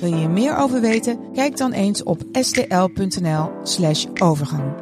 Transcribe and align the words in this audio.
Wil 0.00 0.08
je 0.08 0.16
hier 0.16 0.30
meer 0.30 0.56
over 0.56 0.80
weten? 0.80 1.32
Kijk 1.32 1.56
dan 1.56 1.72
eens 1.72 2.02
op 2.02 2.22
stl.nl/slash 2.32 4.06
overgang. 4.22 4.72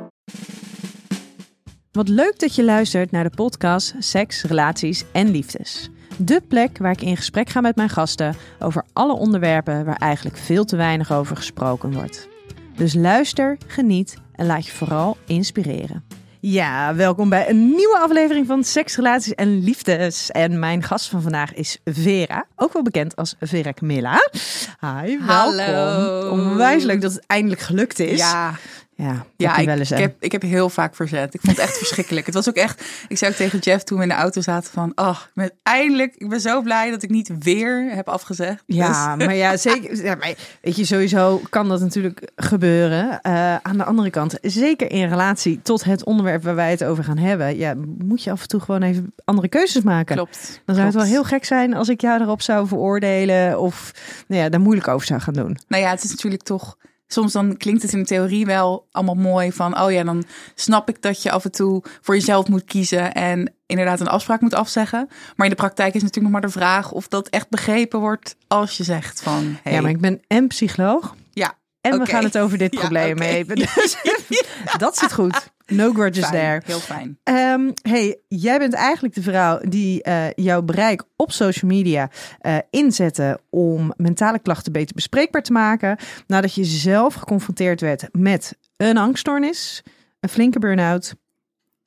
Wat 1.93 2.09
leuk 2.09 2.39
dat 2.39 2.55
je 2.55 2.65
luistert 2.65 3.11
naar 3.11 3.25
de 3.25 3.35
podcast 3.35 3.95
Seks, 3.99 4.43
Relaties 4.43 5.05
en 5.13 5.31
Liefdes. 5.31 5.91
De 6.17 6.43
plek 6.49 6.79
waar 6.79 6.93
ik 6.93 7.03
in 7.03 7.17
gesprek 7.17 7.49
ga 7.49 7.61
met 7.61 7.77
mijn 7.77 7.89
gasten 7.89 8.35
over 8.59 8.85
alle 8.93 9.13
onderwerpen 9.13 9.85
waar 9.85 9.97
eigenlijk 9.97 10.37
veel 10.37 10.65
te 10.65 10.77
weinig 10.77 11.13
over 11.13 11.37
gesproken 11.37 11.93
wordt. 11.93 12.29
Dus 12.77 12.95
luister, 12.95 13.59
geniet 13.67 14.17
en 14.33 14.47
laat 14.47 14.67
je 14.67 14.73
vooral 14.73 15.17
inspireren. 15.27 16.05
Ja, 16.41 16.95
welkom 16.95 17.29
bij 17.29 17.51
een 17.51 17.69
nieuwe 17.69 17.99
aflevering 17.99 18.47
van 18.47 18.65
Seks, 18.65 18.97
Relaties 18.97 19.35
en 19.35 19.65
Liefdes. 19.65 20.31
En 20.31 20.59
mijn 20.59 20.83
gast 20.83 21.09
van 21.09 21.23
vandaag 21.23 21.55
is 21.55 21.79
Vera, 21.85 22.47
ook 22.57 22.73
wel 22.73 22.83
bekend 22.83 23.17
als 23.17 23.35
Vera 23.41 23.73
Camilla. 23.73 24.29
Hi, 24.81 25.19
welkom. 25.19 25.27
Hallo. 25.27 26.31
Onwijs 26.31 26.85
leuk 26.85 27.01
dat 27.01 27.13
het 27.13 27.27
eindelijk 27.27 27.61
gelukt 27.61 27.99
is. 27.99 28.19
Ja, 28.19 28.55
ja, 29.03 29.25
ja 29.37 29.57
ik, 29.57 29.67
wel 29.67 29.79
eens, 29.79 29.91
ik, 29.91 29.99
heb, 29.99 30.17
ik 30.21 30.33
heb 30.33 30.43
heel 30.43 30.69
vaak 30.69 30.95
verzet. 30.95 31.35
Ik 31.35 31.41
vond 31.41 31.57
het 31.57 31.67
echt 31.67 31.79
verschrikkelijk. 31.85 32.27
Het 32.27 32.35
was 32.35 32.49
ook 32.49 32.55
echt, 32.55 32.85
ik 33.09 33.19
zei 33.19 33.31
ook 33.31 33.37
tegen 33.37 33.59
Jeff 33.59 33.83
toen 33.85 33.97
we 33.97 34.03
in 34.03 34.09
de 34.09 34.15
auto 34.15 34.41
zaten 34.41 34.73
van, 34.73 34.93
oh, 34.95 35.19
ik 35.25 35.31
ben 35.35 35.51
eindelijk, 35.63 36.15
ik 36.17 36.29
ben 36.29 36.41
zo 36.41 36.63
blij 36.63 36.91
dat 36.91 37.03
ik 37.03 37.11
niet 37.11 37.31
weer 37.39 37.91
heb 37.95 38.09
afgezegd. 38.09 38.63
Ja, 38.67 39.17
Dus- 39.17 39.27
maar 39.27 39.35
ja, 39.35 39.57
zeker. 39.57 40.05
Ja, 40.05 40.15
maar 40.15 40.35
weet 40.61 40.77
je, 40.77 40.85
sowieso 40.85 41.41
kan 41.51 41.69
dat 41.69 41.81
natuurlijk 41.81 42.31
gebeuren. 42.37 43.21
Eh, 43.21 43.57
aan 43.57 43.77
de 43.77 43.85
andere 43.85 44.11
kant, 44.11 44.39
zeker 44.43 44.91
in 44.91 45.09
relatie 45.09 45.61
tot 45.63 45.85
het 45.85 46.05
onderwerp 46.05 46.43
waar 46.43 46.55
wij 46.55 46.71
het 46.71 46.85
over 46.85 47.05
gaan 47.05 47.19
hebben, 47.19 47.57
ja, 47.57 47.75
moet 47.99 48.23
je 48.23 48.31
af 48.31 48.43
en 48.43 48.49
toe 48.49 48.61
gewoon 48.61 48.83
even 48.83 49.13
andere 49.25 49.49
keuzes 49.49 49.83
maken. 49.83 50.15
klopt. 50.17 50.61
Dan 50.65 50.75
zou 50.75 50.87
het 50.87 50.97
wel 50.97 51.05
heel 51.05 51.25
gek 51.25 51.45
zijn 51.45 51.75
als 51.75 51.89
ik 51.89 52.01
jou 52.01 52.21
erop 52.21 52.43
zou 52.43 52.67
veroordelen 52.67 53.61
of 53.61 53.93
nou 54.27 54.43
ja, 54.43 54.49
daar 54.49 54.61
moeilijk 54.61 54.89
over 54.89 55.07
zou 55.07 55.21
gaan 55.21 55.35
doen. 55.35 55.59
Nou 55.69 55.83
ja, 55.83 55.91
het 55.91 56.05
is 56.05 56.11
natuurlijk 56.11 56.43
toch, 56.43 56.77
soms 57.09 57.33
dan 57.33 57.57
klinkt 57.57 57.83
het 57.83 57.93
in 57.93 57.99
de 57.99 58.05
theorie 58.07 58.47
wel 58.47 58.87
allemaal 58.91 59.15
mooi 59.15 59.53
van, 59.53 59.81
oh 59.81 59.93
ja, 59.93 60.05
dan 60.05 60.25
snap 60.55 60.89
ik 60.89 61.03
dat 61.03 61.23
je 61.23 61.31
af 61.31 61.45
en 61.45 61.53
toe 61.53 61.83
voor 62.01 62.15
jezelf 62.15 62.49
moet 62.49 62.65
kiezen 62.65 63.15
en 63.15 63.53
inderdaad 63.67 64.01
een 64.01 64.09
afspraak 64.09 64.41
moet 64.41 64.55
afzeggen. 64.55 65.09
Maar 65.37 65.47
in 65.47 65.53
de 65.53 65.59
praktijk 65.59 65.95
is 65.95 66.03
natuurlijk 66.03 66.33
nog 66.33 66.43
maar 66.43 66.51
de 66.51 66.59
vraag 66.59 66.93
of 66.93 67.09
dat 67.09 67.29
echt 67.29 67.49
begrepen 67.49 68.01
wordt 68.01 68.37
als 68.47 68.77
je 68.77 68.85
zegt 68.85 69.23
van, 69.23 69.59
hey, 69.63 69.73
Ja, 69.73 69.81
maar 69.81 69.91
ik 69.91 70.01
ben 70.01 70.21
en 70.27 70.47
psycholoog 70.49 71.15
ja, 71.33 71.59
en 71.81 71.99
we 71.99 72.07
gaan 72.07 72.25
het 72.25 72.39
over 72.39 72.59
dit 72.59 72.73
Ja, 72.75 72.81
probleem 72.81 73.17
oké. 73.17 73.25
hebben. 73.25 73.57
Dus 73.75 73.97
dat 74.79 74.99
zit 74.99 75.13
goed. 75.13 75.51
No 75.73 75.93
grudges 75.93 76.27
fijn, 76.27 76.33
there. 76.33 76.63
heel 76.65 76.79
fijn. 76.79 77.19
Ehm, 77.23 77.71
hey, 77.83 78.21
jij 78.29 78.59
bent 78.59 78.75
eigenlijk 78.75 79.15
de 79.15 79.23
vrouw 79.23 79.59
die 79.69 80.03
eh, 80.03 80.31
jouw 80.35 80.63
bereik 80.63 81.03
op 81.17 81.33
social 81.33 81.71
media 81.71 82.11
eh, 82.39 82.57
inzette 82.71 83.41
om 83.51 83.93
mentale 83.97 84.39
klachten 84.39 84.73
beter 84.73 84.95
bespreekbaar 84.95 85.43
te 85.43 85.53
maken. 85.53 85.99
Nadat 86.27 86.55
je 86.55 86.65
zelf 86.65 87.15
geconfronteerd 87.15 87.81
werd 87.81 88.09
met 88.13 88.59
een 88.77 88.97
angststoornis, 88.97 89.83
een 90.21 90.29
flinke 90.29 90.59
burn-out 90.59 91.15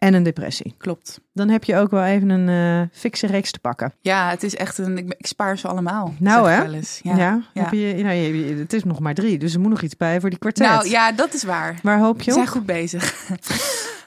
en 0.01 0.13
een 0.13 0.23
depressie. 0.23 0.75
Klopt. 0.77 1.19
Dan 1.33 1.49
heb 1.49 1.63
je 1.63 1.75
ook 1.77 1.91
wel 1.91 2.03
even 2.03 2.29
een 2.29 2.49
eh 2.49 2.97
fikse 2.99 3.27
reeks 3.27 3.51
te 3.51 3.59
pakken. 3.59 3.93
Ja, 4.01 4.29
het 4.29 4.43
is 4.43 4.55
echt 4.55 4.77
een. 4.77 4.97
Ik, 4.97 5.13
ik 5.17 5.25
spaar 5.25 5.57
ze 5.57 5.67
allemaal. 5.67 6.13
Nou, 6.17 6.49
hè? 6.49 6.61
Wel 6.61 6.73
eens. 6.73 6.99
Ja, 7.03 7.15
Ja. 7.15 7.41
ja. 7.53 7.63
Heb 7.63 7.71
je, 7.73 8.03
nou, 8.03 8.15
je, 8.15 8.55
het 8.55 8.73
is 8.73 8.83
nog 8.83 8.99
maar 8.99 9.13
drie, 9.13 9.37
dus 9.37 9.53
er 9.53 9.59
moet 9.59 9.69
nog 9.69 9.81
iets 9.81 9.97
bij 9.97 10.19
voor 10.19 10.29
die 10.29 10.39
kwartet. 10.39 10.67
Nou 10.67 10.89
ja, 10.89 11.11
dat 11.11 11.33
is 11.33 11.43
waar. 11.43 11.79
Waar 11.83 11.99
hoop 11.99 12.21
je 12.21 12.25
We 12.25 12.33
zijn 12.33 12.47
goed 12.47 12.65
bezig. 12.65 13.29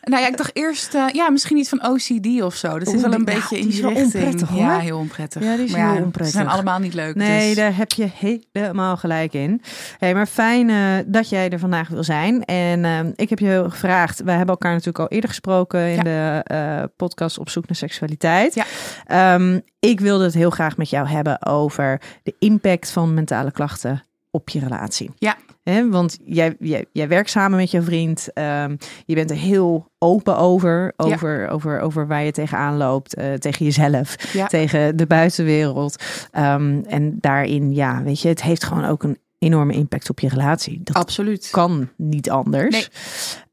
Nou 0.05 0.23
ja, 0.23 0.29
ik 0.29 0.37
dacht 0.37 0.51
eerst, 0.57 0.95
eh, 0.95 1.05
ja, 1.13 1.31
misschien 1.31 1.57
iets 1.57 1.69
van 1.69 1.87
OCD 1.87 2.43
of 2.43 2.55
zo. 2.55 2.79
Dat 2.79 2.95
is 2.95 3.03
wel 3.03 3.13
een 3.13 3.25
beetje 3.25 3.59
in 3.59 3.69
die 3.69 3.81
die 3.81 3.89
richting. 3.89 4.05
onprettig, 4.15 4.49
hoor. 4.49 4.61
Ja, 4.61 4.79
heel 4.79 4.99
onprettig. 4.99 5.43
Ja, 5.43 5.57
die 5.57 5.65
is 5.65 5.73
Maar 5.73 5.93
heel 5.93 6.03
onprettig. 6.03 6.27
Ze 6.27 6.39
zijn 6.39 6.49
allemaal 6.49 6.79
niet 6.79 6.95
leuk. 6.95 7.15
Nee, 7.15 7.47
dus. 7.47 7.57
daar 7.57 7.77
heb 7.77 7.93
je 7.93 8.09
helemaal 8.15 8.97
gelijk 8.97 9.33
in. 9.33 9.63
Hey, 9.99 10.15
maar 10.15 10.27
fijn 10.27 10.71
eh, 10.71 10.77
dat 11.07 11.29
jij 11.29 11.51
er 11.51 11.59
vandaag 11.59 11.89
wil 11.89 12.05
zijn. 12.05 12.45
En 12.45 12.85
eh, 12.85 12.99
ik 13.15 13.29
heb 13.31 13.39
je 13.39 13.65
gevraagd, 13.69 14.23
wij 14.23 14.37
hebben 14.37 14.55
elkaar 14.55 14.73
natuurlijk 14.73 14.99
al 14.99 15.09
eerder 15.09 15.29
gesproken 15.29 15.81
in 15.89 15.95
Ja. 15.95 16.03
de 16.03 16.41
eh, 16.45 16.83
podcast 16.97 17.39
Op 17.39 17.49
zoek 17.49 17.67
naar 17.67 17.77
seksualiteit. 17.77 18.55
Ja. 18.55 18.65
Ehm, 19.07 19.61
ik 19.81 20.01
wilde 20.01 20.25
het 20.25 20.35
heel 20.35 20.51
graag 20.51 20.77
met 20.77 20.91
jou 20.91 21.09
hebben 21.09 21.47
over 21.47 22.01
de 22.23 22.35
impact 22.39 22.91
van 22.91 23.15
mentale 23.15 23.53
klachten 23.53 24.03
op 24.35 24.49
je 24.49 24.59
relatie. 24.61 25.11
Ja. 25.19 25.37
Hè, 25.63 25.89
want 25.91 26.19
jij, 26.25 26.57
jij, 26.59 26.85
jij 26.93 27.09
werkt 27.09 27.31
samen 27.31 27.59
met 27.59 27.71
je 27.71 27.83
vriend. 27.83 28.33
ehm, 28.33 28.77
je 29.07 29.15
bent 29.15 29.31
er 29.31 29.37
heel 29.37 29.91
open 29.99 30.37
over. 30.37 30.93
Over, 30.97 31.49
over, 31.49 31.81
over 31.81 32.07
waar 32.07 32.25
je 32.25 32.33
tegenaan 32.33 32.77
loopt. 32.77 33.15
eh, 33.15 33.33
tegen 33.33 33.65
jezelf. 33.65 34.33
Ja. 34.33 34.47
Tegen 34.47 34.97
de 34.97 35.07
buitenwereld. 35.07 36.03
Ehm, 36.31 36.81
en 36.87 37.19
daarin, 37.21 37.75
ja, 37.75 38.03
weet 38.03 38.21
je, 38.21 38.29
het 38.29 38.43
heeft 38.43 38.65
gewoon 38.65 38.85
ook 38.85 39.03
een 39.03 39.19
enorme 39.39 39.73
impact 39.73 40.11
op 40.11 40.21
je 40.21 40.29
relatie. 40.29 40.81
Dat 40.83 40.97
Absoluut. 40.97 41.49
kan 41.51 41.91
niet 41.97 42.31
anders. 42.31 42.71
Nee. 42.71 42.89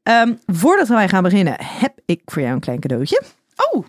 Ehm, 0.02 0.34
voordat 0.46 0.88
wij 0.88 1.08
gaan 1.08 1.22
beginnen, 1.22 1.54
heb 1.58 1.92
ik 2.06 2.20
voor 2.24 2.42
jou 2.42 2.54
een 2.54 2.60
klein 2.60 2.80
cadeautje. 2.80 3.22
Oh, 3.72 3.84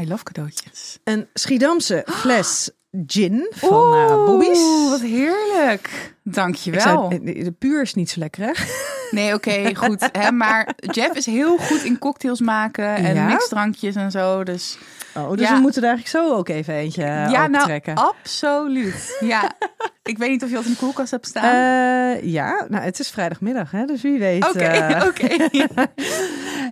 I 0.00 0.08
love 0.08 0.24
cadeautjes. 0.24 0.98
Een 1.04 1.26
Schiedamse 1.34 2.06
fles 2.06 2.70
gin 3.06 3.46
van 3.50 3.94
eh 3.94 4.24
Bobby's. 4.24 4.58
Oeh, 4.58 4.90
wat 4.90 5.00
heerlijk. 5.00 6.14
Dankjewel. 6.22 6.80
zou, 6.80 7.08
de, 7.24 7.32
de 7.44 7.52
puur 7.52 7.82
is 7.82 7.94
niet 7.94 8.10
zo 8.10 8.20
lekker, 8.20 8.44
hè? 8.44 8.52
Nee, 9.10 9.34
oké, 9.34 9.74
goed. 9.74 10.08
Hè, 10.12 10.32
maar 10.32 10.74
Jeff 10.76 11.14
is 11.16 11.26
heel 11.26 11.56
goed 11.58 11.82
in 11.84 11.98
cocktails 11.98 12.40
maken 12.40 12.94
en 12.94 13.14
Ja? 13.14 13.26
mixdrankjes 13.26 13.94
en 13.94 14.10
zo. 14.10 14.42
Dus 14.44 14.78
Oh, 15.16 15.30
dus 15.30 15.48
Ja. 15.48 15.54
we 15.54 15.60
moeten 15.60 15.82
er 15.82 15.88
eigenlijk 15.88 16.24
zo 16.26 16.34
ook 16.34 16.48
even 16.48 16.74
eentje 16.74 17.02
uh, 17.02 17.30
ja, 17.30 17.46
nou, 17.46 17.64
trekken. 17.64 17.94
absoluut. 17.94 19.16
Ja, 19.20 19.52
ik 20.02 20.18
weet 20.18 20.30
niet 20.30 20.42
of 20.42 20.48
je 20.48 20.54
dat 20.54 20.64
in 20.64 20.70
de 20.70 20.76
koelkast 20.76 21.10
hebt 21.10 21.26
staan. 21.26 21.44
Eh, 22.16 22.22
ja, 22.22 22.66
nou, 22.68 22.84
het 22.84 22.98
is 22.98 23.10
vrijdagmiddag, 23.10 23.70
hè, 23.70 23.84
dus 23.84 24.02
wie 24.02 24.18
weet. 24.18 24.48
Oké, 24.48 24.58
eh, 24.58 25.06
oké. 25.08 25.48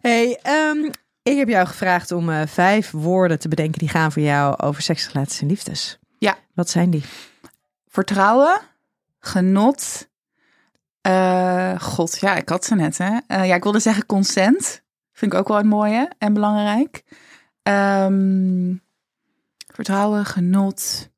Hey, 0.03 0.39
ehm, 0.43 0.79
ik 1.23 1.37
heb 1.37 1.49
jou 1.49 1.67
gevraagd 1.67 2.13
om 2.13 2.31
eh, 2.31 2.41
vijf 2.47 2.91
woorden 2.91 3.39
te 3.39 3.49
bedenken 3.49 3.79
die 3.79 3.89
gaan 3.89 4.13
voor 4.13 4.23
jou 4.23 4.59
over 4.63 4.83
seks, 4.83 5.13
relaties 5.13 5.41
en 5.41 5.47
liefdes. 5.49 5.99
Ja. 6.19 6.37
Wat 6.55 6.71
zijn 6.71 6.91
die? 6.91 7.05
Vertrouwen, 7.89 8.61
genot. 9.19 10.09
eh, 11.01 11.81
God, 11.81 12.19
ja, 12.19 12.35
ik 12.35 12.49
had 12.49 12.65
ze 12.65 12.75
net, 12.75 12.99
hè. 12.99 13.19
Eh, 13.27 13.47
ja, 13.47 13.55
ik 13.55 13.63
wilde 13.63 13.79
zeggen 13.79 14.07
consent. 14.07 14.83
Vind 15.13 15.33
ik 15.33 15.39
ook 15.39 15.49
wel 15.49 15.59
een 15.59 15.67
mooie 15.69 16.11
en 16.19 16.33
belangrijk. 16.33 17.05
Ehm, 17.63 18.75
vertrouwen, 19.75 20.25
genot. 20.25 21.11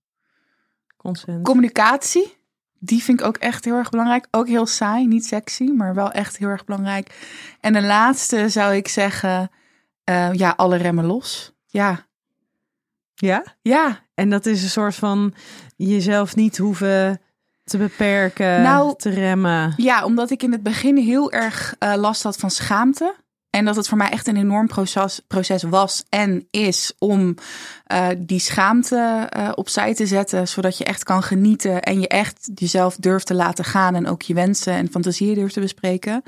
Consent. 0.97 1.45
Communicatie. 1.45 2.37
Die 2.81 3.03
vind 3.03 3.21
ik 3.21 3.27
ook 3.27 3.37
echt 3.37 3.65
heel 3.65 3.75
erg 3.75 3.91
belangrijk. 3.91 4.27
Ook 4.31 4.47
heel 4.49 4.67
saai, 4.67 5.07
niet 5.07 5.27
sexy, 5.27 5.65
maar 5.65 5.95
wel 5.95 6.11
echt 6.11 6.37
heel 6.37 6.49
erg 6.49 6.65
belangrijk. 6.65 7.27
En 7.61 7.73
de 7.73 7.83
laatste 7.83 8.49
zou 8.49 8.75
ik 8.75 8.89
zeggen, 8.89 9.51
eh, 10.05 10.33
ja, 10.33 10.55
alle 10.57 10.77
remmen 10.77 11.05
los. 11.05 11.53
Ja, 11.67 12.07
ja? 13.19 13.45
ja, 13.63 14.01
En 14.15 14.31
dat 14.31 14.47
is 14.47 14.63
een 14.63 14.69
soort 14.69 14.95
van 14.95 15.35
jezelf 15.77 16.37
niet 16.37 16.59
hoeven 16.59 17.21
te 17.65 17.79
beperken, 17.79 18.63
Nou, 18.63 18.95
te 18.97 19.11
remmen. 19.11 19.75
Ja, 19.77 20.05
omdat 20.05 20.31
ik 20.31 20.43
in 20.43 20.53
het 20.53 20.63
begin 20.63 20.97
heel 20.97 21.33
erg 21.33 21.75
eh, 21.79 21.95
last 21.97 22.23
had 22.23 22.37
van 22.37 22.51
schaamte. 22.51 23.15
En 23.51 23.65
dat 23.65 23.77
het 23.77 23.89
voor 23.89 23.99
mij 23.99 24.11
echt 24.11 24.27
een 24.27 24.37
enorm 24.37 24.67
proces, 24.67 25.21
proces 25.27 25.63
was 25.63 26.05
en 26.09 26.47
is 26.51 26.93
om 26.99 27.35
eh, 27.85 28.09
die 28.19 28.39
schaamte 28.39 29.27
eh, 29.29 29.53
opzij 29.55 29.95
te 29.95 30.07
zetten. 30.07 30.49
Zodat 30.49 30.79
je 30.79 30.85
echt 30.85 31.05
kan 31.05 31.23
genieten 31.23 31.83
en 31.83 32.01
je 32.01 32.09
echt 32.09 32.51
jezelf 32.55 32.97
durft 32.97 33.27
te 33.27 33.35
laten 33.35 33.65
gaan. 33.65 33.95
En 33.95 34.07
ook 34.07 34.23
je 34.23 34.35
wensen 34.35 34.73
en 34.73 34.91
fantasieën 34.91 35.35
durft 35.35 35.55
te 35.55 35.61
bespreken. 35.61 36.23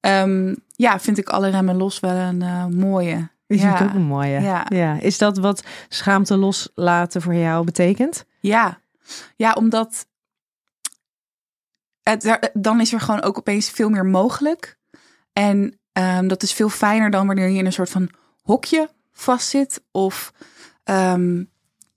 Ehm, 0.00 0.54
ja, 0.76 1.00
vind 1.00 1.18
ik 1.18 1.28
alle 1.28 1.48
remmen 1.48 1.76
los 1.76 2.00
wel 2.00 2.16
een 2.16 2.76
mooie. 2.76 3.28
Die 3.48 3.60
ja. 3.60 3.82
ook 3.82 3.94
een 3.94 4.02
mooie. 4.02 4.40
Ja. 4.40 4.66
ja. 4.68 5.00
Is 5.00 5.18
dat 5.18 5.38
wat 5.38 5.62
schaamte 5.88 6.36
loslaten 6.36 7.22
voor 7.22 7.34
jou 7.34 7.64
betekent? 7.64 8.24
Ja, 8.40 8.80
ja 9.36 9.52
omdat 9.52 10.06
het, 12.02 12.50
dan 12.52 12.80
is 12.80 12.92
er 12.92 13.00
gewoon 13.00 13.22
ook 13.22 13.38
opeens 13.38 13.70
veel 13.70 13.88
meer 13.88 14.06
mogelijk. 14.06 14.78
En 15.32 15.78
ehm, 15.92 16.26
dat 16.26 16.42
is 16.42 16.52
veel 16.52 16.68
fijner 16.68 17.10
dan 17.10 17.26
wanneer 17.26 17.48
je 17.48 17.58
in 17.58 17.66
een 17.66 17.72
soort 17.72 17.90
van 17.90 18.10
hokje 18.42 18.90
vastzit. 19.12 19.82
Of 19.90 20.32
ehm, 20.84 21.42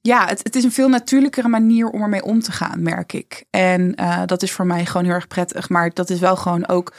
ja, 0.01 0.27
het, 0.27 0.43
het 0.43 0.55
is 0.55 0.63
een 0.63 0.71
veel 0.71 0.89
natuurlijkere 0.89 1.47
manier 1.47 1.89
om 1.89 2.01
ermee 2.01 2.23
om 2.23 2.41
te 2.41 2.51
gaan, 2.51 2.83
merk 2.83 3.13
ik. 3.13 3.45
En 3.49 3.93
uh, 4.01 4.21
dat 4.25 4.41
is 4.41 4.51
voor 4.51 4.65
mij 4.65 4.85
gewoon 4.85 5.05
heel 5.05 5.15
erg 5.15 5.27
prettig. 5.27 5.69
Maar 5.69 5.93
dat 5.93 6.09
is 6.09 6.19
wel 6.19 6.35
gewoon 6.35 6.67
ook 6.67 6.93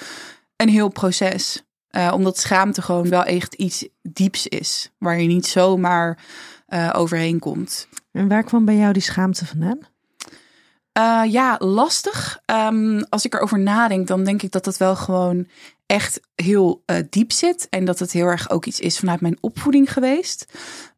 een 0.57 0.69
heel 0.69 0.89
proces. 0.89 1.63
Uh, 1.97 2.13
omdat 2.15 2.39
schaamte 2.39 2.83
gewoon 2.83 3.09
wel 3.09 3.25
echt 3.25 3.55
iets 3.55 3.89
dieps 4.03 4.47
is. 4.47 4.91
Waar 4.99 5.21
je 5.21 5.27
niet 5.27 5.47
zomaar 5.47 6.19
uh, 6.69 6.91
overheen 6.93 7.39
komt. 7.39 7.89
En 8.13 8.29
waar 8.29 8.45
kwam 8.45 8.65
bij 8.65 8.77
jou 8.77 8.93
die 8.93 9.03
schaamte 9.03 9.47
vandaan? 9.47 9.79
Uh, 10.99 11.33
ja, 11.33 11.57
lastig. 11.59 12.41
Um, 12.47 13.05
als 13.09 13.25
ik 13.25 13.35
erover 13.35 13.59
nadenk, 13.59 14.07
dan 14.07 14.25
denk 14.25 14.43
ik 14.43 14.51
dat 14.51 14.65
het 14.65 14.77
wel 14.77 14.97
gewoon 14.97 15.47
echt 15.87 16.21
heel 16.35 16.85
diep 17.11 17.33
zit. 17.33 17.67
En 17.71 17.85
dat 17.85 17.99
het 17.99 18.13
heel 18.13 18.27
erg 18.27 18.51
ook 18.51 18.67
iets 18.67 18.81
is 18.81 18.99
vanuit 18.99 19.21
mijn 19.21 19.39
opvoeding 19.41 19.93
geweest. 19.93 20.47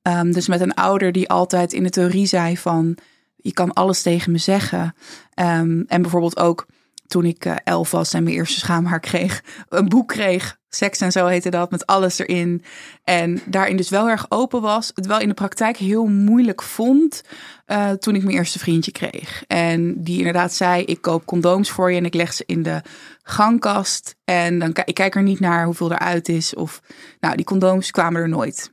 Um, 0.03 0.33
dus 0.33 0.49
met 0.49 0.61
een 0.61 0.75
ouder 0.75 1.13
die 1.13 1.29
altijd 1.29 1.73
in 1.73 1.83
de 1.83 1.91
theorie 1.91 2.27
zei 2.27 2.57
van... 2.57 2.97
je 3.37 3.53
kan 3.53 3.73
alles 3.73 4.03
tegen 4.03 4.33
me 4.33 4.39
zeggen. 4.39 4.95
Um, 5.35 5.85
en 5.87 6.03
bijvoorbeeld 6.03 6.39
ook 6.39 6.67
toen 7.07 7.25
ik 7.25 7.45
uh, 7.45 7.55
elf 7.65 7.91
was 7.91 8.13
en 8.13 8.23
mijn 8.23 8.37
eerste 8.37 8.59
schaamhaar 8.59 9.01
kreeg... 9.01 9.43
een 9.69 9.89
boek 9.89 10.09
kreeg 10.09 10.59
Seks 10.75 11.01
en 11.01 11.13
zo 11.13 11.27
heette 11.27 11.51
dat, 11.51 11.71
met 11.71 11.87
alles 11.87 12.19
erin. 12.19 12.65
En 13.05 13.43
daarin 13.47 13.77
dus 13.77 13.89
wel 13.89 14.09
erg 14.09 14.27
open 14.29 14.61
was. 14.61 14.91
Het 14.95 15.07
wel 15.07 15.21
in 15.21 15.29
de 15.29 15.35
praktijk 15.35 15.77
heel 15.77 16.07
moeilijk 16.07 16.63
vond 16.63 17.23
uh, 17.67 17.91
toen 17.91 18.15
ik 18.15 18.23
mijn 18.23 18.37
eerste 18.37 18.59
vriendje 18.59 18.93
kreeg. 18.93 19.45
En 19.47 20.03
die 20.03 20.19
inderdaad 20.19 20.53
zei, 20.53 20.85
ik 20.85 21.01
koop 21.01 21.27
condooms 21.27 21.71
voor 21.71 21.91
je 21.91 21.99
en 21.99 22.05
ik 22.05 22.15
leg 22.15 22.33
ze 22.33 22.43
in 22.47 22.63
de 22.63 22.83
gangkast. 23.23 24.17
En 24.25 24.59
dan 24.59 24.77
ik 24.85 24.95
kijk 24.95 25.15
er 25.15 25.23
niet 25.23 25.41
naar 25.41 25.65
hoeveel 25.65 25.93
eruit 25.93 26.29
is. 26.29 26.55
Of, 26.55 26.83
nou, 27.21 27.37
die 27.37 27.45
condooms 27.45 27.91
kwamen 27.91 28.21
er 28.21 28.29
nooit. 28.29 28.73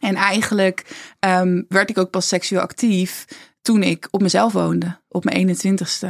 En 0.00 0.14
eigenlijk 0.14 0.84
um, 1.20 1.64
werd 1.68 1.90
ik 1.90 1.98
ook 1.98 2.10
pas 2.10 2.28
seksueel 2.28 2.60
actief 2.60 3.24
toen 3.62 3.82
ik 3.82 4.08
op 4.10 4.22
mezelf 4.22 4.52
woonde, 4.52 5.00
op 5.08 5.24
mijn 5.24 5.56
21ste. 5.56 6.08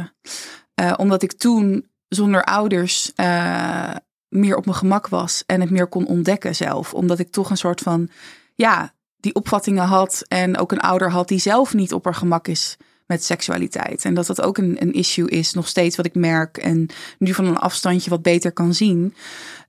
Uh, 0.81 0.93
omdat 0.97 1.23
ik 1.23 1.33
toen 1.33 1.87
zonder 2.07 2.43
ouders 2.43 3.11
uh, 3.15 3.95
meer 4.27 4.55
op 4.55 4.65
mijn 4.65 4.77
gemak 4.77 5.07
was 5.07 5.43
en 5.45 5.61
het 5.61 5.69
meer 5.69 5.87
kon 5.87 6.07
ontdekken 6.07 6.55
zelf. 6.55 6.93
Omdat 6.93 7.19
ik 7.19 7.31
toch 7.31 7.49
een 7.49 7.57
soort 7.57 7.81
van, 7.81 8.09
ja, 8.55 8.93
die 9.17 9.35
opvattingen 9.35 9.85
had 9.85 10.25
en 10.27 10.57
ook 10.57 10.71
een 10.71 10.79
ouder 10.79 11.11
had 11.11 11.27
die 11.27 11.39
zelf 11.39 11.73
niet 11.73 11.93
op 11.93 12.03
haar 12.03 12.15
gemak 12.15 12.47
is 12.47 12.77
met 13.05 13.23
seksualiteit. 13.23 14.05
En 14.05 14.13
dat 14.13 14.27
dat 14.27 14.41
ook 14.41 14.57
een, 14.57 14.81
een 14.81 14.93
issue 14.93 15.29
is, 15.29 15.53
nog 15.53 15.67
steeds 15.67 15.95
wat 15.95 16.05
ik 16.05 16.15
merk 16.15 16.57
en 16.57 16.89
nu 17.17 17.33
van 17.33 17.45
een 17.45 17.57
afstandje 17.57 18.09
wat 18.09 18.21
beter 18.21 18.51
kan 18.51 18.73
zien. 18.73 19.13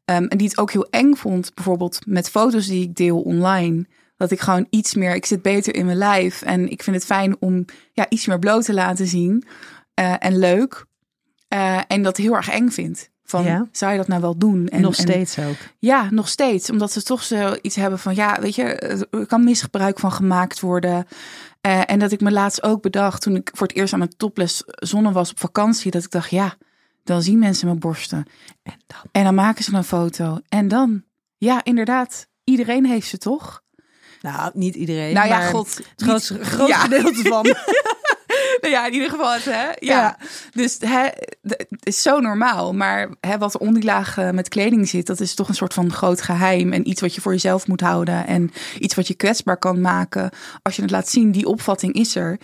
Um, 0.05 0.27
en 0.27 0.39
die 0.39 0.49
het 0.49 0.59
ook 0.59 0.73
heel 0.73 0.87
eng 0.91 1.15
vond, 1.15 1.55
bijvoorbeeld 1.55 2.07
met 2.07 2.31
foto's 2.31 2.67
die 2.67 2.83
ik 2.83 2.97
deel 2.97 3.21
online. 3.21 3.87
Dat 4.17 4.31
ik 4.31 4.41
gewoon 4.41 4.67
iets 4.71 4.95
meer, 4.95 5.15
ik 5.15 5.27
zit 5.27 5.43
beter 5.43 5.75
in 5.75 5.87
mijn 5.87 5.99
lijf 5.99 6.43
en 6.43 6.71
ik 6.71 6.83
vind 6.83 6.97
het 6.97 7.05
fijn 7.05 7.37
om 7.41 7.65
ja, 7.93 8.07
iets 8.09 8.27
meer 8.27 8.39
bloot 8.39 8.65
te 8.65 8.75
laten 8.75 9.07
zien. 9.07 9.45
Uh, 10.01 10.15
en 10.19 10.39
leuk. 10.39 10.87
Uh, 11.53 11.81
en 11.87 12.03
dat 12.03 12.17
heel 12.17 12.35
erg 12.35 12.49
eng 12.49 12.69
vind. 12.69 13.11
Van, 13.25 13.45
ja. 13.45 13.69
zou 13.73 13.93
je 13.93 13.99
dat 13.99 14.09
nou 14.09 14.21
wel 14.21 14.39
doen? 14.39 14.69
En, 14.69 14.81
nog 14.81 14.95
steeds 14.95 15.37
en, 15.37 15.49
ook. 15.49 15.57
Ja, 15.79 16.09
nog 16.11 16.29
steeds. 16.29 16.71
Omdat 16.71 16.93
ze 16.93 17.03
toch 17.03 17.23
zoiets 17.23 17.77
hebben 17.77 17.99
van, 17.99 18.15
ja, 18.15 18.41
weet 18.41 18.55
je, 18.55 18.65
er 19.11 19.27
kan 19.27 19.45
misgebruik 19.45 19.99
van 19.99 20.13
gemaakt 20.13 20.61
worden. 20.61 21.07
Uh, 21.67 21.91
en 21.91 21.99
dat 21.99 22.13
ik 22.13 22.21
me 22.21 22.31
laatst 22.31 22.63
ook 22.63 22.83
bedacht, 22.83 23.23
toen 23.23 23.37
ik 23.37 23.51
voor 23.55 23.67
het 23.67 23.77
eerst 23.77 23.93
aan 23.93 23.99
mijn 23.99 24.17
topless 24.17 24.63
zonne 24.67 25.13
was 25.13 25.31
op 25.31 25.41
vakantie, 25.41 25.91
dat 25.91 26.05
ik 26.05 26.11
dacht, 26.11 26.31
ja, 26.31 26.55
dan 27.05 27.23
zien 27.23 27.39
mensen 27.39 27.67
mijn 27.67 27.79
borsten. 27.79 28.25
En 28.63 28.75
dan, 28.87 28.99
en 29.13 29.25
dan 29.25 29.35
maken 29.35 29.65
ze 29.65 29.75
een 29.75 29.85
foto. 29.85 30.39
En 30.49 30.69
dan, 30.69 31.05
ja, 31.39 31.65
inderdaad, 31.65 32.27
iedereen 32.45 32.87
heeft 32.87 33.09
ze 33.09 33.19
toch? 33.19 33.63
Nou, 34.23 34.51
niet 34.55 34.75
iedereen. 34.75 35.15
Nou 35.15 35.29
ja, 35.29 35.41
god. 35.41 35.77
Het 35.77 36.03
grootste, 36.03 36.45
grootste 36.45 36.67
ja. 36.67 36.79
gedeelte 36.79 37.23
van. 37.23 37.45
nou 38.63 38.75
ja, 38.77 38.87
in 38.87 38.93
ieder 38.93 39.11
geval 39.11 39.33
het, 39.33 39.45
hè? 39.45 39.67
Ja. 39.67 39.75
ja. 39.79 40.17
Dus 40.51 40.77
hè, 40.81 41.09
het 41.43 41.67
is 41.83 42.03
zo 42.03 42.21
normaal. 42.21 42.73
Maar 42.75 43.09
hè, 43.21 43.39
wat 43.39 43.55
er 43.55 43.61
onder 43.61 43.81
die 43.81 43.91
laag 43.91 44.33
met 44.33 44.49
kleding 44.49 44.89
zit, 44.89 45.07
dat 45.07 45.21
is 45.21 45.35
toch 45.35 45.49
een 45.49 45.55
soort 45.55 45.75
van 45.75 45.93
groot 45.93 46.23
geheim. 46.23 46.73
En 46.73 46.89
iets 46.89 47.01
wat 47.01 47.15
je 47.15 47.21
voor 47.21 47.33
jezelf 47.33 47.67
moet 47.67 47.81
houden. 47.81 48.27
En 48.27 48.51
iets 48.79 48.95
wat 48.95 49.09
je 49.09 49.15
kwetsbaar 49.15 49.57
kan 49.57 49.81
maken. 49.81 50.31
Als 50.63 50.77
je 50.77 50.83
het 50.83 50.91
laat 50.91 51.09
zien, 51.09 51.33
die 51.33 51.47
opvatting 51.47 51.95
is 51.95 52.17
er. 52.17 52.39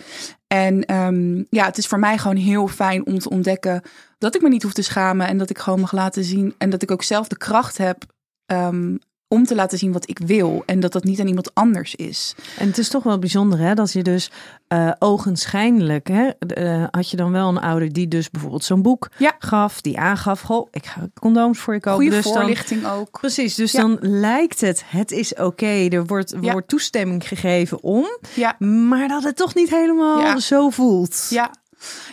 En 0.47 0.95
um, 0.95 1.45
ja, 1.49 1.65
het 1.65 1.77
is 1.77 1.87
voor 1.87 1.99
mij 1.99 2.17
gewoon 2.17 2.37
heel 2.37 2.67
fijn 2.67 3.05
om 3.05 3.19
te 3.19 3.29
ontdekken 3.29 3.81
dat 4.17 4.35
ik 4.35 4.41
me 4.41 4.49
niet 4.49 4.63
hoef 4.63 4.73
te 4.73 4.81
schamen. 4.81 5.27
En 5.27 5.37
dat 5.37 5.49
ik 5.49 5.57
gewoon 5.57 5.79
mag 5.79 5.91
laten 5.91 6.23
zien. 6.23 6.55
En 6.57 6.69
dat 6.69 6.81
ik 6.81 6.91
ook 6.91 7.03
zelf 7.03 7.27
de 7.27 7.37
kracht 7.37 7.77
heb 7.77 8.05
um, 8.45 8.99
om 9.31 9.45
te 9.45 9.55
laten 9.55 9.77
zien 9.77 9.91
wat 9.91 10.09
ik 10.09 10.19
wil 10.19 10.63
en 10.65 10.79
dat 10.79 10.91
dat 10.91 11.03
niet 11.03 11.19
aan 11.19 11.27
iemand 11.27 11.53
anders 11.53 11.95
is. 11.95 12.35
En 12.57 12.67
het 12.67 12.77
is 12.77 12.89
toch 12.89 13.03
wel 13.03 13.19
bijzonder 13.19 13.59
hè, 13.59 13.73
dat 13.73 13.91
je 13.91 14.03
dus 14.03 14.31
uh, 14.73 14.91
ogenschijnlijk, 14.99 16.07
hè, 16.07 16.29
uh, 16.57 16.87
had 16.91 17.09
je 17.09 17.17
dan 17.17 17.31
wel 17.31 17.49
een 17.49 17.59
ouder 17.59 17.93
die 17.93 18.07
dus 18.07 18.29
bijvoorbeeld 18.29 18.63
zo'n 18.63 18.81
boek 18.81 19.09
ja. 19.17 19.35
gaf, 19.39 19.81
die 19.81 19.99
aangaf, 19.99 20.41
goh, 20.41 20.67
ik 20.71 20.85
ga 20.85 21.07
condooms 21.19 21.59
voor 21.59 21.73
je 21.73 21.79
kopen. 21.79 22.05
Goeie 22.05 22.21
dus 22.21 22.31
voorlichting 22.31 22.81
dan, 22.81 22.91
ook. 22.91 23.19
Precies, 23.19 23.55
dus 23.55 23.71
ja. 23.71 23.81
dan 23.81 23.97
lijkt 24.01 24.61
het, 24.61 24.83
het 24.85 25.11
is 25.11 25.31
oké, 25.31 25.43
okay, 25.43 25.87
er 25.87 26.05
wordt, 26.05 26.35
ja. 26.41 26.51
wordt 26.51 26.67
toestemming 26.67 27.27
gegeven 27.27 27.83
om, 27.83 28.05
ja. 28.35 28.55
maar 28.59 29.07
dat 29.07 29.23
het 29.23 29.35
toch 29.35 29.55
niet 29.55 29.69
helemaal 29.69 30.39
zo 30.39 30.69
voelt. 30.69 31.27
Ja, 31.29 31.51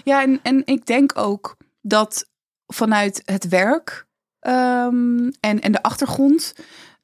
ja 0.04 0.22
en, 0.22 0.40
en 0.42 0.62
ik 0.64 0.86
denk 0.86 1.12
ook 1.14 1.56
dat 1.80 2.28
vanuit 2.66 3.22
het 3.24 3.48
werk 3.48 4.06
um, 4.40 5.30
en, 5.40 5.60
en 5.60 5.72
de 5.72 5.82
achtergrond 5.82 6.54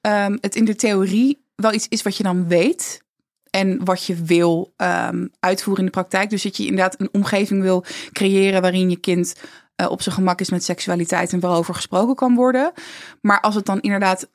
um, 0.07 0.39
het 0.41 0.57
in 0.57 0.65
de 0.65 0.75
theorie 0.75 1.45
wel 1.55 1.73
iets 1.73 1.89
is 1.89 2.03
wat 2.03 2.17
je 2.17 2.23
dan 2.23 2.49
weet. 2.49 3.03
En 3.51 3.85
wat 3.85 4.05
je 4.05 4.15
wil 4.15 4.75
um, 4.77 5.31
uitvoeren 5.41 5.85
in 5.85 5.91
de 5.91 5.99
praktijk. 5.99 6.31
Dus 6.31 6.43
dat 6.43 6.57
je 6.57 6.63
inderdaad 6.63 7.01
een 7.01 7.09
omgeving 7.13 7.63
wil 7.63 7.85
creëren 8.13 8.63
waarin 8.63 8.91
je 8.91 8.97
kind 8.97 9.35
uh, 9.77 9.91
op 9.91 10.03
zijn 10.03 10.15
gemak 10.15 10.41
is 10.41 10.51
met 10.51 10.65
seksualiteit 10.65 11.33
en 11.33 11.41
waarover 11.41 11.75
gesproken 11.75 12.15
kan 12.15 12.35
worden. 12.35 12.73
Maar 13.21 13.41
als 13.41 13.55
het 13.55 13.67
dan 13.67 13.81
inderdaad 13.81 14.29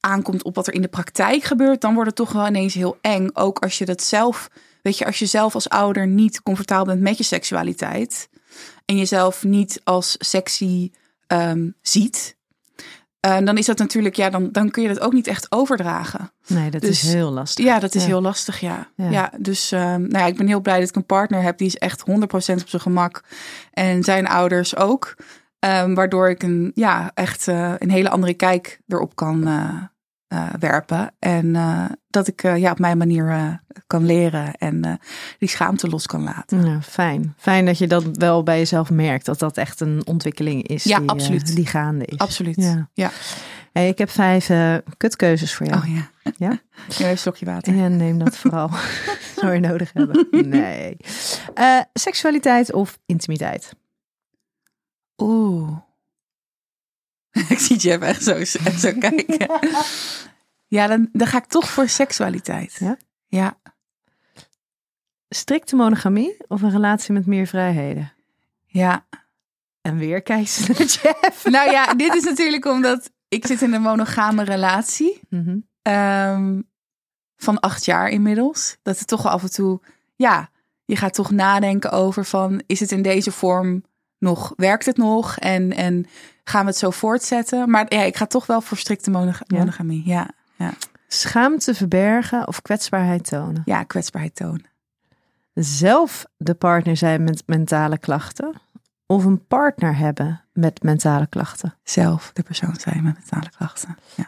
aankomt 0.00 0.42
op 0.42 0.54
wat 0.54 0.66
er 0.66 0.74
in 0.74 0.82
de 0.82 0.88
praktijk 0.88 1.42
gebeurt, 1.42 1.80
dan 1.80 1.94
wordt 1.94 2.08
het 2.08 2.16
toch 2.16 2.32
wel 2.32 2.46
ineens 2.46 2.74
heel 2.74 2.98
eng. 3.00 3.28
Ook 3.32 3.58
als 3.58 3.78
je 3.78 3.84
dat 3.84 4.02
zelf, 4.02 4.50
weet 4.82 4.98
je, 4.98 5.06
als 5.06 5.18
je 5.18 5.26
zelf 5.26 5.54
als 5.54 5.68
ouder 5.68 6.06
niet 6.06 6.42
comfortabel 6.42 6.86
bent 6.86 7.00
met 7.00 7.18
je 7.18 7.24
seksualiteit 7.24 8.28
en 8.84 8.96
jezelf 8.96 9.44
niet 9.44 9.80
als 9.84 10.16
sexy 10.18 10.90
um, 11.26 11.74
ziet, 11.82 12.36
uh, 13.26 13.38
dan 13.44 13.58
is 13.58 13.66
dat 13.66 13.78
natuurlijk, 13.78 14.16
ja, 14.16 14.30
dan, 14.30 14.48
dan 14.52 14.70
kun 14.70 14.82
je 14.82 14.88
dat 14.88 15.00
ook 15.00 15.12
niet 15.12 15.26
echt 15.26 15.52
overdragen. 15.52 16.32
Nee, 16.46 16.70
dat 16.70 16.80
dus, 16.80 17.04
is 17.04 17.12
heel 17.12 17.30
lastig. 17.30 17.64
Ja, 17.64 17.78
dat 17.78 17.94
is 17.94 18.02
ja. 18.02 18.08
heel 18.08 18.22
lastig, 18.22 18.60
ja. 18.60 18.88
Ja, 18.94 19.10
ja 19.10 19.32
dus 19.38 19.72
uh, 19.72 19.80
nou 19.80 20.18
ja, 20.18 20.26
ik 20.26 20.36
ben 20.36 20.46
heel 20.46 20.60
blij 20.60 20.80
dat 20.80 20.88
ik 20.88 20.96
een 20.96 21.06
partner 21.06 21.42
heb 21.42 21.58
die 21.58 21.66
is 21.66 21.76
echt 21.76 22.00
100% 22.00 22.02
op 22.24 22.40
zijn 22.40 22.82
gemak. 22.82 23.22
En 23.72 24.02
zijn 24.02 24.28
ouders 24.28 24.76
ook. 24.76 25.16
Um, 25.66 25.94
waardoor 25.94 26.30
ik 26.30 26.42
een, 26.42 26.72
ja, 26.74 27.10
echt 27.14 27.46
uh, 27.46 27.74
een 27.78 27.90
hele 27.90 28.08
andere 28.08 28.34
kijk 28.34 28.80
erop 28.88 29.16
kan 29.16 29.48
uh, 29.48 29.82
werpen. 30.58 31.14
En 31.18 31.46
uh, 31.46 31.84
dat 32.10 32.26
ik 32.26 32.42
uh, 32.42 32.56
ja, 32.56 32.70
op 32.70 32.78
mijn 32.78 32.98
manier 32.98 33.60
kan 33.86 34.04
leren 34.04 34.54
en 34.54 35.00
die 35.38 35.48
schaamte 35.48 35.88
los 35.88 36.06
kan 36.06 36.22
laten. 36.22 36.66
Ja, 36.66 36.80
fijn. 36.82 37.34
Fijn 37.36 37.66
dat 37.66 37.78
je 37.78 37.86
dat 37.86 38.04
wel 38.12 38.42
bij 38.42 38.58
jezelf 38.58 38.90
merkt. 38.90 39.26
Dat 39.26 39.38
dat 39.38 39.56
echt 39.56 39.80
een 39.80 40.02
ontwikkeling 40.06 40.66
is 40.66 40.84
ja, 40.84 40.98
die, 40.98 41.08
absoluut. 41.08 41.54
die 41.56 41.66
gaande 41.66 42.04
is. 42.04 42.18
Absoluut. 42.18 42.56
Ja. 42.56 42.88
ja. 42.94 43.10
Hey, 43.72 43.88
ik 43.88 43.98
heb 43.98 44.10
vijf 44.10 44.50
kutkeuzes 44.96 45.54
voor 45.54 45.66
jou. 45.66 45.80
Oh 45.80 45.94
ja. 45.94 46.10
Ja? 46.36 46.60
ja 46.98 47.10
een 47.10 47.18
slokje 47.18 47.46
water. 47.46 47.74
Ja, 47.74 47.88
neem 47.88 48.18
dat 48.18 48.36
vooral. 48.36 48.70
Zou 49.40 49.52
je 49.52 49.60
nodig 49.60 49.90
hebben. 49.92 50.26
Nee. 50.30 50.96
seksualiteit 51.92 52.72
of 52.72 52.98
intimiteit? 53.06 53.72
Oeh. 55.16 55.78
ik 57.48 57.58
zie 57.58 57.76
Jeff 57.76 58.02
echt 58.02 58.22
zo, 58.22 58.32
echt 58.32 58.80
zo 58.80 58.92
kijken. 58.98 59.60
Ja, 60.66 60.86
dan, 60.86 61.08
dan 61.12 61.26
ga 61.26 61.38
ik 61.38 61.46
toch 61.46 61.70
voor 61.70 61.88
seksualiteit. 61.88 62.76
Ja? 62.78 62.96
Ja. 63.26 63.58
Strikte 65.28 65.76
monogamie 65.76 66.36
of 66.48 66.62
een 66.62 66.70
relatie 66.70 67.12
met 67.12 67.26
meer 67.26 67.46
vrijheden? 67.46 68.12
Ja. 68.66 69.06
En 69.80 69.96
weer 69.96 70.22
kijk 70.22 70.48
ze 70.48 70.60
naar 70.68 70.86
Jeff. 70.86 71.44
Nou 71.44 71.70
ja, 71.70 71.94
dit 71.94 72.14
is 72.14 72.24
natuurlijk 72.24 72.64
omdat 72.64 73.10
ik 73.28 73.46
zit 73.46 73.62
in 73.62 73.72
een 73.72 73.82
monogame 73.82 74.44
relatie. 74.44 75.20
Mm 75.28 75.44
-hmm. 75.44 75.92
um, 75.92 76.68
van 77.36 77.60
acht 77.60 77.84
jaar 77.84 78.08
inmiddels. 78.08 78.76
Dat 78.82 78.98
het 78.98 79.08
toch 79.08 79.26
af 79.26 79.42
en 79.42 79.50
toe, 79.50 79.80
ja, 80.16 80.50
je 80.84 80.96
gaat 80.96 81.14
toch 81.14 81.30
nadenken 81.30 81.90
over 81.90 82.24
van, 82.24 82.62
is 82.66 82.80
het 82.80 82.92
in 82.92 83.02
deze 83.02 83.32
vorm 83.32 83.84
nog, 84.18 84.52
werkt 84.56 84.86
het 84.86 84.96
nog? 84.96 85.38
En, 85.38 85.72
en 85.72 86.06
gaan 86.50 86.60
we 86.60 86.70
het 86.70 86.78
zo 86.78 86.90
voortzetten? 86.90 87.70
Maar 87.70 87.86
ja, 87.88 88.02
ik 88.02 88.16
ga 88.16 88.26
toch 88.26 88.46
wel 88.46 88.60
voor 88.60 88.76
strikte 88.76 89.10
monog 89.10 89.40
monogamie. 89.46 90.02
Ja. 90.06 90.28
ja. 90.56 90.72
Schaamte 91.08 91.74
verbergen 91.74 92.48
of 92.48 92.62
kwetsbaarheid 92.62 93.24
tonen? 93.24 93.62
Ja, 93.64 93.82
kwetsbaarheid 93.82 94.34
tonen. 94.34 94.66
Zelf 95.54 96.26
de 96.36 96.54
partner 96.54 96.96
zijn 96.96 97.24
met 97.24 97.42
mentale 97.46 97.98
klachten 97.98 98.52
of 99.06 99.24
een 99.24 99.46
partner 99.46 99.96
hebben 99.96 100.44
met 100.52 100.82
mentale 100.82 101.26
klachten? 101.26 101.74
Zelf 101.82 102.30
de 102.32 102.42
persoon 102.42 102.76
zijn 102.76 103.02
met 103.02 103.14
mentale 103.14 103.50
klachten. 103.56 103.96
Ja. 104.14 104.26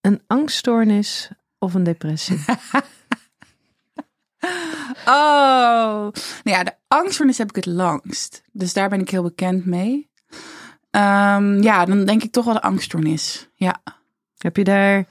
Een 0.00 0.22
angststoornis 0.26 1.30
of 1.58 1.74
een 1.74 1.84
depressie? 1.84 2.44
Oh, 5.06 6.12
nou 6.42 6.56
ja, 6.56 6.64
de 6.64 6.74
angststoornis 6.88 7.38
heb 7.38 7.48
ik 7.48 7.56
het 7.56 7.66
langst. 7.66 8.42
Dus 8.52 8.72
daar 8.72 8.88
ben 8.88 9.00
ik 9.00 9.10
heel 9.10 9.22
bekend 9.22 9.66
mee. 9.66 10.10
Ehm, 10.92 11.62
ja, 11.62 11.84
dan 11.84 12.04
denk 12.04 12.22
ik 12.22 12.32
toch 12.32 12.44
wel 12.44 12.54
de 12.54 12.62
angststoornis. 12.62 13.48
Ja. 13.54 13.82
Heb 14.38 14.56
je 14.56 14.64
daar 14.64 15.06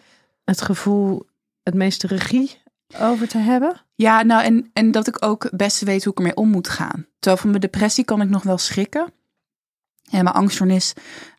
het 0.46 0.62
gevoel 0.62 1.26
het 1.64 1.74
meeste 1.74 2.08
regie 2.08 2.62
over 3.00 3.28
te 3.28 3.38
hebben? 3.38 3.82
Ja, 3.96 4.24
nou 4.24 4.44
en, 4.44 4.70
en 4.74 4.92
dat 4.92 5.08
ik 5.08 5.26
ook 5.26 5.50
best 5.52 5.82
weet 5.82 6.04
hoe 6.04 6.14
ik 6.14 6.20
ermee 6.20 6.36
om 6.36 6.50
moet 6.50 6.70
gaan. 6.70 7.06
Terwijl 7.20 7.42
van 7.42 7.50
mijn 7.50 7.62
depressie 7.62 8.06
kan 8.06 8.22
ik 8.22 8.30
nog 8.30 8.44
wel 8.44 8.58
schrikken. 8.58 9.14
En 10.10 10.24
mijn 10.24 10.36
angststoornis 10.36 10.94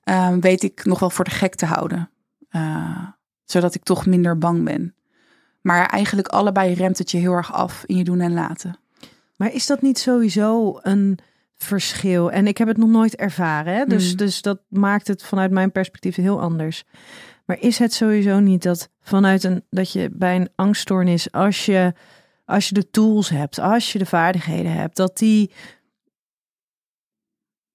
ehm, 0.04 0.40
weet 0.40 0.62
ik 0.62 0.84
nog 0.84 0.98
wel 0.98 1.10
voor 1.10 1.24
de 1.24 1.30
gek 1.30 1.54
te 1.54 1.66
houden. 1.66 2.10
Uh, 2.50 3.08
zodat 3.44 3.74
ik 3.74 3.82
toch 3.82 4.06
minder 4.06 4.38
bang 4.38 4.64
ben. 4.64 4.94
Maar 5.60 5.86
eigenlijk 5.86 6.28
allebei 6.28 6.74
remt 6.74 6.98
het 6.98 7.10
je 7.10 7.18
heel 7.18 7.32
erg 7.32 7.52
af 7.52 7.84
in 7.86 7.96
je 7.96 8.04
doen 8.04 8.20
en 8.20 8.32
laten. 8.32 8.78
Maar 9.36 9.52
is 9.52 9.66
dat 9.66 9.82
niet 9.82 9.98
sowieso 9.98 10.78
een 10.82 11.18
verschil? 11.62 12.30
En 12.30 12.46
ik 12.46 12.58
heb 12.58 12.68
het 12.68 12.76
nog 12.76 12.88
nooit 12.88 13.16
ervaren. 13.16 13.74
Hè? 13.74 13.84
Dus, 13.84 14.08
Hmm. 14.08 14.16
dus 14.16 14.42
dat 14.42 14.60
maakt 14.68 15.08
het 15.08 15.22
vanuit 15.22 15.50
mijn 15.50 15.72
perspectief 15.72 16.16
heel 16.16 16.40
anders. 16.40 16.84
Maar 17.46 17.58
is 17.60 17.78
het 17.78 17.92
sowieso 17.92 18.38
niet 18.40 18.62
dat 18.62 18.90
vanuit 19.00 19.44
een 19.44 19.64
dat 19.70 19.92
je 19.92 20.10
bij 20.12 20.36
een 20.36 20.48
angststoornis, 20.54 21.32
als 21.32 21.66
je, 21.66 21.92
als 22.44 22.68
je 22.68 22.74
de 22.74 22.90
tools 22.90 23.28
hebt, 23.28 23.58
als 23.58 23.92
je 23.92 23.98
de 23.98 24.06
vaardigheden 24.06 24.72
hebt, 24.72 24.96
dat 24.96 25.18
die 25.18 25.50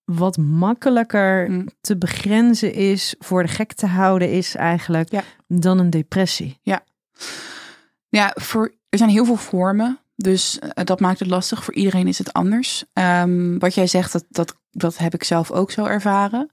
wat 0.04 0.38
makkelijker 0.38 1.46
Hmm. 1.46 1.68
te 1.82 1.98
begrenzen 1.98 2.74
is, 2.74 3.16
voor 3.20 3.44
de 3.44 3.50
gek 3.50 3.74
te 3.74 3.86
houden 3.88 4.32
is 4.32 4.56
eigenlijk, 4.56 5.12
Ja. 5.12 5.24
dan 5.48 5.80
een 5.80 5.90
depressie. 5.90 6.60
Ja, 8.10 8.32
voor, 8.36 8.74
er 8.90 8.98
zijn 8.98 9.10
heel 9.10 9.26
veel 9.26 9.36
vormen. 9.36 10.00
Dus 10.20 10.60
eh, 10.60 10.86
dat 10.86 11.00
maakt 11.00 11.20
het 11.20 11.30
lastig. 11.30 11.64
Voor 11.64 11.74
iedereen 11.74 12.08
is 12.08 12.18
het 12.18 12.34
anders. 12.34 12.86
Ehm, 12.94 13.58
wat 13.58 13.74
jij 13.74 13.88
zegt, 13.88 14.12
dat, 14.12 14.26
dat, 14.30 14.58
dat 14.72 14.98
heb 14.98 15.14
ik 15.14 15.24
zelf 15.24 15.52
ook 15.52 15.72
zo 15.72 15.86
ervaren. 15.86 16.52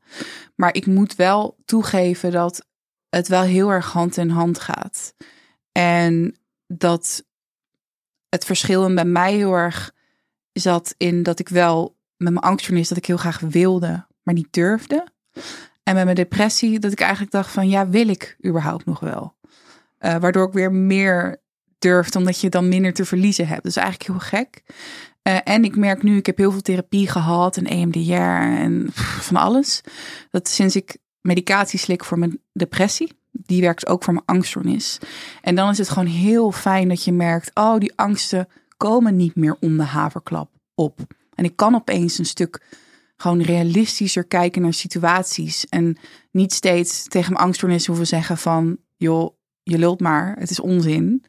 Maar 0.54 0.74
ik 0.74 0.86
moet 0.86 1.14
wel 1.14 1.56
toegeven 1.64 2.30
dat 2.30 2.66
het 3.08 3.28
wel 3.28 3.42
heel 3.42 3.70
erg 3.70 3.92
hand 3.92 4.16
in 4.16 4.28
hand 4.28 4.60
gaat. 4.60 5.14
En 5.72 6.36
dat 6.66 7.24
het 8.28 8.44
verschil 8.44 8.94
bij 8.94 9.04
mij 9.04 9.34
heel 9.34 9.54
erg 9.54 9.92
zat 10.52 10.94
in 10.96 11.22
dat 11.22 11.38
ik 11.38 11.48
wel 11.48 11.96
met 12.16 12.32
mijn 12.32 12.44
angststoornis 12.44 12.88
dat 12.88 12.98
ik 12.98 13.06
heel 13.06 13.16
graag 13.16 13.40
wilde, 13.40 14.06
maar 14.22 14.34
niet 14.34 14.52
durfde. 14.52 15.06
En 15.82 15.94
met 15.94 16.04
mijn 16.04 16.16
depressie 16.16 16.78
dat 16.78 16.92
ik 16.92 17.00
eigenlijk 17.00 17.32
dacht 17.32 17.50
van 17.50 17.68
ja, 17.68 17.88
wil 17.88 18.08
ik 18.08 18.36
überhaupt 18.46 18.84
nog 18.84 19.00
wel? 19.00 19.34
Eh, 19.98 20.16
waardoor 20.16 20.46
ik 20.46 20.52
weer 20.52 20.72
meer 20.72 21.42
durfde, 21.84 22.18
omdat 22.18 22.40
je 22.40 22.48
dan 22.48 22.68
minder 22.68 22.92
te 22.92 23.04
verliezen 23.04 23.48
hebt. 23.48 23.62
Dus 23.62 23.76
eigenlijk 23.76 24.08
heel 24.08 24.18
gek. 24.38 24.62
Eh, 25.22 25.38
en 25.44 25.64
ik 25.64 25.76
merk 25.76 26.02
nu, 26.02 26.16
ik 26.16 26.26
heb 26.26 26.36
heel 26.36 26.52
veel 26.52 26.60
therapie 26.60 27.08
gehad 27.08 27.56
en 27.56 27.66
EMDR 27.66 28.12
en 28.62 28.86
van 29.28 29.36
alles. 29.36 29.80
Dat 30.30 30.48
sinds 30.48 30.76
ik 30.76 30.96
medicatie 31.20 31.78
slik 31.78 32.04
voor 32.04 32.18
mijn 32.18 32.40
depressie, 32.52 33.12
die 33.30 33.60
werkt 33.60 33.86
ook 33.86 34.04
voor 34.04 34.12
mijn 34.12 34.26
angststoornis. 34.26 34.98
En 35.42 35.54
dan 35.54 35.70
is 35.70 35.78
het 35.78 35.88
gewoon 35.88 36.08
heel 36.08 36.52
fijn 36.52 36.88
dat 36.88 37.04
je 37.04 37.12
merkt, 37.12 37.50
oh, 37.54 37.78
die 37.78 37.92
angsten 37.96 38.48
komen 38.76 39.16
niet 39.16 39.36
meer 39.36 39.56
om 39.60 39.76
de 39.76 39.82
haverklap 39.82 40.50
op. 40.74 41.00
En 41.34 41.44
ik 41.44 41.56
kan 41.56 41.74
opeens 41.74 42.18
een 42.18 42.26
stuk 42.26 42.62
gewoon 43.16 43.42
realistischer 43.42 44.24
kijken 44.24 44.62
naar 44.62 44.72
situaties. 44.72 45.66
En 45.66 45.96
niet 46.30 46.52
steeds 46.52 47.08
tegen 47.08 47.32
mijn 47.32 47.44
angststoornis 47.44 47.86
hoeven 47.86 48.06
zeggen 48.06 48.38
van, 48.38 48.76
joh, 48.96 49.36
je 49.62 49.78
lult 49.78 50.00
maar, 50.00 50.36
het 50.38 50.50
is 50.50 50.60
onzin. 50.60 51.24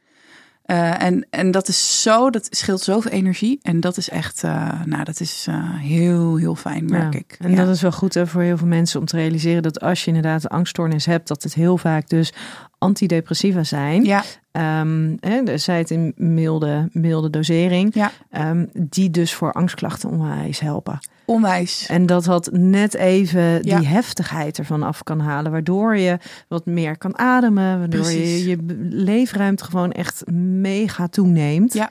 Uh, 0.68 1.02
en, 1.02 1.28
en 1.30 1.52
dat 1.52 1.68
is 1.68 2.02
zo, 2.02 2.30
dat 2.30 2.48
scheelt 2.50 2.82
zoveel 2.82 3.12
energie. 3.12 3.60
En 3.62 3.80
dat 3.80 3.98
is 3.98 4.10
echt, 4.10 4.44
uh, 4.44 4.82
nou, 4.86 5.04
dat 5.04 5.20
is 5.20 5.46
uh, 5.50 5.56
heel, 5.80 6.36
heel 6.36 6.56
fijn, 6.56 6.86
merk 6.86 7.14
ja. 7.14 7.20
ik. 7.20 7.36
En 7.40 7.50
ja. 7.50 7.56
dat 7.56 7.76
is 7.76 7.82
wel 7.82 7.92
goed 7.92 8.14
hè, 8.14 8.28
voor 8.28 8.42
heel 8.42 8.58
veel 8.58 8.68
mensen 8.68 9.00
om 9.00 9.06
te 9.06 9.16
realiseren 9.16 9.64
dat 9.64 9.82
als 9.82 10.02
je 10.02 10.08
inderdaad 10.08 10.44
een 10.44 10.50
angststoornis 10.50 11.06
hebt, 11.06 11.28
dat 11.28 11.44
het 11.44 11.54
heel 11.54 11.78
vaak 11.78 12.10
dus 12.10 12.34
antidepressiva 12.78 13.64
zijn. 13.64 14.04
Ja. 14.04 14.24
Um, 14.58 15.18
hè, 15.20 15.58
zij 15.58 15.78
het 15.78 15.92
in 15.92 16.14
milde, 16.16 16.90
milde 16.92 17.30
dosering. 17.30 17.94
Ja. 17.94 18.12
Um, 18.50 18.70
die 18.74 19.10
dus 19.10 19.34
voor 19.34 19.52
angstklachten 19.52 20.10
onwijs 20.10 20.60
helpen. 20.60 21.00
Onwijs. 21.26 21.88
En 21.90 22.06
dat 22.06 22.24
dat 22.26 22.50
net 22.52 22.94
even 22.94 23.62
die 23.62 23.72
ja. 23.72 23.84
heftigheid 23.84 24.58
ervan 24.58 24.84
af 24.84 25.04
kan 25.04 25.20
halen. 25.20 25.52
Waardoor 25.52 25.98
je 25.98 26.18
wat 26.48 26.66
meer 26.66 26.98
kan 26.98 27.18
ademen. 27.18 27.80
Waardoor 27.80 28.02
Precies. 28.02 28.44
je 28.44 28.50
je 28.50 28.58
leefruimte 28.90 29.64
gewoon 29.64 29.92
echt 29.92 30.24
mega 30.32 31.08
toeneemt. 31.08 31.74
Ja, 31.74 31.90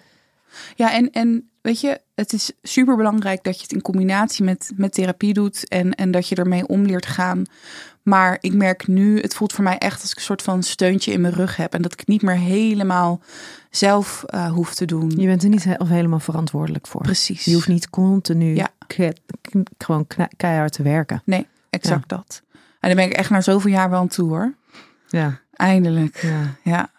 ja 0.75 0.93
en, 0.93 1.11
en 1.11 1.49
weet 1.61 1.81
je, 1.81 2.01
het 2.15 2.33
is 2.33 2.53
super 2.63 2.97
belangrijk 2.97 3.45
dat 3.45 3.57
je 3.57 3.63
het 3.63 3.73
in 3.73 3.83
combinatie 3.83 4.45
met, 4.45 4.73
met 4.77 4.93
therapie 4.93 5.33
doet. 5.33 5.69
En, 5.69 5.95
en 5.95 6.11
dat 6.11 6.29
je 6.29 6.35
ermee 6.35 6.67
om 6.67 6.83
leert 6.83 7.07
gaan. 7.07 7.45
Maar 8.03 8.39
ik 8.41 8.55
merk 8.55 8.87
nu, 8.87 9.21
het 9.21 9.35
voelt 9.35 9.53
voor 9.53 9.65
mij 9.65 9.79
echt 9.79 10.01
als 10.01 10.11
ik 10.11 10.17
een 10.17 10.23
soort 10.23 10.43
van 10.43 10.63
steuntje 10.63 11.13
in 11.13 11.21
mijn 11.21 11.35
rug 11.35 11.57
heb. 11.57 11.75
En 11.75 11.83
dat 11.83 11.93
ik 11.93 11.99
het 11.99 12.09
niet 12.09 12.23
meer 12.23 12.37
helemaal 12.37 13.21
zelf 13.71 14.25
uh, 14.35 14.53
hoef 14.53 14.75
te 14.75 14.85
doen. 14.85 15.11
Je 15.17 15.27
bent 15.27 15.43
er 15.43 15.49
niet 15.49 15.65
he 15.65 15.75
of 15.79 15.89
helemaal 15.89 16.21
verantwoordelijk 16.21 16.87
voor. 16.87 17.01
Precies. 17.01 17.45
Je 17.45 17.55
hoeft 17.55 17.69
niet 17.69 17.91
continu 17.91 18.55
ja. 18.55 18.69
gewoon 19.79 20.07
keihard 20.37 20.73
te 20.73 20.83
werken. 20.83 21.23
Nee, 21.25 21.47
exact 21.71 22.11
ja. 22.11 22.17
dat. 22.17 22.43
En 22.81 22.89
daar 22.89 22.95
ben 22.95 23.05
ik 23.05 23.13
echt 23.13 23.31
na 23.31 23.41
zoveel 23.41 23.71
jaar 23.71 23.91
wel 23.91 24.01
aan 24.01 24.09
toe 24.09 24.29
hoor. 24.29 24.55
Ja. 25.09 25.41
Eindelijk. 25.53 26.23
Ja. 26.23 26.57
ja. 26.63 26.91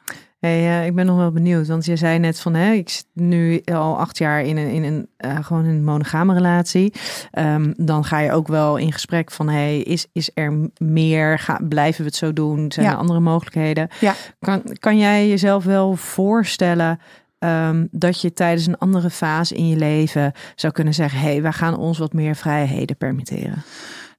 Hey, 0.46 0.80
uh, 0.80 0.86
ik 0.86 0.96
ben 0.96 1.06
nog 1.06 1.18
wel 1.18 1.32
benieuwd, 1.32 1.68
want 1.68 1.86
je 1.86 1.96
zei 1.96 2.20
net 2.20 2.40
van, 2.40 2.54
hè, 2.54 2.72
ik 2.72 2.90
zit 2.90 3.06
nu 3.14 3.62
al 3.66 4.00
acht 4.00 4.18
jaar 4.18 4.42
in 4.42 4.58
een, 4.58 4.70
in 4.70 4.84
een 4.84 5.08
uh, 5.26 5.46
gewoon 5.46 5.66
een 5.66 5.84
monogame 5.84 6.34
relatie. 6.34 6.94
Um, 7.40 7.74
dan 7.78 8.04
ga 8.04 8.20
je 8.20 8.32
ook 8.32 8.48
wel 8.48 8.78
in 8.78 8.92
gesprek 8.92 9.32
van, 9.32 9.50
hey, 9.50 9.80
is, 9.80 10.08
is 10.14 10.32
er 10.34 10.70
meer? 10.78 11.40
Ga, 11.40 11.60
blijven 11.70 12.02
we 12.02 12.08
het 12.08 12.16
zo 12.16 12.34
doen? 12.34 12.72
Zijn 12.72 12.86
ja. 12.86 12.92
er 12.92 12.98
andere 12.98 13.20
mogelijkheden? 13.20 13.88
Ja. 14.00 14.14
Kan, 14.40 14.62
kan 14.80 14.98
jij 14.98 15.28
jezelf 15.28 15.64
wel 15.64 15.96
voorstellen 15.96 17.00
um, 17.40 17.88
dat 17.92 18.22
je 18.22 18.34
tijdens 18.34 18.68
een 18.68 18.78
andere 18.78 19.10
fase 19.10 19.56
in 19.56 19.68
je 19.68 19.78
leven 19.78 20.32
zou 20.56 20.74
kunnen 20.74 20.94
zeggen, 20.94 21.20
hey, 21.20 21.42
wij 21.42 21.52
gaan 21.52 21.78
ons 21.78 21.98
wat 21.98 22.14
meer 22.14 22.36
vrijheden 22.36 22.98
permitteren? 22.98 23.64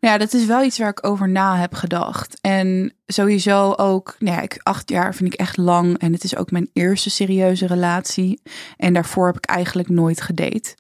Ja, 0.07 0.19
dat 0.19 0.33
is 0.33 0.47
wel 0.47 0.63
iets 0.63 0.79
waar 0.79 0.89
ik 0.89 1.07
over 1.07 1.29
na 1.29 1.57
heb 1.57 1.75
gedacht. 1.75 2.39
En 2.41 2.95
sowieso 3.07 3.73
ook, 3.73 4.17
nou 4.19 4.37
ja, 4.37 4.43
ik, 4.43 4.61
acht 4.63 4.91
jaar 4.91 5.15
vind 5.15 5.33
ik 5.33 5.41
echt 5.41 5.57
lang. 5.57 5.99
En 5.99 6.13
het 6.13 6.25
is 6.25 6.37
ook 6.37 6.51
mijn 6.51 6.71
eerste 6.73 7.11
serieuze 7.11 7.67
relatie. 7.67 8.43
En 8.77 8.93
daarvoor 8.93 9.27
heb 9.27 9.37
ik 9.37 9.45
eigenlijk 9.45 9.89
nooit 9.89 10.21
gedate. 10.21 10.77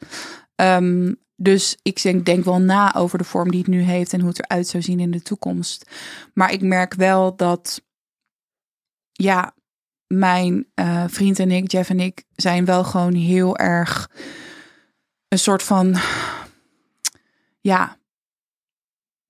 Um, 0.56 1.16
dus 1.37 1.76
ik 1.83 2.02
denk, 2.02 2.26
denk 2.26 2.45
wel 2.45 2.61
na 2.61 2.95
over 2.95 3.18
de 3.18 3.25
vorm 3.25 3.50
die 3.50 3.61
het 3.61 3.68
nu 3.68 3.80
heeft 3.80 4.12
en 4.12 4.21
hoe 4.21 4.28
het 4.28 4.42
eruit 4.42 4.68
zou 4.68 4.83
zien 4.83 5.00
in 5.00 5.11
de 5.11 5.23
toekomst. 5.23 5.90
Maar 6.35 6.52
ik 6.52 6.62
merk 6.62 6.95
wel 6.95 7.37
dat, 7.37 7.83
ja, 9.12 9.54
mijn 10.06 10.66
uh, 10.75 11.04
vriend 11.06 11.38
en 11.38 11.50
ik, 11.50 11.71
Jeff 11.71 11.90
en 11.90 12.00
ik, 12.00 12.25
zijn 12.35 12.64
wel 12.64 12.85
gewoon 12.85 13.14
heel 13.14 13.56
erg 13.56 14.11
een 15.28 15.38
soort 15.38 15.62
van, 15.62 15.97
ja, 17.61 17.97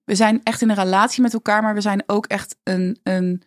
we 0.07 0.15
zijn 0.15 0.41
echt 0.43 0.63
in 0.63 0.71
een 0.71 0.77
relatie 0.77 1.23
met 1.23 1.33
elkaar, 1.33 1.63
maar 1.63 1.75
we 1.75 1.81
zijn 1.81 2.03
ook 2.07 2.27
echt 2.27 2.57
een, 2.63 2.99
een, 3.03 3.43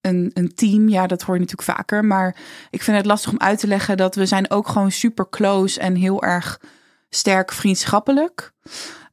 een, 0.00 0.30
een 0.34 0.54
team. 0.54 0.88
Ja, 0.88 1.06
dat 1.06 1.22
hoor 1.22 1.34
je 1.34 1.40
natuurlijk 1.40 1.68
vaker. 1.68 2.04
Maar 2.04 2.36
ik 2.70 2.82
vind 2.82 2.96
het 2.96 3.06
lastig 3.06 3.30
om 3.30 3.38
uit 3.38 3.58
te 3.58 3.66
leggen 3.66 3.96
dat 3.96 4.14
we 4.14 4.26
zijn 4.26 4.50
ook 4.50 4.68
gewoon 4.68 4.90
super 4.90 5.28
close 5.28 5.80
en 5.80 5.94
heel 5.94 6.22
erg 6.22 6.60
sterk 7.08 7.52
vriendschappelijk. 7.52 8.52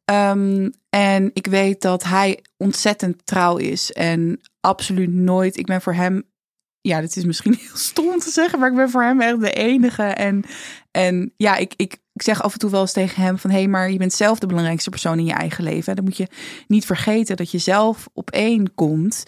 Um, 0.06 0.72
en 0.90 1.32
ik 1.34 1.48
weet 1.48 1.82
dat 1.82 2.04
hij 2.04 2.44
ontzettend 2.58 3.26
trouw 3.26 3.58
is 3.58 3.92
en 3.92 4.42
absoluut 4.60 5.12
nooit. 5.12 5.58
Ik 5.58 5.66
ben 5.66 5.82
voor 5.82 5.94
hem, 5.94 6.24
ja, 6.82 7.02
dit 7.02 7.16
is 7.16 7.26
misschien 7.26 7.58
heel 7.62 7.76
stom 7.76 8.20
te 8.20 8.30
zeggen, 8.30 8.60
maar 8.60 8.70
ik 8.70 8.76
ben 8.76 8.90
voor 8.90 9.04
hem 9.04 9.22
echt 9.22 9.40
de 9.40 9.52
enige. 9.52 10.04
En, 10.04 10.44
en 10.92 11.34
ja, 11.38 11.56
ik, 11.56 11.74
ik, 11.76 11.98
ik 12.14 12.22
zeg 12.22 12.42
af 12.42 12.54
en 12.54 12.60
toe 12.60 12.70
wel 12.70 12.82
eens 12.82 12.92
tegen 12.92 13.24
hem 13.24 13.38
van... 13.38 13.50
hé, 13.50 13.58
hey, 13.58 13.68
maar 13.68 13.92
je 13.92 13.98
bent 13.98 14.14
zelf 14.14 14.40
de 14.40 14.48
belangrijkste 14.48 14.90
persoon 14.90 15.20
in 15.20 15.26
je 15.26 15.34
eigen 15.34 15.64
leven. 15.64 15.96
Dan 15.96 16.04
moet 16.04 16.18
je 16.18 16.28
niet 16.68 16.86
vergeten 16.86 17.36
dat 17.36 17.52
je 17.52 17.58
zelf 17.58 18.10
op 18.14 18.30
één 18.30 18.74
komt. 18.76 19.24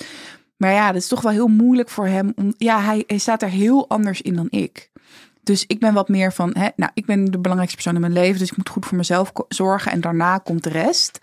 Maar 0.57 0.71
ja, 0.71 0.87
dat 0.87 1.01
is 1.01 1.07
toch 1.07 1.21
wel 1.21 1.31
heel 1.31 1.47
moeilijk 1.47 1.89
voor 1.89 2.07
hem. 2.07 2.33
Ja, 2.57 2.81
hij, 2.81 3.03
hij 3.07 3.17
staat 3.17 3.41
er 3.41 3.49
heel 3.49 3.89
anders 3.89 4.21
in 4.21 4.35
dan 4.35 4.47
ik. 4.49 4.91
Dus 5.43 5.63
ik 5.67 5.79
ben 5.79 5.93
wat 5.93 6.09
meer 6.09 6.33
van... 6.33 6.55
Hè, 6.57 6.67
nou, 6.75 6.91
ik 6.93 7.05
ben 7.05 7.25
de 7.25 7.39
belangrijkste 7.39 7.75
persoon 7.75 7.95
in 7.95 8.01
mijn 8.01 8.13
leven... 8.13 8.39
dus 8.39 8.51
ik 8.51 8.57
moet 8.57 8.69
goed 8.69 8.85
voor 8.85 8.97
mezelf 8.97 9.31
zorgen 9.47 9.91
en 9.91 10.01
daarna 10.01 10.37
komt 10.37 10.63
de 10.63 10.69
rest. 10.69 11.19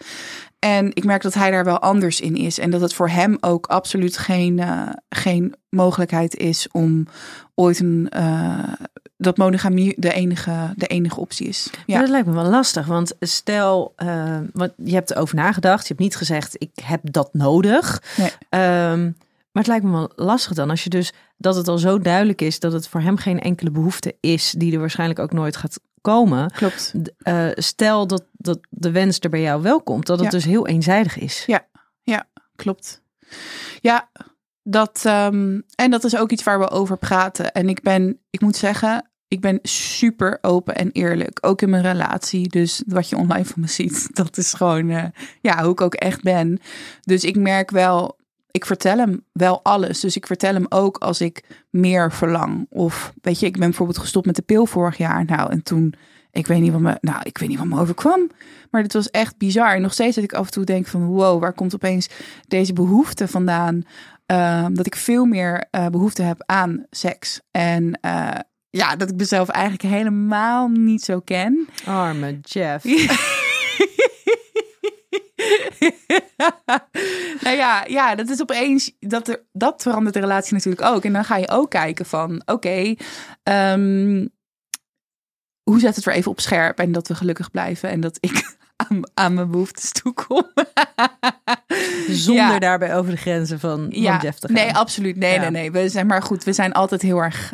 En 0.60 0.90
ik 0.94 1.04
merk 1.04 1.22
dat 1.22 1.34
hij 1.34 1.50
daar 1.50 1.64
wel 1.64 1.78
anders 1.78 2.20
in 2.20 2.36
is. 2.36 2.58
En 2.58 2.70
dat 2.70 2.80
het 2.80 2.94
voor 2.94 3.08
hem 3.08 3.36
ook 3.40 3.66
absoluut 3.66 4.18
geen, 4.18 4.58
uh, 4.58 4.88
geen 5.08 5.54
mogelijkheid 5.68 6.36
is... 6.36 6.68
om 6.72 7.06
ooit 7.54 7.80
een... 7.80 8.12
Uh, 8.16 8.72
dat 9.16 9.36
monogamie 9.36 9.94
de 9.96 10.12
enige, 10.12 10.72
de 10.76 10.86
enige 10.86 11.20
optie 11.20 11.48
is. 11.48 11.70
Ja. 11.72 11.82
Maar 11.86 12.00
dat 12.00 12.10
lijkt 12.10 12.26
me 12.26 12.34
wel 12.34 12.50
lastig, 12.50 12.86
want 12.86 13.12
stel, 13.20 13.94
uh, 14.02 14.38
want 14.52 14.72
je 14.76 14.94
hebt 14.94 15.10
erover 15.10 15.36
nagedacht, 15.36 15.82
je 15.82 15.88
hebt 15.88 16.00
niet 16.00 16.16
gezegd, 16.16 16.54
ik 16.58 16.70
heb 16.84 17.00
dat 17.02 17.28
nodig. 17.32 18.02
Nee. 18.16 18.30
Um, 18.92 19.16
maar 19.52 19.62
het 19.62 19.66
lijkt 19.66 19.84
me 19.84 19.90
wel 19.90 20.12
lastig 20.16 20.52
dan, 20.52 20.70
als 20.70 20.84
je 20.84 20.90
dus, 20.90 21.12
dat 21.36 21.56
het 21.56 21.68
al 21.68 21.78
zo 21.78 21.98
duidelijk 21.98 22.40
is 22.40 22.60
dat 22.60 22.72
het 22.72 22.88
voor 22.88 23.00
hem 23.00 23.16
geen 23.16 23.40
enkele 23.40 23.70
behoefte 23.70 24.14
is, 24.20 24.54
die 24.58 24.72
er 24.72 24.78
waarschijnlijk 24.78 25.18
ook 25.18 25.32
nooit 25.32 25.56
gaat 25.56 25.80
komen. 26.00 26.50
Klopt. 26.50 26.94
Eh, 27.18 27.46
stel 27.54 28.06
dat, 28.06 28.24
dat 28.42 28.58
de 28.70 28.90
wens 28.90 29.18
er 29.18 29.30
bij 29.30 29.40
jou 29.40 29.62
wel 29.62 29.82
komt, 29.82 30.06
dat 30.06 30.16
het 30.18 30.26
Ja. 30.26 30.32
dus 30.32 30.44
heel 30.44 30.66
eenzijdig 30.66 31.18
is. 31.18 31.44
Ja. 31.46 31.68
Klopt. 32.56 33.02
Ja, 33.80 34.10
dat, 34.62 35.02
ehm, 35.04 35.60
en 35.74 35.90
dat 35.90 36.04
is 36.04 36.16
ook 36.16 36.30
iets 36.30 36.42
waar 36.42 36.58
we 36.58 36.70
over 36.70 36.96
praten. 36.96 37.52
En 37.52 37.68
ik 37.68 37.82
ben, 37.82 38.18
ik 38.30 38.40
moet 38.40 38.56
zeggen, 38.56 39.10
ik 39.28 39.40
ben 39.40 39.58
super 39.62 40.38
open 40.40 40.74
en 40.76 40.90
eerlijk. 40.92 41.38
Ook 41.40 41.62
in 41.62 41.70
mijn 41.70 41.82
relatie. 41.82 42.48
Dus 42.48 42.82
wat 42.86 43.08
je 43.08 43.16
online 43.16 43.44
van 43.44 43.60
me 43.60 43.66
ziet, 43.68 44.08
dat 44.16 44.36
is 44.36 44.52
gewoon 44.52 44.90
eh, 44.90 45.04
ja, 45.40 45.62
hoe 45.62 45.72
ik 45.72 45.80
ook 45.80 45.94
echt 45.94 46.22
ben. 46.22 46.58
Dus 47.00 47.24
ik 47.24 47.36
merk 47.36 47.70
wel, 47.70 48.18
ik 48.50 48.66
vertel 48.66 48.98
hem 48.98 49.24
wel 49.32 49.62
alles. 49.62 50.00
Dus 50.00 50.16
ik 50.16 50.26
vertel 50.26 50.52
hem 50.54 50.66
ook 50.68 50.96
als 50.96 51.20
ik 51.20 51.64
meer 51.70 52.12
verlang. 52.12 52.66
Of 52.70 53.12
weet 53.22 53.40
je, 53.40 53.46
ik 53.46 53.58
ben 53.58 53.68
bijvoorbeeld 53.68 53.98
gestopt 53.98 54.26
met 54.26 54.36
de 54.36 54.42
pil 54.42 54.66
vorig 54.66 54.96
jaar. 54.96 55.24
Nou, 55.24 55.50
en 55.50 55.62
toen, 55.62 55.94
ik 56.32 56.46
weet 56.46 56.60
niet 56.60 56.72
wat 56.72 56.80
me, 56.80 56.98
nou, 57.00 57.20
ik 57.22 57.38
weet 57.38 57.48
niet 57.48 57.58
wat 57.58 57.66
me 57.66 57.80
overkwam. 57.80 58.30
Maar 58.70 58.82
het 58.82 58.92
was 58.92 59.10
echt 59.10 59.38
bizar. 59.38 59.74
En 59.74 59.82
nog 59.82 59.92
steeds 59.92 60.14
dat 60.14 60.24
ik 60.24 60.32
af 60.32 60.46
en 60.46 60.52
toe 60.52 60.64
denk 60.64 60.86
van, 60.86 61.04
wow, 61.04 61.40
waar 61.40 61.52
komt 61.52 61.74
opeens 61.74 62.08
deze 62.48 62.72
behoefte 62.72 63.28
vandaan? 63.28 63.84
Ehm, 64.26 64.74
dat 64.74 64.86
ik 64.86 64.96
veel 64.96 65.24
meer 65.24 65.66
eh, 65.70 65.86
behoefte 65.86 66.22
heb 66.22 66.42
aan 66.46 66.86
seks. 66.90 67.40
En 67.50 67.98
eh, 68.00 68.38
ja, 68.70 68.96
dat 68.96 69.10
ik 69.10 69.16
mezelf 69.16 69.48
eigenlijk 69.48 69.94
helemaal 69.94 70.68
niet 70.68 71.04
zo 71.04 71.20
ken. 71.20 71.68
Arme 71.84 72.38
Jeff. 72.40 72.84
nou 77.44 77.56
ja, 77.56 77.84
ja, 77.88 78.14
dat 78.14 78.28
is 78.28 78.40
opeens, 78.40 78.92
dat, 78.98 79.28
er, 79.28 79.42
dat 79.52 79.82
verandert 79.82 80.14
de 80.14 80.20
relatie 80.20 80.54
natuurlijk 80.54 80.84
ook. 80.84 81.04
En 81.04 81.12
dan 81.12 81.24
ga 81.24 81.36
je 81.36 81.48
ook 81.48 81.70
kijken 81.70 82.06
van, 82.06 82.42
oké, 82.44 82.94
ehm, 83.42 84.26
hoe 85.70 85.80
zet 85.80 85.96
het 85.96 86.04
weer 86.04 86.14
even 86.14 86.30
op 86.30 86.40
scherp 86.40 86.78
en 86.78 86.92
dat 86.92 87.08
we 87.08 87.14
gelukkig 87.14 87.50
blijven 87.50 87.90
en 87.90 88.00
dat 88.00 88.16
ik 88.20 88.56
aan, 88.88 89.00
aan 89.14 89.34
mijn 89.34 89.50
behoeftes 89.50 89.92
toekom. 89.92 90.42
Zonder 92.08 92.44
Ja. 92.44 92.58
daarbij 92.58 92.96
over 92.96 93.10
de 93.10 93.16
grenzen 93.16 93.60
van, 93.60 93.86
ja, 93.90 94.18
Jeff 94.22 94.38
te 94.38 94.46
gaan. 94.46 94.56
nee, 94.56 94.74
absoluut. 94.74 95.16
Nee, 95.16 95.34
Ja. 95.34 95.40
nee, 95.40 95.50
nee. 95.50 95.70
We 95.70 95.88
zijn 95.88 96.06
maar 96.06 96.22
goed. 96.22 96.44
We 96.44 96.52
zijn 96.52 96.72
altijd 96.72 97.02
heel 97.02 97.18
erg 97.18 97.52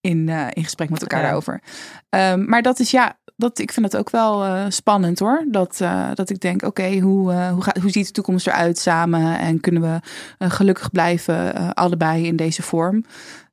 in, 0.00 0.28
eh, 0.28 0.46
in 0.52 0.64
gesprek 0.64 0.90
met 0.90 1.00
elkaar 1.00 1.22
daarover. 1.22 1.62
Ehm, 2.08 2.44
maar 2.48 2.62
dat 2.62 2.78
is 2.78 2.90
ja, 2.90 3.18
dat, 3.36 3.58
ik 3.58 3.72
vind 3.72 3.90
dat 3.90 4.00
ook 4.00 4.10
wel 4.10 4.44
eh, 4.44 4.64
spannend 4.68 5.18
hoor. 5.18 5.44
Dat, 5.48 5.80
eh, 5.80 6.08
dat 6.14 6.30
ik 6.30 6.40
denk, 6.40 6.62
oké, 6.62 6.98
hoe, 6.98 7.32
eh, 7.32 7.50
hoe, 7.52 7.62
gaat, 7.62 7.78
hoe 7.78 7.90
ziet 7.90 8.06
de 8.06 8.12
toekomst 8.12 8.46
eruit 8.46 8.78
samen? 8.78 9.38
En 9.38 9.60
kunnen 9.60 9.82
we 9.82 10.00
gelukkig 10.48 10.90
blijven, 10.90 11.54
allebei 11.74 12.26
in 12.26 12.36
deze 12.36 12.62
vorm? 12.62 13.04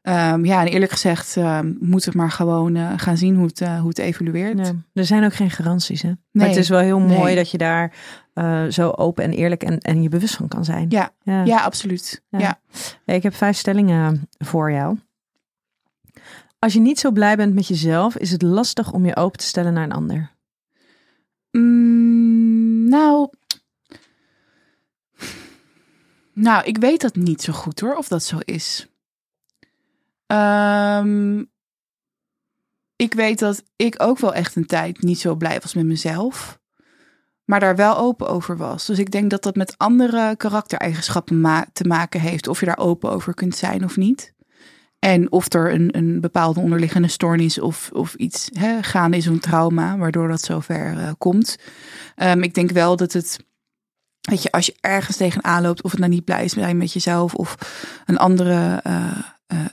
Ehm, 0.02 0.46
ja, 0.46 0.62
en 0.62 0.68
eerlijk 0.68 0.92
gezegd 0.92 1.38
ehm, 1.38 1.74
moeten 1.80 2.12
we 2.12 2.18
maar 2.18 2.32
gewoon 2.32 3.00
gaan 3.00 3.18
zien 3.18 3.36
hoe 3.36 3.46
het, 3.46 3.60
hoe 3.60 3.88
het 3.88 3.98
evolueert. 4.00 4.56
Nee, 4.56 4.74
er 4.94 5.06
zijn 5.06 5.24
ook 5.24 5.34
geen 5.34 5.52
garanties. 5.52 6.02
Hè? 6.02 6.08
Maar 6.10 6.18
Nee. 6.32 6.48
het 6.48 6.58
is 6.58 6.70
wel 6.70 6.80
heel 6.80 7.00
mooi 7.00 7.24
Nee. 7.24 7.36
dat 7.36 7.52
je 7.52 7.58
daar 7.58 7.94
zo 8.70 8.90
open 8.90 9.24
en 9.24 9.32
eerlijk 9.32 9.64
en, 9.64 9.78
en 9.78 10.02
je 10.02 10.10
bewust 10.10 10.36
van 10.36 10.48
kan 10.48 10.66
zijn. 10.66 10.86
Ja, 10.90 11.10
Ja. 11.24 11.44
ja, 11.44 11.60
absoluut. 11.62 12.24
Ja. 12.30 12.60
Ik 13.06 13.24
heb 13.24 13.36
vijf 13.36 13.58
stellingen 13.58 14.30
voor 14.38 14.72
jou. 14.72 14.98
Als 16.60 16.74
je 16.74 16.80
niet 16.80 17.00
zo 17.00 17.12
blij 17.12 17.36
bent 17.36 17.54
met 17.54 17.68
jezelf, 17.68 18.18
is 18.18 18.32
het 18.32 18.42
lastig 18.42 18.92
om 18.92 19.06
je 19.06 19.16
open 19.16 19.40
te 19.40 19.46
stellen 19.46 19.74
naar 19.74 19.84
een 19.84 19.92
ander. 19.92 20.32
Mm, 21.52 22.90
nou. 22.90 23.30
Nou, 26.34 26.66
ik 26.66 26.78
weet 26.78 27.02
dat 27.02 27.16
niet 27.16 27.42
zo 27.42 27.54
goed 27.54 27.80
hoor, 27.80 27.96
of 27.96 28.08
dat 28.08 28.24
zo 28.24 28.38
is. 28.40 28.88
Ehm, 30.26 31.44
ik 32.96 33.14
weet 33.14 33.40
dat 33.40 33.64
ik 33.76 33.96
ook 33.98 34.20
wel 34.20 34.34
echt 34.34 34.56
een 34.56 34.66
tijd 34.66 35.02
niet 35.02 35.20
zo 35.20 35.36
blij 35.36 35.60
was 35.60 35.74
met 35.74 35.86
mezelf. 35.86 36.60
Maar 37.46 37.60
daar 37.60 37.76
wel 37.76 37.98
open 37.98 38.30
over 38.30 38.58
was. 38.58 38.86
Dus 38.86 39.00
ik 39.00 39.12
denk 39.12 39.30
dat 39.30 39.44
dat 39.44 39.56
met 39.56 39.78
andere 39.78 40.36
karaktereigenschappen 40.36 41.42
ma- 41.42 41.68
te 41.74 41.84
maken 41.84 42.20
heeft. 42.20 42.48
Of 42.48 42.60
je 42.60 42.66
daar 42.66 42.78
open 42.78 43.12
over 43.12 43.34
kunt 43.34 43.56
zijn 43.56 43.84
of 43.84 43.98
niet. 43.98 44.34
En 45.00 45.32
of 45.32 45.54
er 45.54 45.74
een, 45.74 45.98
een 45.98 46.22
bepaalde 46.22 46.60
onderliggende 46.60 47.08
stoornis 47.08 47.60
of, 47.60 47.90
of 47.94 48.14
iets 48.14 48.50
hè, 48.54 48.84
gaande 48.84 49.18
is, 49.18 49.26
een 49.26 49.40
trauma, 49.40 49.98
waardoor 49.98 50.28
dat 50.28 50.42
zover 50.42 50.98
eh, 50.98 51.12
komt. 51.18 51.58
Ehm, 52.16 52.42
ik 52.42 52.54
denk 52.54 52.72
wel 52.72 52.96
dat 52.96 53.14
het, 53.14 53.40
weet 54.22 54.44
je, 54.44 54.52
als 54.52 54.66
je 54.66 54.76
ergens 54.82 55.18
tegenaan 55.18 55.62
loopt, 55.62 55.82
of 55.82 55.92
het 55.92 56.00
nou 56.00 56.12
niet 56.12 56.26
blij 56.26 56.44
is 56.44 56.54
zijn 56.54 56.78
met 56.78 56.94
jezelf 56.94 57.34
of 57.34 57.56
een 58.06 58.18
andere, 58.18 58.80
eh, 58.84 59.66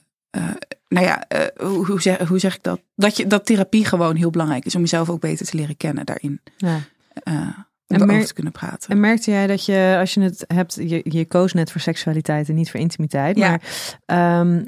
nou 0.89 1.07
ja, 1.07 1.25
hoe, 1.57 1.87
hoe, 1.87 2.03
zeg, 2.03 2.19
hoe 2.19 2.39
zeg 2.39 2.55
ik 2.55 2.63
dat? 2.63 2.81
Dat, 2.95 3.17
je, 3.17 3.27
dat 3.27 3.47
therapie 3.47 3.85
gewoon 3.85 4.17
heel 4.17 4.31
belangrijk 4.31 4.65
is 4.65 4.75
om 4.75 4.81
jezelf 4.81 5.11
ook 5.11 5.21
beter 5.21 5.47
te 5.47 5.57
leren 5.57 5.77
kennen 5.77 6.07
daarin. 6.07 6.41
Ja. 6.57 6.81
En 7.87 7.97
om 7.97 8.03
erover 8.03 8.17
mer- 8.17 8.27
te 8.27 8.35
kunnen 8.35 8.53
praten. 8.53 8.91
En 8.91 9.01
merkte 9.01 9.31
jij 9.31 9.47
dat 9.47 9.65
je, 9.65 9.97
als 10.01 10.15
je 10.15 10.21
het 10.21 10.45
hebt, 10.47 10.75
je, 10.75 11.01
je 11.05 11.25
koos 11.25 11.53
net 11.53 11.73
voor 11.73 11.81
seksualiteit 11.81 12.49
en 12.49 12.55
niet 12.55 12.71
voor 12.71 12.81
intimiteit. 12.81 13.37
Ja. 13.37 13.49
Maar 13.49 13.61
ehm, 14.07 14.65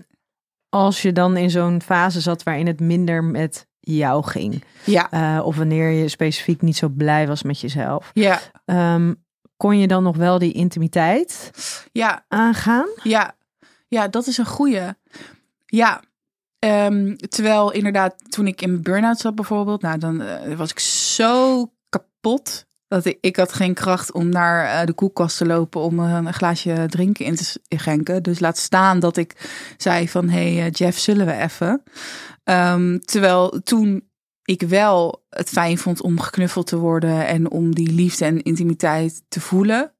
als 0.68 1.02
je 1.02 1.12
dan 1.12 1.36
in 1.36 1.50
zo'n 1.50 1.82
fase 1.82 2.20
zat 2.20 2.42
waarin 2.42 2.66
het 2.66 2.80
minder 2.80 3.24
met 3.24 3.66
jou 3.80 4.24
ging. 4.24 4.64
ja, 4.84 5.10
eh, 5.10 5.46
of 5.46 5.56
wanneer 5.56 5.90
je 5.90 6.08
specifiek 6.08 6.62
niet 6.62 6.76
zo 6.76 6.88
blij 6.88 7.26
was 7.26 7.42
met 7.42 7.60
jezelf. 7.60 8.10
ja, 8.14 8.40
ehm, 8.64 9.14
kon 9.56 9.78
je 9.78 9.86
dan 9.86 10.02
nog 10.02 10.16
wel 10.16 10.38
die 10.38 10.52
intimiteit 10.52 11.50
ja. 11.92 12.24
aangaan? 12.28 12.88
Ja, 13.02 13.36
ja, 13.88 14.08
dat 14.08 14.26
is 14.26 14.38
een 14.38 14.46
goeie. 14.46 14.82
Ja, 15.66 16.02
ehm, 16.58 17.14
terwijl 17.14 17.72
inderdaad 17.72 18.14
toen 18.28 18.46
ik 18.46 18.62
in 18.62 18.82
burn-out 18.82 19.18
zat 19.18 19.34
bijvoorbeeld, 19.34 19.82
nou 19.82 19.98
dan 19.98 20.20
eh, 20.22 20.56
was 20.56 20.70
ik 20.70 20.78
zo 20.78 21.64
kapot 21.88 22.66
dat 22.88 23.04
ik, 23.04 23.18
ik 23.20 23.36
had 23.36 23.52
geen 23.52 23.74
kracht 23.74 24.12
om 24.12 24.28
naar 24.28 24.64
eh, 24.64 24.86
de 24.86 24.92
koelkast 24.92 25.36
te 25.36 25.46
lopen 25.46 25.80
om 25.80 26.00
eh, 26.00 26.12
een 26.12 26.32
glaasje 26.32 26.86
drinken 26.86 27.24
in 27.24 27.36
te 27.36 27.58
schenken. 27.68 28.22
Dus 28.22 28.40
laat 28.40 28.58
staan 28.58 29.00
dat 29.00 29.16
ik 29.16 29.48
zei 29.76 30.08
van, 30.08 30.28
hey 30.28 30.64
eh, 30.64 30.70
Jeff, 30.70 30.98
zullen 30.98 31.26
we 31.26 31.32
even? 31.32 31.82
Ehm, 32.44 32.98
terwijl 32.98 33.60
toen 33.64 34.08
ik 34.44 34.62
wel 34.62 35.24
het 35.28 35.48
fijn 35.48 35.78
vond 35.78 36.02
om 36.02 36.20
geknuffeld 36.20 36.66
te 36.66 36.78
worden 36.78 37.26
en 37.26 37.50
om 37.50 37.74
die 37.74 37.92
liefde 37.92 38.24
en 38.24 38.42
intimiteit 38.42 39.22
te 39.28 39.40
voelen. 39.40 39.92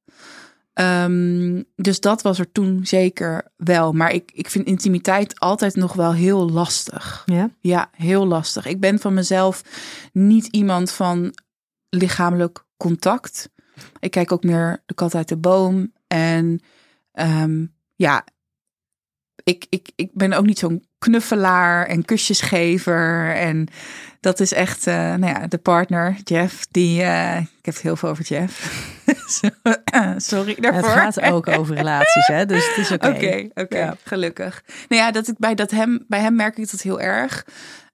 Ehm, 0.73 1.63
dus 1.77 2.01
dat 2.01 2.23
was 2.23 2.39
er 2.39 2.53
toen 2.53 2.81
zeker 2.87 3.53
wel. 3.57 3.93
Maar 3.93 4.13
ik, 4.13 4.31
ik 4.35 4.51
vind 4.51 4.67
intimiteit 4.67 5.41
altijd 5.41 5.75
nog 5.75 5.93
wel 5.93 6.13
heel 6.13 6.51
lastig. 6.51 7.23
Ja. 7.27 7.51
Ja, 7.61 7.91
heel 7.93 8.27
lastig. 8.27 8.67
Ik 8.67 8.81
ben 8.81 8.99
van 8.99 9.15
mezelf 9.15 9.63
niet 10.13 10.47
iemand 10.47 10.91
van 10.91 11.35
lichamelijk 11.89 12.67
contact. 12.79 13.51
Ik 14.01 14.11
kijk 14.11 14.33
ook 14.33 14.43
meer 14.43 14.83
de 14.87 14.95
kat 14.95 15.15
uit 15.15 15.29
de 15.29 15.37
boom. 15.37 15.93
En 16.07 16.61
ehm, 17.13 17.67
ja, 17.95 18.25
ik, 19.43 19.67
ik, 19.69 19.91
ik 19.97 20.11
ben 20.13 20.33
ook 20.33 20.47
niet 20.47 20.59
zo'n 20.59 20.85
knuffelaar 20.99 21.87
en 21.87 22.05
kusjesgever. 22.05 23.35
En 23.35 23.69
dat 24.21 24.41
is 24.41 24.53
echt, 24.53 24.87
eh, 24.87 24.95
nou 24.95 25.27
ja, 25.27 25.47
de 25.47 25.59
partner, 25.59 26.17
Jeff, 26.25 26.67
die, 26.71 27.03
eh, 27.03 27.37
ik 27.37 27.65
heb 27.65 27.75
het 27.75 27.83
heel 27.83 27.97
veel 27.97 28.09
over 28.09 28.25
Jeff. 28.25 28.87
Sorry 30.17 30.57
daarvoor. 30.61 30.91
Het 30.91 31.15
gaat 31.15 31.21
ook 31.21 31.49
over 31.49 31.75
relaties, 31.75 32.27
hè? 32.27 32.47
Dus 32.47 32.69
het 32.69 32.77
is 32.77 32.93
oké. 32.93 33.09
Oké, 33.09 33.49
oké, 33.55 33.97
gelukkig. 34.05 34.63
Nou 34.89 35.03
ja, 35.03 35.11
dat 35.11 35.29
ik 35.29 35.39
bij, 35.39 35.55
dat 35.55 35.71
hem, 35.71 36.05
bij 36.09 36.21
hem 36.21 36.35
merk 36.35 36.59
ik 36.59 36.71
dat 36.71 36.81
heel 36.81 37.01
erg. 37.01 37.47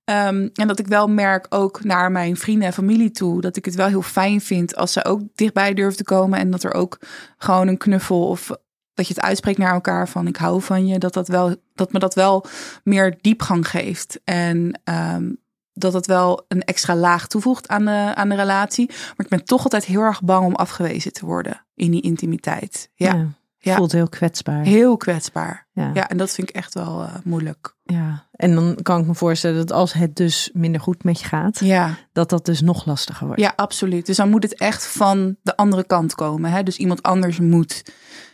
Ehm, 0.04 0.48
en 0.54 0.68
dat 0.68 0.78
ik 0.78 0.86
wel 0.86 1.08
merk 1.08 1.46
ook 1.48 1.84
naar 1.84 2.12
mijn 2.12 2.36
vrienden 2.36 2.66
en 2.66 2.72
familie 2.72 3.10
toe, 3.10 3.40
dat 3.40 3.56
ik 3.56 3.64
het 3.64 3.74
wel 3.74 3.86
heel 3.86 4.02
fijn 4.02 4.40
vind 4.40 4.76
als 4.76 4.92
ze 4.92 5.04
ook 5.04 5.20
dichtbij 5.34 5.74
durven 5.74 5.96
te 5.96 6.04
komen 6.04 6.38
en 6.38 6.50
dat 6.50 6.62
er 6.62 6.74
ook 6.74 6.98
gewoon 7.38 7.68
een 7.68 7.78
knuffel 7.78 8.28
of 8.28 8.50
dat 8.94 9.08
je 9.08 9.14
het 9.14 9.22
uitspreekt 9.22 9.58
naar 9.58 9.72
elkaar 9.72 10.08
van 10.08 10.26
ik 10.26 10.36
hou 10.36 10.62
van 10.62 10.86
je, 10.86 10.98
dat 10.98 11.12
dat 11.12 11.28
wel 11.28 11.56
dat 11.74 11.92
me 11.92 11.98
dat 11.98 12.14
wel 12.14 12.46
meer 12.82 13.18
diepgang 13.20 13.68
geeft 13.68 14.20
en 14.24 14.80
ehm, 14.84 15.30
dat 15.72 15.92
het 15.92 16.06
wel 16.06 16.44
een 16.48 16.62
extra 16.62 16.96
laag 16.96 17.26
toevoegt 17.26 17.68
aan 17.68 17.84
de, 17.84 18.12
aan 18.14 18.28
de 18.28 18.34
relatie. 18.34 18.86
Maar 18.88 19.26
ik 19.26 19.28
ben 19.28 19.44
toch 19.44 19.64
altijd 19.64 19.84
heel 19.84 20.00
erg 20.00 20.22
bang 20.22 20.46
om 20.46 20.54
afgewezen 20.54 21.12
te 21.12 21.26
worden 21.26 21.66
in 21.74 21.90
die 21.90 22.02
intimiteit. 22.02 22.90
Ja. 22.94 23.28
Ja. 23.64 23.76
Voelt 23.76 23.92
heel 23.92 24.08
kwetsbaar. 24.08 24.62
heel 24.64 24.96
kwetsbaar. 24.96 25.66
Ja. 25.72 25.90
Ja, 25.94 26.08
en 26.08 26.16
dat 26.16 26.30
vind 26.30 26.48
ik 26.48 26.54
echt 26.54 26.74
wel 26.74 27.02
eh, 27.02 27.14
moeilijk. 27.24 27.76
ja. 27.82 28.28
En 28.32 28.54
dan 28.54 28.78
kan 28.82 29.00
ik 29.00 29.06
me 29.06 29.14
voorstellen 29.14 29.56
dat 29.56 29.72
als 29.72 29.92
het 29.92 30.16
dus 30.16 30.50
minder 30.52 30.80
goed 30.80 31.04
met 31.04 31.20
je 31.20 31.26
gaat, 31.26 31.58
Ja, 31.58 31.94
dat 32.12 32.28
dat 32.30 32.44
dus 32.44 32.60
nog 32.60 32.84
lastiger 32.86 33.26
wordt. 33.26 33.40
ja, 33.42 33.52
absoluut. 33.56 34.06
Dus 34.06 34.16
dan 34.16 34.30
moet 34.30 34.42
het 34.42 34.54
echt 34.58 34.86
van 34.86 35.36
de 35.42 35.56
andere 35.56 35.84
kant 35.84 36.14
komen. 36.14 36.50
Hè? 36.50 36.62
Dus 36.62 36.76
iemand 36.76 37.02
anders 37.02 37.38
moet 37.40 37.92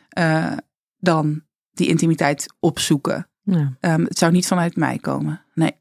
eh, 0.09 0.53
dan 0.99 1.43
die 1.73 1.89
intimiteit 1.89 2.55
opzoeken. 2.61 3.29
Ja. 3.43 3.77
Ehm, 3.81 4.05
het 4.05 4.19
zou 4.19 4.33
niet 4.33 4.47
vanuit 4.47 4.77
mij 4.77 4.99
komen. 4.99 5.45
Nee. 5.55 5.73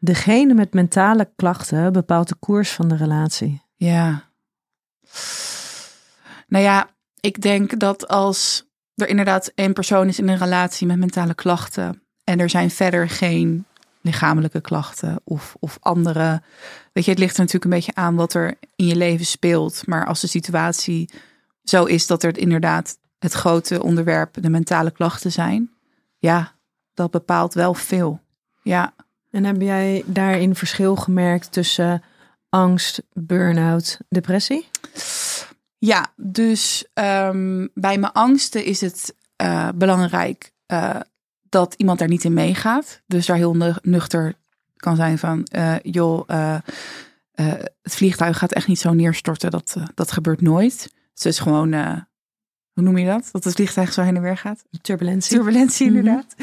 Degene 0.00 0.54
met 0.54 0.74
mentale 0.74 1.30
klachten 1.36 1.92
bepaalt 1.92 2.28
de 2.28 2.34
koers 2.38 2.72
van 2.72 2.88
de 2.88 2.96
relatie. 2.96 3.62
Ja. 3.76 4.24
Nou 6.48 6.64
ja, 6.64 6.90
ik 7.20 7.42
denk 7.42 7.78
dat 7.78 8.08
als 8.08 8.64
er 8.94 9.08
inderdaad 9.08 9.52
een 9.54 9.72
persoon 9.72 10.08
is 10.08 10.18
in 10.18 10.28
een 10.28 10.38
relatie 10.38 10.86
met 10.86 10.98
mentale 10.98 11.34
klachten 11.34 12.02
en 12.24 12.40
er 12.40 12.50
zijn 12.50 12.70
verder 12.70 13.08
geen 13.08 13.66
lichamelijke 14.00 14.60
klachten 14.60 15.20
of, 15.24 15.56
of 15.58 15.76
andere. 15.80 16.42
Weet 16.92 17.04
je, 17.04 17.10
het 17.10 17.20
ligt 17.20 17.34
er 17.34 17.40
natuurlijk 17.40 17.64
een 17.64 17.78
beetje 17.78 17.94
aan 17.94 18.14
wat 18.14 18.34
er 18.34 18.54
in 18.76 18.86
je 18.86 18.96
leven 18.96 19.26
speelt. 19.26 19.86
Maar 19.86 20.06
als 20.06 20.20
de 20.20 20.26
situatie 20.26 21.10
zo 21.62 21.84
is 21.84 22.06
dat 22.06 22.22
er 22.22 22.38
inderdaad 22.38 22.98
het 23.18 23.32
grote 23.32 23.82
onderwerp 23.82 24.42
de 24.42 24.50
mentale 24.50 24.90
klachten 24.90 25.32
zijn, 25.32 25.70
ja, 26.18 26.52
dat 26.94 27.10
bepaalt 27.10 27.54
wel 27.54 27.74
veel. 27.74 28.20
Ja. 28.62 28.94
En 29.30 29.44
heb 29.44 29.60
jij 29.60 30.02
daarin 30.06 30.54
verschil 30.54 30.96
gemerkt 30.96 31.52
tussen 31.52 32.02
angst, 32.48 33.02
burn-out, 33.12 33.98
depressie? 34.08 34.68
Ja, 35.86 36.12
dus 36.16 36.84
um, 36.94 37.68
bij 37.74 37.98
mijn 37.98 38.12
angsten 38.12 38.64
is 38.64 38.80
het 38.80 39.14
uh, 39.42 39.68
belangrijk 39.74 40.52
uh, 40.72 41.00
dat 41.48 41.74
iemand 41.74 41.98
daar 41.98 42.08
niet 42.08 42.24
in 42.24 42.34
meegaat. 42.34 43.02
Dus 43.06 43.26
daar 43.26 43.36
heel 43.36 43.78
nuchter 43.82 44.34
kan 44.76 44.96
zijn 44.96 45.18
van, 45.18 45.46
uh, 45.56 45.74
joh, 45.82 46.28
het 47.82 47.94
vliegtuig 47.94 48.38
gaat 48.38 48.52
echt 48.52 48.66
niet 48.66 48.78
zo 48.78 48.92
neerstorten. 48.92 49.50
Dat, 49.50 49.76
dat 49.94 50.12
gebeurt 50.12 50.40
nooit. 50.40 50.78
Dus 50.78 51.24
het 51.24 51.24
is 51.24 51.38
gewoon 51.38 51.74
hoe 52.72 52.84
noem 52.84 52.98
je 52.98 53.06
dat? 53.06 53.28
Dat 53.32 53.44
het 53.44 53.54
vliegtuig 53.54 53.92
zo 53.92 54.02
heen 54.02 54.16
en 54.16 54.22
weer 54.22 54.36
gaat? 54.36 54.64
Turbulentie. 54.80 55.36
Turbulentie, 55.36 55.86
mhm. 55.90 55.96
inderdaad. 55.96 56.34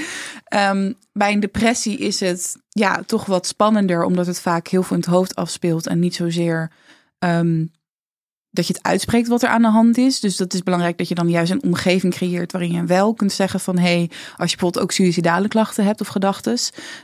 um, 0.76 0.96
bij 1.12 1.34
een 1.34 1.40
depressie 1.40 1.98
is 1.98 2.20
het 2.20 2.58
ja, 2.70 3.04
toch 3.06 3.26
wat 3.26 3.48
spannender, 3.48 4.04
omdat 4.04 4.26
het 4.26 4.40
vaak 4.40 4.68
heel 4.68 4.84
veel 4.84 4.96
in 4.96 5.02
het 5.02 5.12
hoofd 5.12 5.36
afspeelt 5.36 5.88
en 5.88 6.00
niet 6.00 6.16
zozeer 6.16 6.72
um, 7.20 7.72
dat 8.54 8.68
je 8.68 8.74
het 8.74 8.84
uitspreekt 8.84 9.28
wat 9.28 9.44
er 9.44 9.50
aan 9.50 9.62
de 9.62 9.68
hand 9.68 9.98
is. 9.98 10.20
Dus 10.20 10.38
dat 10.38 10.54
is 10.54 10.64
belangrijk 10.64 10.98
dat 10.98 11.08
je 11.08 11.16
dan 11.16 11.30
juist 11.30 11.52
een 11.52 11.64
omgeving 11.64 12.14
creëert 12.14 12.52
waarin 12.52 12.72
je 12.72 12.84
wel 12.84 13.14
kunt 13.14 13.32
zeggen 13.32 13.60
van 13.60 13.78
hé, 13.78 13.96
hey, 13.98 14.10
als 14.38 14.52
je 14.52 14.58
bijvoorbeeld 14.58 14.84
ook 14.84 14.92
suïcidale 14.92 15.48
klachten 15.48 15.86
hebt 15.86 16.02
of 16.02 16.08
gedachten, 16.08 16.58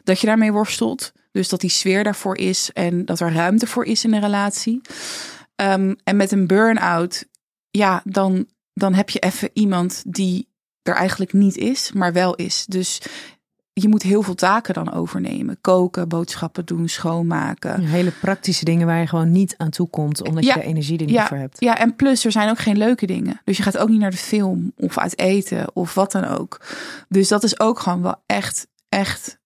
dat 0.03 0.19
je 0.19 0.27
daarmee 0.27 0.51
worstelt. 0.51 1.11
Dus 1.31 1.49
dat 1.49 1.61
die 1.61 1.69
sfeer 1.69 2.03
daarvoor 2.03 2.37
is 2.37 2.69
en 2.73 3.05
dat 3.05 3.19
er 3.19 3.33
ruimte 3.33 3.67
voor 3.67 3.85
is 3.85 4.03
in 4.03 4.13
een 4.13 4.21
relatie. 4.21 4.81
Um, 5.55 5.95
en 6.03 6.15
met 6.15 6.31
een 6.31 6.47
burn-out, 6.47 7.25
ja, 7.69 8.01
dan 8.05 8.47
dan 8.79 8.93
heb 8.93 9.09
je 9.09 9.19
even 9.19 9.49
iemand 9.53 10.03
die 10.07 10.47
er 10.81 10.95
eigenlijk 10.95 11.33
niet 11.33 11.57
is, 11.57 11.91
maar 11.91 12.13
wel 12.13 12.35
is. 12.35 12.65
Dus 12.65 13.01
je 13.73 13.87
moet 13.87 14.03
heel 14.03 14.21
veel 14.21 14.35
taken 14.35 14.73
dan 14.73 14.93
overnemen. 14.93 15.57
Koken, 15.61 16.07
boodschappen 16.07 16.65
doen, 16.65 16.87
schoonmaken. 16.87 17.81
Hele 17.81 18.11
praktische 18.11 18.65
dingen 18.65 18.87
waar 18.87 18.99
je 18.99 19.07
gewoon 19.07 19.31
niet 19.31 19.57
aan 19.57 19.69
toe 19.69 19.89
komt, 19.89 20.27
omdat 20.27 20.45
je 20.45 20.53
de 20.53 20.61
energie 20.61 20.97
er 20.97 21.05
niet 21.05 21.15
ja, 21.15 21.27
voor 21.27 21.37
hebt. 21.37 21.59
Ja, 21.59 21.77
en 21.77 21.95
plus 21.95 22.25
er 22.25 22.31
zijn 22.31 22.49
ook 22.49 22.59
geen 22.59 22.77
leuke 22.77 23.05
dingen. 23.05 23.41
Dus 23.43 23.57
je 23.57 23.63
gaat 23.63 23.77
ook 23.77 23.89
niet 23.89 23.99
naar 23.99 24.11
de 24.11 24.17
film 24.17 24.71
of 24.75 24.97
uit 24.97 25.19
eten 25.19 25.75
of 25.75 25.93
wat 25.93 26.11
dan 26.11 26.25
ook. 26.25 26.61
Dus 27.09 27.27
dat 27.27 27.43
is 27.43 27.59
ook 27.59 27.79
gewoon 27.79 28.01
wel 28.01 28.21
echt, 28.25 28.67
echt 28.89 29.39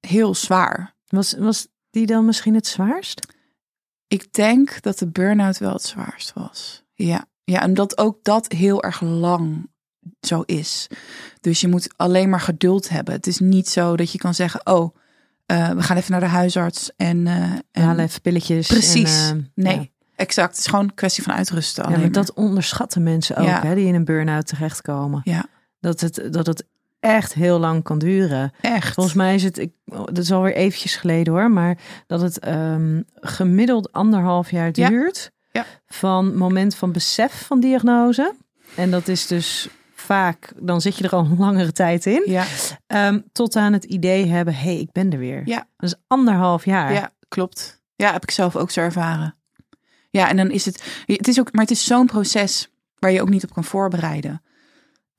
heel 0.00 0.34
zwaar. 0.34 0.94
Was, 1.08 1.34
was 1.38 1.68
die 1.90 2.06
dan 2.06 2.24
misschien 2.24 2.54
het 2.54 2.66
zwaarst? 2.66 3.26
Ik 4.08 4.32
denk 4.32 4.82
dat 4.82 4.98
de 4.98 5.06
burn-out 5.06 5.58
wel 5.58 5.72
het 5.72 5.82
zwaarst 5.82 6.32
was. 6.32 6.82
Ja. 6.94 7.28
Ja, 7.44 7.62
en 7.62 7.74
dat 7.74 7.98
ook 7.98 8.18
dat 8.22 8.52
heel 8.52 8.82
erg 8.82 9.00
lang 9.00 9.70
zo 10.20 10.40
is. 10.40 10.86
Dus 11.40 11.60
je 11.60 11.68
moet 11.68 11.88
alleen 11.96 12.28
maar 12.28 12.40
geduld 12.40 12.88
hebben. 12.88 13.14
Het 13.14 13.26
is 13.26 13.38
niet 13.38 13.68
zo 13.68 13.96
dat 13.96 14.12
je 14.12 14.18
kan 14.18 14.34
zeggen: 14.34 14.66
Oh, 14.66 14.96
uh, 15.46 15.68
we 15.68 15.82
gaan 15.82 15.96
even 15.96 16.10
naar 16.12 16.20
de 16.20 16.26
huisarts 16.26 16.90
en. 16.96 17.26
Uh, 17.26 17.42
en... 17.72 17.82
Halen 17.82 18.04
even 18.04 18.20
pilletjes. 18.20 18.66
Precies. 18.66 19.28
En, 19.28 19.36
uh, 19.36 19.64
nee. 19.64 19.78
Ja. 19.78 19.86
Exact. 20.16 20.50
Het 20.50 20.58
is 20.58 20.66
gewoon 20.66 20.84
een 20.84 20.94
kwestie 20.94 21.22
van 21.22 21.32
uitrusten. 21.32 21.84
Alleen 21.84 21.96
ja, 21.96 22.02
maar 22.02 22.12
dat 22.12 22.32
onderschatten 22.32 23.02
mensen 23.02 23.36
ook, 23.36 23.46
ja. 23.46 23.62
hè, 23.62 23.74
die 23.74 23.86
in 23.86 23.94
een 23.94 24.04
burn-out 24.04 24.46
terechtkomen. 24.46 25.20
Ja. 25.24 25.46
Dat 25.80 26.00
het, 26.00 26.28
dat 26.30 26.46
het 26.46 26.64
echt 27.00 27.34
heel 27.34 27.58
lang 27.58 27.82
kan 27.82 27.98
duren. 27.98 28.52
Echt. 28.60 28.94
Volgens 28.94 29.14
mij 29.14 29.34
is 29.34 29.42
het, 29.42 29.58
ik, 29.58 29.72
dat 29.84 30.18
is 30.18 30.32
alweer 30.32 30.54
eventjes 30.54 30.96
geleden 30.96 31.32
hoor, 31.32 31.50
maar 31.50 31.78
dat 32.06 32.20
het 32.20 32.46
um, 32.46 33.04
gemiddeld 33.14 33.92
anderhalf 33.92 34.50
jaar 34.50 34.72
duurt. 34.72 35.30
Ja. 35.52 35.66
Van 35.86 36.36
moment 36.36 36.74
van 36.74 36.92
besef 36.92 37.46
van 37.46 37.60
diagnose. 37.60 38.34
En 38.76 38.90
dat 38.90 39.08
is 39.08 39.26
dus 39.26 39.68
vaak, 40.12 40.52
dan 40.56 40.80
zit 40.80 40.96
je 40.96 41.04
er 41.04 41.10
al 41.10 41.24
een 41.24 41.38
langere 41.38 41.72
tijd 41.72 42.06
in. 42.06 42.22
Ja. 42.26 42.44
Um, 42.86 43.24
tot 43.32 43.56
aan 43.56 43.72
het 43.72 43.84
idee 43.84 44.26
hebben, 44.26 44.54
hé, 44.54 44.60
hey, 44.60 44.78
ik 44.78 44.92
ben 44.92 45.12
er 45.12 45.18
weer. 45.18 45.42
Ja. 45.44 45.66
Dat 45.76 45.90
is 45.90 46.00
anderhalf 46.06 46.64
jaar. 46.64 46.92
Ja, 46.92 47.10
klopt. 47.28 47.82
Ja, 47.96 48.12
heb 48.12 48.22
ik 48.22 48.30
zelf 48.30 48.56
ook 48.56 48.70
zo 48.70 48.80
ervaren. 48.80 49.34
Ja, 50.10 50.28
en 50.28 50.36
dan 50.36 50.50
is 50.50 50.64
het, 50.64 51.02
het 51.06 51.28
is 51.28 51.40
ook, 51.40 51.52
maar 51.52 51.62
het 51.62 51.70
is 51.70 51.84
zo'n 51.84 52.06
proces 52.06 52.70
waar 52.98 53.10
je 53.10 53.22
ook 53.22 53.28
niet 53.28 53.44
op 53.44 53.52
kan 53.52 53.64
voorbereiden. 53.64 54.42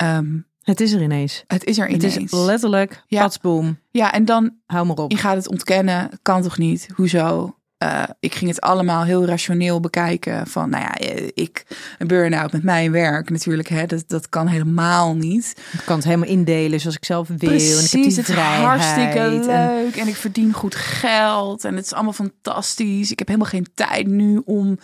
Um, 0.04 0.47
het 0.62 0.82
is 0.82 0.91
er 0.91 1.01
ineens. 1.01 1.43
Het 1.47 1.63
is 1.63 1.77
er 1.77 1.89
ineens. 1.89 2.15
Het 2.15 2.23
is 2.23 2.32
letterlijk, 2.32 3.04
ja. 3.08 3.21
patsboom. 3.21 3.80
Ja, 3.91 4.12
en 4.12 4.25
dan, 4.25 4.56
hou 4.65 4.86
maar 4.86 4.95
op. 4.95 5.12
Je 5.12 5.17
gaat 5.17 5.36
het 5.36 5.47
ontkennen, 5.47 6.10
kan 6.21 6.41
toch 6.41 6.58
niet? 6.58 6.88
Hoezo? 6.95 7.56
Uh, 7.84 8.04
ik 8.20 8.36
ging 8.36 8.50
het 8.50 8.62
allemaal 8.62 9.04
heel 9.04 9.26
rationeel 9.26 9.80
bekijken. 9.80 10.48
Van, 10.48 10.70
nou 10.70 10.84
ja, 10.84 10.94
eh, 10.96 11.28
ik, 11.34 11.65
een 11.98 12.08
burn-out 12.08 12.52
met 12.52 12.63
mijn 12.63 12.91
werk 12.91 13.30
natuurlijk, 13.30 13.67
hè, 13.67 13.86
dat, 13.86 14.04
dat 14.08 14.30
kan 14.30 14.48
helemaal 14.48 15.15
niet. 15.15 15.54
Ik 15.74 15.82
kan 15.86 15.96
het 15.96 16.06
helemaal 16.06 16.28
indelen 16.28 16.80
zoals 16.80 16.96
ik 16.96 17.06
zelf 17.06 17.28
wil. 17.28 17.38
Precies, 17.38 17.78
en 17.78 17.86
ik 17.86 17.91
heb 17.91 18.02
die 18.02 18.15
het 18.15 18.26
vrijheid. 18.26 18.65
hartstikke 18.65 19.30
leuk. 19.30 19.96
En... 19.96 20.02
En... 20.02 20.08
ik 20.08 20.15
verdien 20.15 20.54
goed 20.54 20.76
geld. 20.76 21.65
En 21.65 21.76
het 21.76 21.86
is 21.86 21.94
allemaal 21.94 22.13
fantastisch. 22.13 23.12
Ik 23.12 23.20
heb 23.20 23.28
helemaal 23.28 23.50
geen 23.50 23.67
tijd 23.74 24.08
nu 24.08 24.41
om... 24.46 24.80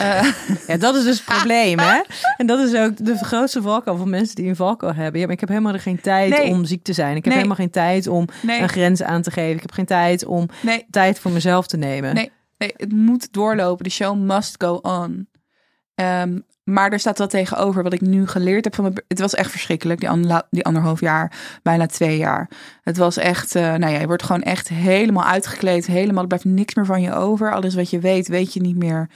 Uh... 0.00 0.26
Ja, 0.66 0.76
dat 0.76 0.94
is 0.94 1.04
dus 1.04 1.16
het 1.16 1.24
probleem, 1.36 1.78
hè? 1.78 2.00
En 2.36 2.46
dat 2.46 2.58
is 2.58 2.74
ook 2.74 3.04
de 3.06 3.16
grootste 3.16 3.62
valkuil 3.62 3.96
van 3.96 4.10
mensen 4.10 4.34
die 4.36 4.48
een 4.48 4.56
valkuil 4.56 4.94
hebben. 4.94 5.20
Ja, 5.20 5.26
maar 5.26 5.34
ik 5.34 5.40
heb 5.40 5.48
helemaal 5.48 5.78
geen 5.78 6.00
tijd 6.00 6.30
Nee. 6.30 6.50
om 6.50 6.64
ziek 6.64 6.82
te 6.82 6.92
zijn. 6.92 7.10
Ik 7.10 7.14
heb 7.14 7.24
Nee. 7.24 7.34
helemaal 7.34 7.56
geen 7.56 7.70
tijd 7.70 8.06
om 8.06 8.24
Nee. 8.42 8.60
een 8.60 8.68
grens 8.68 9.02
aan 9.02 9.22
te 9.22 9.30
geven. 9.30 9.54
Ik 9.54 9.62
heb 9.62 9.72
geen 9.72 9.84
tijd 9.86 10.24
om 10.24 10.48
tijd 10.90 11.18
voor 11.18 11.30
mezelf 11.30 11.66
te 11.66 11.76
nemen. 11.76 12.27
Nee, 12.58 12.72
het 12.76 12.92
moet 12.92 13.32
doorlopen. 13.32 13.84
De 13.84 13.90
show 13.90 14.18
must 14.18 14.54
go 14.62 14.74
on. 14.74 15.28
Ehm, 15.94 16.38
maar 16.64 16.92
er 16.92 16.98
staat 16.98 17.18
wel 17.18 17.26
tegenover 17.26 17.82
wat 17.82 17.92
ik 17.92 18.00
nu 18.00 18.26
geleerd 18.26 18.64
heb 18.64 18.74
van 18.74 18.84
mijn... 18.84 19.02
Het 19.08 19.20
was 19.20 19.34
echt 19.34 19.50
verschrikkelijk, 19.50 20.00
die, 20.00 20.08
ander, 20.08 20.42
die 20.50 20.64
anderhalf 20.64 21.00
jaar, 21.00 21.58
bijna 21.62 21.86
twee 21.86 22.16
jaar. 22.16 22.50
Het 22.82 22.96
was 22.96 23.16
echt, 23.16 23.54
eh, 23.54 23.62
nou 23.62 23.92
ja, 23.92 23.98
je 23.98 24.06
wordt 24.06 24.22
gewoon 24.22 24.42
echt 24.42 24.68
helemaal 24.68 25.24
uitgekleed. 25.24 25.86
Helemaal, 25.86 26.22
er 26.22 26.28
blijft 26.28 26.44
niks 26.44 26.74
meer 26.74 26.86
van 26.86 27.02
je 27.02 27.12
over. 27.12 27.52
Alles 27.52 27.74
wat 27.74 27.90
je 27.90 27.98
weet, 27.98 28.28
weet 28.28 28.52
je 28.52 28.60
niet 28.60 28.76
meer. 28.76 29.10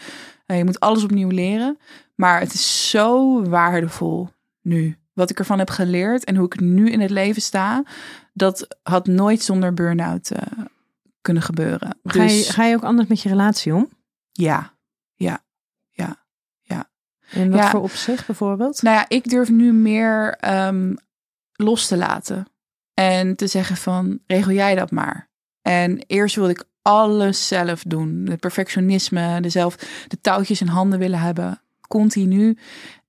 Eh, 0.47 0.57
je 0.57 0.65
moet 0.65 0.81
alles 0.81 1.05
opnieuw 1.05 1.29
leren. 1.29 1.79
Maar 2.15 2.41
het 2.41 2.53
is 2.53 2.91
zo 2.91 3.43
waardevol 3.49 4.29
nu. 4.63 4.97
Wat 5.13 5.31
ik 5.31 5.39
ervan 5.39 5.59
heb 5.59 5.71
geleerd 5.71 6.25
en 6.25 6.37
hoe 6.37 6.47
ik 6.47 6.61
nu 6.61 6.91
in 6.91 7.01
het 7.01 7.11
leven 7.11 7.43
sta... 7.43 7.85
dat 8.33 8.77
had 8.83 9.07
nooit 9.07 9.43
zonder 9.43 9.75
burn-out 9.75 10.31
eh, 10.31 10.43
kunnen 11.23 11.43
gebeuren. 11.43 11.99
Ga, 12.05 12.23
je, 12.23 12.29
Dus 12.29 12.49
ga 12.49 12.65
je 12.65 12.75
ook 12.77 12.83
anders 12.85 13.09
met 13.09 13.21
je 13.23 13.29
relatie 13.29 13.75
om? 13.75 13.89
ja, 14.33 14.73
ja, 15.15 15.43
ja. 15.91 16.21
In 17.31 17.51
wat 17.51 17.59
Ja. 17.61 17.71
voor 17.71 17.81
opzicht 17.81 18.27
bijvoorbeeld? 18.27 18.83
Nou 18.83 18.97
ja, 18.97 19.05
ik 19.09 19.29
durf 19.31 19.51
nu 19.51 19.73
meer 19.73 20.35
ehm, 20.35 20.95
los 21.53 21.87
te 21.87 21.97
laten. 21.97 22.47
En 22.95 23.37
te 23.37 23.47
zeggen 23.47 23.77
van, 23.77 24.19
regel 24.27 24.53
jij 24.53 24.75
dat 24.75 24.91
maar. 24.91 25.31
En 25.63 25.99
eerst 26.07 26.37
wilde 26.37 26.51
ik 26.51 26.65
alles 26.83 27.49
zelf 27.49 27.83
doen. 27.83 28.27
Het 28.31 28.41
perfectionisme, 28.41 29.41
de, 29.41 29.49
zelf, 29.49 29.77
de 30.09 30.21
touwtjes 30.21 30.61
in 30.61 30.67
handen 30.67 30.99
willen 30.99 31.19
hebben. 31.21 31.63
Continu. 31.89 32.59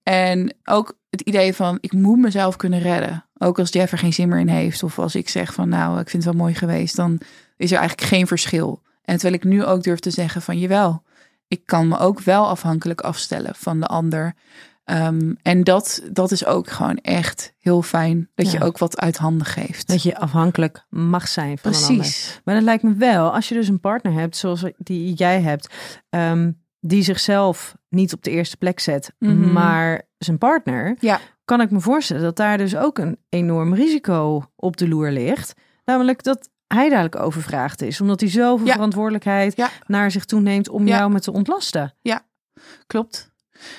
En 0.04 0.56
ook 0.64 0.98
het 1.10 1.22
idee 1.22 1.54
van, 1.54 1.78
ik 1.82 1.94
moet 1.94 2.20
mezelf 2.20 2.56
kunnen 2.56 2.80
redden. 2.80 3.26
Ook 3.38 3.60
als 3.60 3.72
Jeff 3.72 3.92
er 3.92 3.98
geen 3.98 4.14
zin 4.14 4.30
meer 4.30 4.40
in 4.40 4.48
heeft. 4.48 4.84
Of 4.84 5.00
als 5.00 5.16
ik 5.16 5.30
zeg 5.30 5.54
van, 5.54 5.70
nou, 5.70 6.00
ik 6.00 6.10
vind 6.10 6.24
het 6.24 6.34
wel 6.34 6.42
mooi 6.44 6.56
geweest. 6.56 6.96
Dan 6.96 7.20
is 7.58 7.72
er 7.72 7.78
eigenlijk 7.78 8.08
geen 8.08 8.28
verschil. 8.28 8.82
En 9.02 9.14
terwijl 9.18 9.34
ik 9.34 9.44
nu 9.44 9.64
ook 9.64 9.84
durf 9.84 10.00
te 10.00 10.10
zeggen 10.12 10.42
van, 10.42 10.60
jawel. 10.60 11.04
Ik 11.48 11.66
kan 11.66 11.88
me 11.88 11.98
ook 11.98 12.20
wel 12.22 12.48
afhankelijk 12.48 13.02
afstellen 13.02 13.56
van 13.56 13.80
de 13.80 13.86
ander. 13.88 14.34
Ehm, 14.84 15.34
en 15.42 15.64
dat, 15.64 16.02
dat 16.12 16.32
is 16.32 16.46
ook 16.46 16.70
gewoon 16.70 16.98
echt 16.98 17.54
heel 17.60 17.82
fijn. 17.82 18.30
Dat 18.36 18.52
je 18.52 18.64
ook 18.64 18.78
wat 18.78 19.00
uit 19.00 19.18
handen 19.18 19.48
geeft. 19.48 19.88
Dat 19.88 20.04
je 20.04 20.18
afhankelijk 20.18 20.86
mag 20.90 21.28
zijn 21.28 21.58
van 21.58 21.72
een 21.72 21.78
ander. 21.78 21.96
Precies. 21.96 22.42
Maar 22.44 22.56
dat 22.56 22.64
lijkt 22.64 22.84
me 22.84 22.94
wel, 22.94 23.34
als 23.34 23.50
je 23.50 23.56
dus 23.56 23.68
een 23.68 23.80
partner 23.80 24.14
hebt 24.14 24.38
zoals 24.38 24.64
die 24.78 25.14
jij 25.14 25.42
hebt, 25.42 25.74
ehm, 26.10 26.52
die 26.80 27.04
zichzelf 27.04 27.76
niet 27.90 28.14
op 28.14 28.24
de 28.24 28.32
eerste 28.32 28.58
plek 28.58 28.80
zet, 28.80 29.14
Mhm. 29.20 29.52
maar 29.52 30.02
zijn 30.18 30.38
partner, 30.38 30.96
Ja. 31.00 31.20
kan 31.46 31.62
ik 31.62 31.72
me 31.72 31.80
voorstellen 31.80 32.24
dat 32.24 32.36
daar 32.36 32.58
dus 32.58 32.76
ook 32.76 32.98
een 32.98 33.18
enorm 33.30 33.74
risico 33.74 34.46
op 34.56 34.78
de 34.78 34.88
loer 34.88 35.12
ligt. 35.12 35.54
Namelijk 35.86 36.24
dat 36.24 36.50
hij 36.74 36.90
dadelijk 36.90 37.16
overvraagd 37.20 37.82
is, 37.82 38.02
omdat 38.02 38.20
hij 38.20 38.30
zoveel 38.30 38.66
Ja. 38.66 38.74
verantwoordelijkheid 38.74 39.56
Ja. 39.56 39.70
naar 39.88 40.12
zich 40.12 40.26
toe 40.26 40.42
neemt 40.42 40.70
om 40.70 40.88
Ja. 40.88 40.98
jou 40.98 41.12
met 41.12 41.24
te 41.24 41.32
ontlasten. 41.34 41.94
Klopt. 42.88 43.32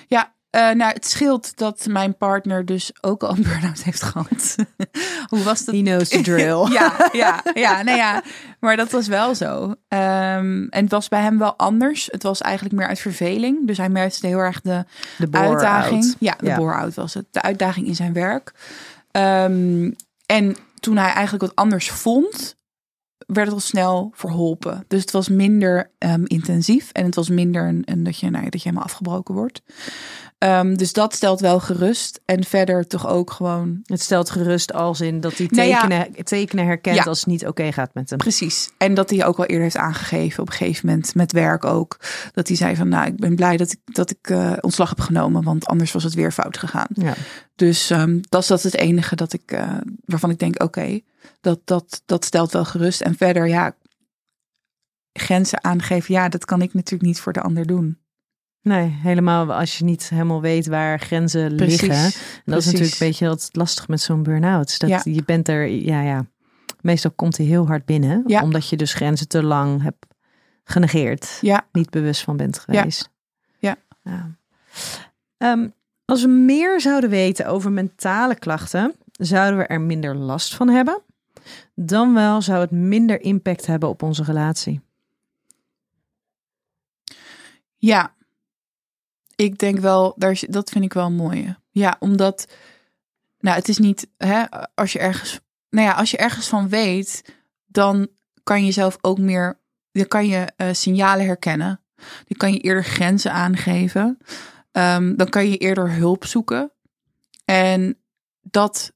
Ja, 0.07 0.35
eh, 0.51 0.71
nou, 0.71 0.93
het 0.93 1.07
scheelt 1.07 1.57
dat 1.57 1.87
mijn 1.89 2.17
partner 2.17 2.65
dus 2.65 2.93
ook 3.01 3.23
al 3.23 3.31
een 3.37 3.43
burn-out 3.43 3.83
heeft 3.83 4.03
gehad. 4.03 4.57
Hoe 5.31 5.43
was 5.43 5.65
dat? 5.65 5.75
He 5.75 5.81
knows 5.83 6.09
the 6.09 6.21
drill. 6.21 6.67
ja, 6.79 7.09
ja, 7.13 7.43
ja, 7.55 7.83
nou 7.83 7.97
ja, 7.99 8.23
maar 8.61 8.77
dat 8.77 8.91
was 8.91 9.07
wel 9.07 9.35
zo. 9.35 9.75
Ehm, 9.89 10.67
en 10.71 10.83
het 10.83 10.91
was 10.91 11.09
bij 11.09 11.21
hem 11.21 11.39
wel 11.39 11.57
anders. 11.57 12.09
Het 12.13 12.23
was 12.23 12.41
eigenlijk 12.41 12.75
meer 12.75 12.87
uit 12.87 12.99
verveling. 13.01 13.67
Dus 13.67 13.77
hij 13.77 13.89
merkte 13.89 14.27
heel 14.27 14.39
erg 14.39 14.61
de 14.61 14.85
De 15.19 15.29
uitdaging. 15.39 16.15
Ja, 16.19 16.35
de 16.39 16.47
Ja. 16.47 16.57
bore-out 16.57 16.95
was 16.95 17.15
het. 17.15 17.27
De 17.31 17.43
uitdaging 17.43 17.87
in 17.87 17.95
zijn 17.97 18.13
werk. 18.13 18.53
Ehm, 19.11 19.91
en 20.27 20.57
toen 20.81 20.97
hij 20.97 21.13
eigenlijk 21.13 21.43
wat 21.45 21.55
anders 21.55 21.91
vond, 21.91 22.57
werd 23.27 23.47
het 23.47 23.55
al 23.55 23.61
snel 23.61 24.11
verholpen. 24.15 24.85
Dus 24.89 25.01
het 25.01 25.11
was 25.11 25.29
minder 25.29 25.91
ehm, 25.99 26.23
intensief 26.25 26.91
en 26.93 27.05
het 27.05 27.15
was 27.15 27.29
minder 27.29 27.69
een, 27.69 27.83
een 27.85 28.03
dat, 28.03 28.19
je, 28.19 28.31
nou, 28.31 28.45
ja, 28.45 28.51
dat 28.51 28.63
je 28.63 28.69
helemaal 28.69 28.87
afgebroken 28.87 29.35
wordt. 29.35 29.63
Ehm, 30.39 30.75
dus 30.75 30.93
dat 30.93 31.15
stelt 31.15 31.41
wel 31.41 31.61
gerust. 31.61 32.21
En 32.25 32.45
verder 32.45 32.87
toch 32.87 33.09
ook 33.09 33.31
gewoon. 33.31 33.81
Het 33.85 34.01
stelt 34.01 34.31
gerust 34.31 34.73
als 34.73 35.01
in 35.01 35.21
dat 35.21 35.37
hij 35.37 35.47
Nou 35.51 35.69
ja. 35.69 35.81
tekenen, 35.81 36.25
tekenen 36.25 36.65
herkent 36.65 36.97
Ja. 36.97 37.03
als 37.03 37.19
het 37.19 37.29
niet 37.29 37.47
oké 37.47 37.73
gaat 37.73 37.95
met 37.95 38.11
hem. 38.11 38.19
Precies. 38.19 38.71
En 38.79 38.95
dat 38.95 39.11
hij 39.11 39.27
ook 39.27 39.39
al 39.39 39.45
eerder 39.45 39.63
heeft 39.63 39.77
aangegeven 39.77 40.43
op 40.43 40.49
een 40.49 40.55
gegeven 40.55 40.89
moment 40.89 41.15
met 41.15 41.33
werk 41.33 41.65
ook. 41.65 41.97
Dat 42.33 42.49
hij 42.49 42.57
zei 42.57 42.77
van 42.77 42.89
nou, 42.89 43.07
ik 43.07 43.17
ben 43.17 43.37
blij 43.37 43.57
dat 43.57 43.73
ik, 43.73 43.79
dat 43.85 44.11
ik 44.11 44.31
eh, 44.31 44.53
ontslag 44.61 44.89
heb 44.89 45.01
genomen. 45.01 45.43
Want 45.43 45.67
anders 45.67 45.93
was 45.93 46.03
het 46.05 46.15
weer 46.15 46.33
fout 46.33 46.59
gegaan. 46.59 46.89
Ja. 46.93 47.15
Dus 47.57 47.91
ehm, 47.91 48.19
dat 48.29 48.43
is 48.43 48.49
dat 48.49 48.63
het 48.63 48.77
enige 48.77 49.17
dat 49.17 49.33
ik, 49.33 49.53
eh, 49.53 49.77
waarvan 50.05 50.31
ik 50.31 50.39
denk, 50.39 50.63
oké, 50.63 51.01
dat, 51.41 51.61
dat, 51.65 52.03
dat 52.07 52.25
stelt 52.25 52.53
wel 52.53 52.65
gerust. 52.65 53.01
En 53.01 53.15
verder, 53.17 53.47
ja, 53.49 53.77
grenzen 55.13 55.65
aangeven, 55.65 56.15
ja, 56.15 56.29
dat 56.29 56.45
kan 56.45 56.63
ik 56.63 56.75
natuurlijk 56.75 57.03
niet 57.03 57.21
voor 57.21 57.33
de 57.33 57.41
ander 57.41 57.67
doen. 57.67 57.99
Nee, 58.63 58.89
helemaal 58.89 59.53
als 59.55 59.79
je 59.79 59.85
niet 59.85 60.09
helemaal 60.09 60.41
weet 60.41 60.67
waar 60.67 61.01
grenzen 61.01 61.57
Precies, 61.57 61.81
liggen. 61.81 62.05
En 62.05 62.13
dat 62.45 62.59
is 62.59 62.65
natuurlijk 62.65 62.93
een 62.93 63.07
beetje 63.07 63.29
altijd 63.29 63.57
lastig 63.57 63.89
met 63.89 64.01
zo'n 64.01 64.23
burn-out. 64.23 64.79
Dat 64.79 64.89
Ja. 64.89 65.01
je 65.05 65.25
bent 65.25 65.49
er, 65.49 65.69
ja, 65.69 66.01
ja. 66.03 66.27
Meestal 66.81 67.11
komt 67.11 67.37
hij 67.37 67.47
heel 67.47 67.67
hard 67.67 67.85
binnen, 67.85 68.23
Ja. 68.27 68.43
omdat 68.43 68.69
je 68.69 68.77
dus 68.77 68.95
grenzen 68.95 69.29
te 69.29 69.43
lang 69.43 69.83
hebt 69.83 70.07
genegeerd, 70.65 71.39
Ja, 71.41 71.67
niet 71.73 71.91
bewust 71.91 72.23
van 72.23 72.37
bent 72.37 72.59
geweest. 72.59 73.11
Ja. 73.59 73.77
Ja. 74.03 74.37
Ehm, 75.37 75.69
als 76.05 76.23
we 76.23 76.29
meer 76.29 76.81
zouden 76.81 77.11
weten 77.11 77.47
over 77.47 77.73
mentale 77.73 78.35
klachten, 78.35 78.95
zouden 79.13 79.59
we 79.59 79.67
er 79.67 79.81
minder 79.81 80.15
last 80.15 80.55
van 80.55 80.69
hebben. 80.69 81.03
Dan 81.75 82.15
wel 82.15 82.43
zou 82.43 82.61
het 82.61 82.71
minder 82.71 83.21
impact 83.21 83.67
hebben 83.67 83.89
op 83.89 84.03
onze 84.03 84.23
relatie. 84.23 84.81
ja. 87.85 88.15
Ik 89.37 89.59
denk 89.59 89.79
wel, 89.79 90.15
daar, 90.17 90.43
dat 90.49 90.71
vind 90.71 90.85
ik 90.85 90.93
wel 90.93 91.11
mooi. 91.11 91.57
Ja, 91.71 91.97
omdat, 91.99 92.49
nou, 93.39 93.57
het 93.57 93.69
is 93.69 93.79
niet, 93.79 94.09
hè, 94.17 94.45
als 94.75 94.93
je 94.93 94.99
ergens, 94.99 95.41
nou 95.71 95.87
ja, 95.87 95.93
als 95.93 96.11
je 96.11 96.17
ergens 96.17 96.49
van 96.49 96.69
weet, 96.69 97.35
dan 97.67 98.09
kan 98.43 98.65
je 98.65 98.73
zelf 98.73 98.99
ook 99.01 99.19
meer, 99.19 99.59
dan 99.93 100.09
kan 100.09 100.27
je 100.27 100.53
eh, 100.57 100.69
signalen 100.73 101.27
herkennen. 101.27 101.81
Dan 101.97 102.37
kan 102.37 102.53
je 102.53 102.59
eerder 102.59 102.85
grenzen 102.85 103.33
aangeven. 103.33 104.19
Ehm, 104.73 105.17
dan 105.17 105.29
kan 105.29 105.51
je 105.51 105.57
eerder 105.57 105.93
hulp 105.93 106.25
zoeken. 106.25 106.73
En 107.45 107.99
dat 108.43 108.93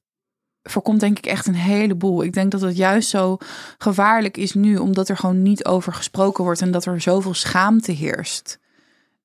voorkomt 0.71 0.99
denk 0.99 1.17
ik 1.17 1.25
echt 1.25 1.47
een 1.47 1.55
heleboel. 1.55 2.23
Ik 2.23 2.33
denk 2.33 2.51
dat 2.51 2.61
het 2.61 2.77
juist 2.77 3.09
zo 3.09 3.37
gevaarlijk 3.77 4.37
is 4.37 4.53
nu, 4.53 4.77
omdat 4.77 5.09
er 5.09 5.17
gewoon 5.17 5.41
niet 5.41 5.65
over 5.65 5.93
gesproken 5.93 6.43
wordt 6.43 6.61
en 6.61 6.71
dat 6.71 6.85
er 6.85 7.01
zoveel 7.01 7.33
schaamte 7.33 7.91
heerst. 7.91 8.59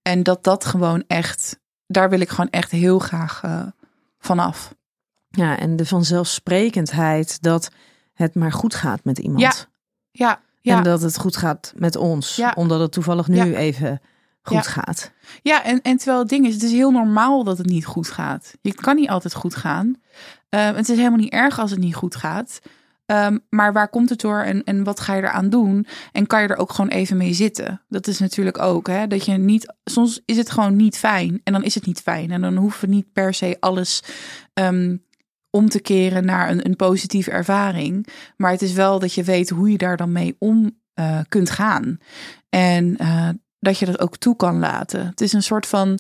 En 0.03 0.23
dat 0.23 0.45
dat 0.45 0.65
gewoon 0.65 1.05
echt, 1.07 1.59
daar 1.87 2.11
wil 2.11 2.21
ik 2.21 2.29
gewoon 2.29 2.51
echt 2.51 2.71
heel 2.71 2.99
graag 2.99 3.41
eh, 3.43 3.63
vanaf. 4.19 4.75
Ja, 5.31 5.59
en 5.59 5.77
de 5.77 5.87
vanzelfsprekendheid 5.87 7.43
dat 7.43 7.71
het 8.15 8.35
maar 8.35 8.53
goed 8.53 8.75
gaat 8.75 9.05
met 9.05 9.19
iemand. 9.19 9.41
Ja, 9.41 9.53
Ja, 10.11 10.41
ja. 10.61 10.77
En 10.77 10.83
dat 10.83 11.01
het 11.01 11.19
goed 11.19 11.37
gaat 11.37 11.73
met 11.77 11.97
ons. 11.97 12.37
Ja. 12.37 12.53
Omdat 12.57 12.81
het 12.81 12.93
toevallig 12.93 13.29
nu 13.29 13.37
Ja. 13.37 13.45
even 13.45 14.01
goed 14.43 14.67
gaat. 14.67 15.13
Ja, 15.43 15.65
en, 15.65 15.83
en 15.83 15.97
terwijl 15.97 16.19
het 16.19 16.29
ding 16.29 16.47
is, 16.47 16.55
het 16.55 16.63
is 16.63 16.73
heel 16.73 16.91
normaal 16.91 17.45
dat 17.45 17.59
het 17.59 17.67
niet 17.67 17.87
goed 17.87 18.09
gaat. 18.11 18.55
Je 18.61 18.75
kan 18.75 18.97
niet 18.97 19.09
altijd 19.09 19.35
goed 19.35 19.55
gaan. 19.55 19.97
Ehm, 20.55 20.75
het 20.75 20.89
is 20.89 20.97
helemaal 20.97 21.19
niet 21.19 21.33
erg 21.33 21.59
als 21.59 21.71
het 21.71 21.81
niet 21.81 21.95
goed 21.95 22.17
gaat. 22.17 22.61
Ehm, 23.07 23.39
maar 23.51 23.73
waar 23.73 23.89
komt 23.89 24.09
het 24.09 24.21
door 24.21 24.41
en, 24.41 24.65
en 24.65 24.85
wat 24.85 25.01
ga 25.01 25.15
je 25.15 25.23
eraan 25.23 25.49
doen? 25.49 25.87
En 26.13 26.27
kan 26.27 26.43
je 26.43 26.49
er 26.49 26.57
ook 26.57 26.73
gewoon 26.73 26.91
even 26.91 27.17
mee 27.17 27.33
zitten? 27.33 27.83
Dat 27.89 28.07
is 28.07 28.19
natuurlijk 28.19 28.59
ook, 28.59 28.87
hè, 28.87 29.07
dat 29.07 29.25
je 29.25 29.33
niet. 29.33 29.75
Soms 29.85 30.23
is 30.25 30.37
het 30.37 30.51
gewoon 30.51 30.77
niet 30.77 30.99
fijn 30.99 31.41
en 31.45 31.53
dan 31.53 31.65
is 31.65 31.75
het 31.75 31.87
niet 31.87 32.01
fijn. 32.01 32.31
En 32.31 32.41
dan 32.41 32.57
hoeven 32.57 32.89
we 32.89 32.95
niet 32.95 33.13
per 33.13 33.35
se 33.35 33.57
alles 33.61 34.03
ehm, 34.53 34.97
om 35.51 35.69
te 35.69 35.81
keren 35.81 36.25
naar 36.25 36.51
een, 36.51 36.67
een 36.67 36.77
positieve 36.77 37.31
ervaring. 37.31 38.07
Maar 38.37 38.51
het 38.51 38.63
is 38.63 38.73
wel 38.73 38.99
dat 38.99 39.13
je 39.13 39.25
weet 39.25 39.51
hoe 39.51 39.71
je 39.71 39.79
daar 39.79 39.97
dan 39.97 40.13
mee 40.13 40.37
om 40.39 40.79
eh, 40.95 41.21
kunt 41.29 41.51
gaan. 41.51 41.99
En 42.49 42.97
eh, 42.97 43.29
dat 43.59 43.79
je 43.79 43.87
dat 43.87 44.01
ook 44.01 44.17
toe 44.17 44.37
kan 44.37 44.59
laten. 44.59 45.07
Het 45.07 45.21
is 45.21 45.33
een 45.33 45.43
soort 45.43 45.67
van, 45.67 45.99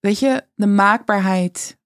weet 0.00 0.18
je, 0.18 0.44
de 0.54 0.66
maakbaarheid. 0.66 1.76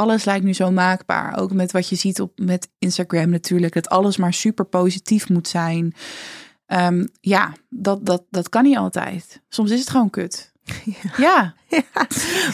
Alles 0.00 0.24
lijkt 0.24 0.44
nu 0.44 0.52
zo 0.52 0.70
maakbaar. 0.70 1.38
Ook 1.38 1.52
met 1.52 1.72
wat 1.72 1.88
je 1.88 1.96
ziet 1.96 2.20
op 2.20 2.32
met 2.38 2.68
Instagram 2.78 3.30
natuurlijk. 3.30 3.74
Dat 3.74 3.88
alles 3.88 4.16
maar 4.16 4.32
super 4.32 4.64
positief 4.64 5.28
moet 5.28 5.48
zijn. 5.48 5.94
Ehm, 6.66 7.06
ja, 7.20 7.52
dat, 7.68 8.06
dat, 8.06 8.22
dat 8.30 8.48
kan 8.48 8.62
niet 8.62 8.76
altijd. 8.76 9.40
Soms 9.48 9.70
is 9.70 9.80
het 9.80 9.90
gewoon 9.90 10.10
kut. 10.10 10.52
Ja, 11.16 11.54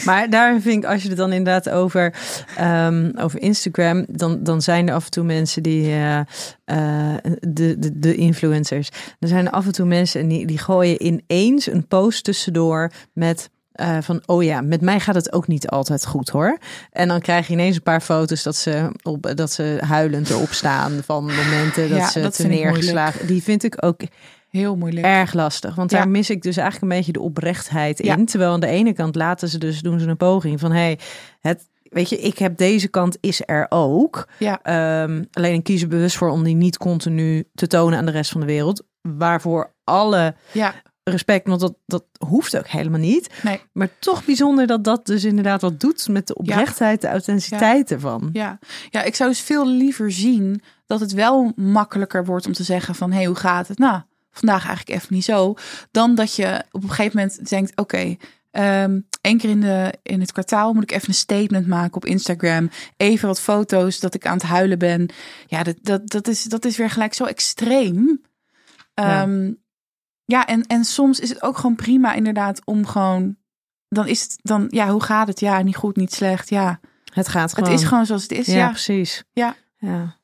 Maar 0.05 0.29
daar 0.29 0.61
vind 0.61 0.83
ik, 0.83 0.89
als 0.89 1.01
je 1.01 1.07
het 1.07 1.17
dan 1.17 1.31
inderdaad 1.31 1.69
over, 1.69 2.13
ehm, 2.57 3.11
over 3.15 3.41
Instagram, 3.41 4.05
dan, 4.09 4.43
dan 4.43 4.61
zijn 4.61 4.87
er 4.87 4.93
af 4.93 5.05
en 5.05 5.11
toe 5.11 5.23
mensen 5.23 5.63
die, 5.63 5.85
eh, 5.85 6.19
eh, 6.65 7.17
de, 7.39 7.79
de, 7.79 7.99
de 7.99 8.15
influencers, 8.15 8.89
er 9.19 9.27
zijn 9.27 9.45
er 9.45 9.51
af 9.51 9.65
en 9.65 9.71
toe 9.71 9.85
mensen 9.85 10.21
en 10.21 10.27
die, 10.27 10.45
die 10.45 10.57
gooien 10.57 11.05
ineens 11.05 11.67
een 11.67 11.87
post 11.87 12.23
tussendoor 12.23 12.91
met 13.13 13.49
eh, 13.77 13.97
van, 14.01 14.21
oh 14.25 14.43
ja, 14.43 14.61
met 14.61 14.81
mij 14.81 14.99
gaat 14.99 15.15
het 15.15 15.33
ook 15.33 15.47
niet 15.47 15.67
altijd 15.69 16.05
goed 16.05 16.29
hoor. 16.29 16.57
En 16.91 17.07
dan 17.07 17.19
krijg 17.21 17.47
je 17.47 17.53
ineens 17.53 17.75
een 17.75 17.81
paar 17.83 18.01
foto's 18.01 18.43
dat 18.43 18.55
ze, 18.55 18.91
op, 19.03 19.31
dat 19.35 19.51
ze 19.51 19.77
huilend 19.85 20.29
erop 20.29 20.51
staan 20.51 20.91
van 21.05 21.23
momenten 21.25 21.89
dat 21.89 21.97
Ja, 21.97 22.09
ze 22.09 22.29
te 22.29 22.47
neergeslagen. 22.47 23.27
Die 23.27 23.43
vind 23.43 23.63
ik 23.63 23.85
ook 23.85 24.01
heel 24.49 24.75
moeilijk. 24.75 25.05
erg 25.05 25.33
lastig. 25.33 25.75
Want 25.75 25.91
Ja. 25.91 25.97
daar 25.97 26.09
mis 26.09 26.29
ik 26.29 26.41
dus 26.41 26.57
eigenlijk 26.57 26.91
een 26.91 26.97
beetje 26.97 27.11
de 27.13 27.19
oprechtheid 27.21 27.99
in. 27.99 28.19
Ja. 28.19 28.25
Terwijl 28.25 28.51
aan 28.51 28.59
de 28.59 28.67
ene 28.67 28.93
kant 28.93 29.15
laten 29.15 29.49
ze 29.49 29.57
dus, 29.57 29.81
doen 29.81 29.99
ze 29.99 30.07
een 30.07 30.17
poging 30.17 30.59
van... 30.59 30.71
hey, 30.71 30.99
het, 31.39 31.67
weet 31.83 32.09
je, 32.09 32.17
ik 32.17 32.37
heb 32.37 32.57
deze 32.57 32.87
kant 32.87 33.17
is 33.19 33.41
er 33.45 33.65
ook. 33.69 34.27
Ja, 34.39 34.59
Ehm, 34.63 35.23
alleen 35.31 35.53
ik 35.53 35.63
kies 35.63 35.81
er 35.81 35.87
bewust 35.87 36.17
voor 36.17 36.29
om 36.29 36.43
die 36.43 36.55
niet 36.55 36.77
continu 36.77 37.47
te 37.55 37.67
tonen 37.67 37.97
aan 37.99 38.05
de 38.05 38.11
rest 38.11 38.31
van 38.31 38.41
de 38.41 38.47
wereld. 38.47 38.83
Waarvoor 39.01 39.73
alle 39.83 40.35
ja, 40.51 40.73
respect, 41.09 41.47
want 41.47 41.59
dat, 41.59 41.75
dat 41.85 42.03
hoeft 42.27 42.57
ook 42.57 42.67
helemaal 42.67 42.99
niet. 42.99 43.29
nee. 43.43 43.61
Maar 43.71 43.89
toch 43.99 44.25
bijzonder 44.25 44.67
dat 44.67 44.83
dat 44.83 45.05
dus 45.05 45.23
inderdaad 45.23 45.61
wat 45.61 45.79
doet 45.79 46.07
met 46.07 46.27
de 46.27 46.35
oprechtheid, 46.35 47.01
de 47.01 47.07
authenticiteit 47.07 47.91
ervan. 47.91 48.29
Ja. 48.33 48.59
ja, 48.89 49.03
ik 49.03 49.15
zou 49.15 49.29
dus 49.29 49.41
veel 49.41 49.67
liever 49.67 50.11
zien 50.11 50.61
dat 50.85 50.99
het 50.99 51.11
wel 51.11 51.51
makkelijker 51.55 52.25
wordt 52.25 52.45
om 52.45 52.53
te 52.53 52.63
zeggen 52.63 52.95
van... 52.95 53.11
hé, 53.11 53.17
hey, 53.17 53.25
hoe 53.25 53.35
gaat 53.35 53.67
het? 53.67 53.77
Nou, 53.77 54.01
vandaag 54.31 54.65
eigenlijk 54.65 54.99
even 54.99 55.13
niet 55.15 55.25
zo. 55.25 55.53
Dan 55.91 56.15
dat 56.15 56.35
je 56.35 56.63
op 56.71 56.83
een 56.83 56.89
gegeven 56.89 57.17
moment 57.17 57.49
denkt... 57.49 57.79
oké, 57.79 58.15
ehm 58.51 58.99
één 59.27 59.37
keer 59.37 59.49
in, 59.49 59.61
de, 59.61 59.93
in 60.03 60.19
het 60.19 60.31
kwartaal 60.31 60.73
moet 60.73 60.83
ik 60.83 60.91
even 60.91 61.07
een 61.07 61.13
statement 61.13 61.67
maken 61.67 61.95
op 61.95 62.05
Instagram. 62.05 62.69
Even 62.97 63.27
wat 63.27 63.41
foto's 63.41 63.99
dat 63.99 64.13
ik 64.13 64.25
aan 64.25 64.37
het 64.37 64.43
huilen 64.43 64.79
ben. 64.79 65.09
Ja, 65.47 65.63
dat, 65.63 65.75
dat, 65.81 66.09
dat, 66.09 66.27
is, 66.27 66.43
dat 66.43 66.65
is 66.65 66.77
weer 66.77 66.89
gelijk 66.89 67.13
zo 67.13 67.23
extreem. 67.23 68.21
Ja, 68.93 69.27
ja 70.27 70.45
en, 70.45 70.65
en 70.65 70.83
soms 70.85 71.19
is 71.19 71.29
het 71.29 71.41
ook 71.41 71.57
gewoon 71.57 71.75
prima 71.75 72.13
inderdaad 72.13 72.65
om 72.65 72.85
gewoon... 72.85 73.37
Dan 73.89 74.07
is 74.07 74.21
het 74.21 74.39
dan, 74.41 74.67
ja, 74.69 74.89
hoe 74.89 75.03
gaat 75.03 75.27
het? 75.27 75.39
Ja, 75.39 75.61
niet 75.61 75.75
goed, 75.75 75.95
niet 75.95 76.13
slecht. 76.13 76.49
Ja, 76.49 76.79
Het 77.13 77.27
gaat 77.27 77.53
gewoon. 77.53 77.69
het 77.69 77.79
is 77.79 77.87
gewoon 77.87 78.05
zoals 78.05 78.21
het 78.21 78.31
is. 78.31 78.45
Ja, 78.45 78.55
Ja, 78.55 78.69
precies. 78.69 79.23
Ja. 79.31 79.55
ja. 79.77 80.17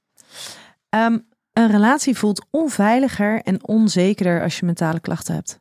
Ehm, 0.89 1.19
een 1.53 1.71
relatie 1.71 2.17
voelt 2.17 2.45
onveiliger 2.49 3.41
en 3.41 3.67
onzekerder 3.67 4.41
als 4.43 4.59
je 4.59 4.65
mentale 4.65 4.99
klachten 4.99 5.35
hebt. 5.35 5.59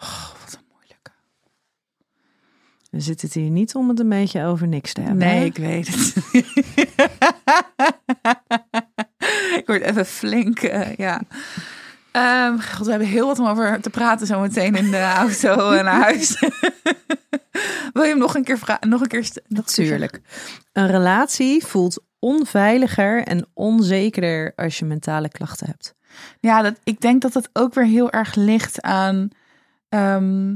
Oh, 0.00 0.30
wat 0.40 0.52
een 0.58 0.66
moeilijke. 0.72 1.10
We 2.90 3.00
zitten 3.00 3.26
het 3.26 3.36
hier 3.36 3.50
niet 3.50 3.74
om 3.74 3.88
het 3.88 4.00
een 4.00 4.08
beetje 4.08 4.44
over 4.44 4.68
niks 4.68 4.92
te 4.92 5.00
hebben. 5.00 5.18
Nee, 5.18 5.38
hè? 5.38 5.44
ik 5.44 5.56
weet 5.56 5.88
het. 5.88 6.14
ik 9.60 9.66
word 9.66 9.82
even 9.82 10.06
flink, 10.06 10.58
eh, 10.58 10.94
ja. 10.94 11.22
Ehm, 12.10 12.58
God, 12.58 12.84
we 12.84 12.90
hebben 12.90 13.08
heel 13.08 13.26
wat 13.26 13.38
om 13.38 13.46
over 13.46 13.80
te 13.80 13.90
praten 13.90 14.26
zo 14.26 14.40
meteen 14.40 14.74
in 14.74 14.90
de 14.90 15.02
auto 15.22 15.70
en 15.70 15.84
naar 15.84 16.00
huis. 16.00 16.40
Wil 17.92 18.02
je 18.02 18.08
hem 18.08 18.18
nog 18.18 18.34
een 18.34 18.44
keer 18.44 18.58
vragen? 18.58 18.88
Nog 18.88 19.00
een 19.00 19.06
keer. 19.06 19.30
nog 19.48 19.64
Natuurlijk. 19.64 20.20
Een 20.72 20.86
relatie 20.86 21.64
voelt 21.64 22.02
onveiliger 22.18 23.22
en 23.22 23.46
onzekerder 23.54 24.52
als 24.56 24.78
je 24.78 24.84
mentale 24.84 25.28
klachten 25.28 25.66
hebt. 25.66 25.94
Ja, 26.40 26.62
dat, 26.62 26.80
ik 26.84 27.00
denk 27.00 27.22
dat 27.22 27.34
het 27.34 27.48
ook 27.52 27.74
weer 27.74 27.84
heel 27.84 28.10
erg 28.10 28.34
ligt 28.34 28.82
aan. 28.82 29.28
ehm, 29.88 30.54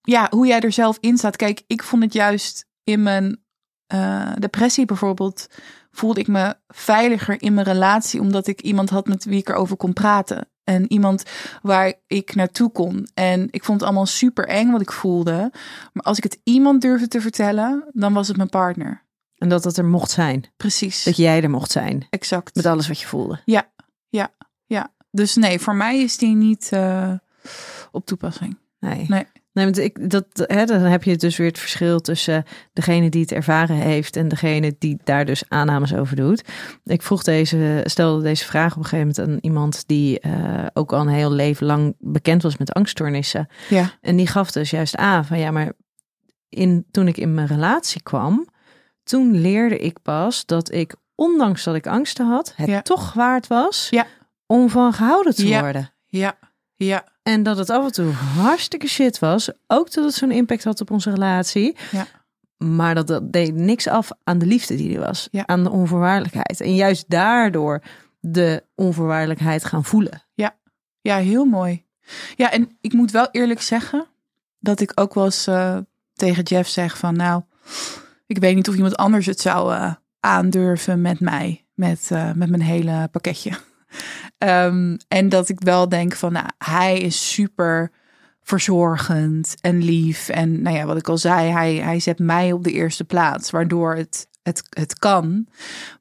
ja, 0.00 0.26
hoe 0.30 0.46
jij 0.46 0.60
er 0.60 0.72
zelf 0.72 0.98
in 1.00 1.16
staat. 1.16 1.36
Kijk, 1.36 1.62
ik 1.66 1.82
vond 1.82 2.02
het 2.02 2.12
juist 2.12 2.66
in 2.84 3.02
mijn 3.02 3.42
eh, 3.86 4.32
depressie 4.38 4.84
bijvoorbeeld. 4.84 5.46
Voelde 5.90 6.20
ik 6.20 6.28
me 6.28 6.56
veiliger 6.68 7.42
in 7.42 7.54
mijn 7.54 7.66
relatie. 7.66 8.20
omdat 8.20 8.46
ik 8.46 8.60
iemand 8.60 8.90
had 8.90 9.06
met 9.06 9.24
wie 9.24 9.38
ik 9.38 9.48
erover 9.48 9.76
kon 9.76 9.92
praten. 9.92 10.48
En 10.64 10.92
iemand 10.92 11.24
waar 11.62 11.94
ik 12.06 12.34
naartoe 12.34 12.70
kon. 12.70 13.08
En 13.14 13.48
ik 13.50 13.64
vond 13.64 13.80
het 13.80 13.88
allemaal 13.88 14.06
super 14.06 14.48
eng 14.48 14.70
wat 14.70 14.80
ik 14.80 14.92
voelde. 14.92 15.52
Maar 15.92 16.04
als 16.04 16.16
ik 16.16 16.22
het 16.22 16.40
iemand 16.42 16.80
durfde 16.80 17.08
te 17.08 17.20
vertellen, 17.20 17.84
dan 17.92 18.12
was 18.12 18.28
het 18.28 18.36
mijn 18.36 18.48
partner. 18.48 19.04
En 19.36 19.48
dat 19.48 19.64
het 19.64 19.76
er 19.76 19.84
mocht 19.84 20.10
zijn. 20.10 20.44
Precies. 20.56 21.04
Dat 21.04 21.16
jij 21.16 21.42
er 21.42 21.50
mocht 21.50 21.70
zijn. 21.70 22.06
Exact. 22.10 22.54
Met 22.54 22.66
alles 22.66 22.88
wat 22.88 23.00
je 23.00 23.06
voelde. 23.06 23.40
Ja, 23.44 23.70
ja, 24.08 24.30
ja. 24.66 24.92
Dus 25.10 25.34
nee, 25.34 25.60
voor 25.60 25.74
mij 25.74 26.00
is 26.00 26.16
die 26.16 26.34
niet 26.34 26.68
eh, 26.72 27.12
op 27.90 28.06
toepassing. 28.06 28.58
Nee. 28.80 29.04
Nee. 29.08 29.26
Nee, 29.52 29.64
want 29.64 29.78
ik, 29.78 30.10
dat, 30.10 30.24
hè, 30.34 30.64
dan 30.64 30.80
heb 30.80 31.02
je 31.02 31.16
dus 31.16 31.36
weer 31.36 31.46
het 31.48 31.58
verschil 31.58 32.00
tussen 32.00 32.44
degene 32.72 33.08
die 33.08 33.20
het 33.20 33.32
ervaren 33.32 33.76
heeft 33.76 34.16
en 34.16 34.28
degene 34.28 34.74
die 34.78 34.98
daar 35.04 35.24
dus 35.24 35.42
aannames 35.48 35.94
over 35.94 36.16
doet. 36.16 36.44
Ik 36.84 37.02
vroeg 37.02 37.22
deze, 37.22 37.80
stelde 37.84 38.22
deze 38.22 38.44
vraag 38.44 38.72
op 38.72 38.78
een 38.78 38.84
gegeven 38.88 39.12
moment 39.16 39.28
aan 39.34 39.38
iemand 39.50 39.82
die 39.86 40.20
eh, 40.20 40.66
ook 40.72 40.92
al 40.92 41.00
een 41.00 41.08
heel 41.08 41.32
leven 41.32 41.66
lang 41.66 41.94
bekend 41.98 42.42
was 42.42 42.56
met 42.56 42.72
angststoornissen. 42.72 43.48
Ja, 43.68 43.90
En 44.00 44.16
die 44.16 44.26
gaf 44.26 44.50
dus 44.50 44.70
juist 44.70 44.96
aan 44.96 45.24
van 45.24 45.38
ja, 45.38 45.50
maar 45.50 45.72
in, 46.48 46.86
toen 46.90 47.08
ik 47.08 47.16
in 47.16 47.34
mijn 47.34 47.46
relatie 47.46 48.02
kwam, 48.02 48.48
toen 49.04 49.40
leerde 49.40 49.78
ik 49.78 50.02
pas 50.02 50.46
dat 50.46 50.72
ik, 50.72 50.94
ondanks 51.14 51.64
dat 51.64 51.74
ik 51.74 51.86
angsten 51.86 52.26
had, 52.26 52.52
het 52.56 52.68
Ja. 52.68 52.82
toch 52.82 53.12
waard 53.12 53.46
was 53.46 53.86
Ja. 53.90 54.06
om 54.46 54.68
van 54.70 54.92
gehouden 54.92 55.34
te 55.34 55.46
Ja. 55.48 55.60
worden. 55.60 55.92
ja, 56.06 56.38
ja, 56.86 57.04
En 57.22 57.42
dat 57.42 57.56
het 57.56 57.70
af 57.70 57.84
en 57.84 57.92
toe 57.92 58.12
hartstikke 58.12 58.88
shit 58.88 59.18
was. 59.18 59.50
Ook 59.66 59.92
dat 59.92 60.04
het 60.04 60.14
zo'n 60.14 60.30
impact 60.30 60.64
had 60.64 60.80
op 60.80 60.90
onze 60.90 61.10
relatie. 61.10 61.76
Ja. 61.90 62.06
Maar 62.56 62.94
dat, 62.94 63.06
dat 63.06 63.32
deed 63.32 63.54
niks 63.54 63.86
af 63.86 64.10
aan 64.24 64.38
de 64.38 64.46
liefde 64.46 64.76
die 64.76 64.94
er 64.94 65.00
was. 65.00 65.28
Ja. 65.30 65.46
Aan 65.46 65.64
de 65.64 65.70
onvoorwaardelijkheid. 65.70 66.60
En 66.60 66.74
juist 66.74 67.04
daardoor 67.08 67.82
de 68.20 68.64
onvoorwaardelijkheid 68.74 69.64
gaan 69.64 69.84
voelen. 69.84 70.22
ja, 71.00 71.16
heel 71.16 71.44
mooi. 71.44 71.84
Ja, 72.36 72.50
en 72.50 72.76
ik 72.80 72.92
moet 72.92 73.10
wel 73.10 73.28
eerlijk 73.30 73.60
zeggen 73.60 74.06
dat 74.58 74.80
ik 74.80 74.92
ook 74.94 75.14
wel 75.14 75.24
eens 75.24 75.46
eh, 75.46 75.78
tegen 76.12 76.42
Jeff 76.42 76.68
zeg 76.68 76.98
van, 76.98 77.16
nou, 77.16 77.42
ik 78.26 78.38
weet 78.38 78.54
niet 78.54 78.68
of 78.68 78.74
iemand 78.74 78.96
anders 78.96 79.26
het 79.26 79.40
zou 79.40 79.74
eh, 79.74 79.94
aandurven 80.20 81.00
met 81.00 81.20
mij, 81.20 81.66
met, 81.74 82.08
eh, 82.10 82.32
met 82.32 82.48
mijn 82.48 82.62
hele 82.62 83.08
pakketje. 83.12 83.52
Ehm, 84.38 84.96
en 85.08 85.28
dat 85.28 85.48
ik 85.48 85.60
wel 85.60 85.88
denk 85.88 86.14
van, 86.14 86.32
nou, 86.32 86.46
hij 86.58 86.98
is 86.98 87.32
super 87.32 87.90
verzorgend 88.42 89.54
en 89.60 89.82
lief. 89.82 90.28
En 90.28 90.62
nou 90.62 90.76
ja, 90.76 90.84
wat 90.84 90.96
ik 90.96 91.08
al 91.08 91.18
zei, 91.18 91.50
hij, 91.50 91.74
hij 91.74 92.00
zet 92.00 92.18
mij 92.18 92.52
op 92.52 92.64
de 92.64 92.72
eerste 92.72 93.04
plaats, 93.04 93.50
waardoor 93.50 93.94
het, 93.94 94.28
het, 94.42 94.62
het 94.68 94.98
kan. 94.98 95.46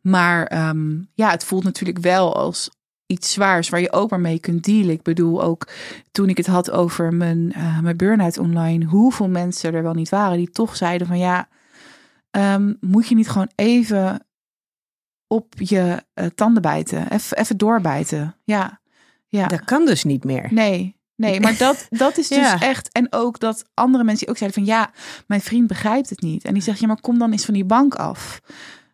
Maar 0.02 0.46
ehm, 0.46 1.02
ja, 1.14 1.30
het 1.30 1.44
voelt 1.44 1.64
natuurlijk 1.64 2.00
wel 2.00 2.36
als 2.36 2.70
iets 3.06 3.32
zwaars 3.32 3.70
waar 3.70 3.82
je 3.82 3.92
ook 3.92 4.10
maar 4.10 4.20
mee 4.20 4.40
kunt 4.40 4.64
dealen. 4.64 4.94
Ik 4.94 5.02
bedoel, 5.02 5.44
ook 5.44 5.68
toen 6.12 6.30
ik 6.30 6.38
het 6.38 6.48
had 6.48 6.72
over 6.72 7.14
mijn, 7.14 7.54
eh, 7.54 7.80
mijn 7.80 7.98
burn-out 7.98 8.38
online, 8.38 8.86
hoeveel 8.86 9.30
mensen 9.30 9.74
er 9.74 9.84
wel 9.84 9.94
niet 9.94 10.10
waren 10.10 10.38
die 10.38 10.52
toch 10.52 10.76
zeiden 10.76 11.08
van 11.08 11.18
ja, 11.18 11.48
ehm, 12.32 12.74
moet 12.80 13.08
je 13.08 13.16
niet 13.16 13.30
gewoon 13.30 13.52
even 13.56 14.26
op 15.30 15.54
je 15.58 16.04
eh, 16.14 16.26
tanden 16.26 16.62
bijten, 16.62 17.12
even, 17.12 17.38
even 17.38 17.58
doorbijten. 17.58 18.36
Ja, 18.44 18.82
ja. 19.28 19.48
Dat 19.48 19.64
kan 19.64 19.86
dus 19.86 20.04
niet 20.04 20.24
meer. 20.24 20.48
Nee, 20.54 20.98
nee, 21.16 21.40
maar 21.40 21.58
dat, 21.58 21.88
dat 22.06 22.18
is 22.18 22.28
dus 22.28 22.38
Ja. 22.38 22.60
echt. 22.62 22.92
En 22.92 23.08
ook 23.14 23.40
dat 23.40 23.66
andere 23.74 24.04
mensen 24.04 24.26
die 24.26 24.30
ook 24.30 24.40
zeiden 24.40 24.64
van 24.64 24.74
ja, 24.74 24.92
mijn 25.28 25.42
vriend 25.42 25.68
begrijpt 25.68 26.10
het 26.10 26.22
niet. 26.22 26.44
En 26.44 26.54
die 26.54 26.64
zegt 26.64 26.80
ja, 26.80 26.88
maar 26.88 27.02
kom 27.02 27.20
dan 27.20 27.32
eens 27.32 27.46
van 27.46 27.54
die 27.54 27.66
bank 27.66 27.96
af. 27.96 28.42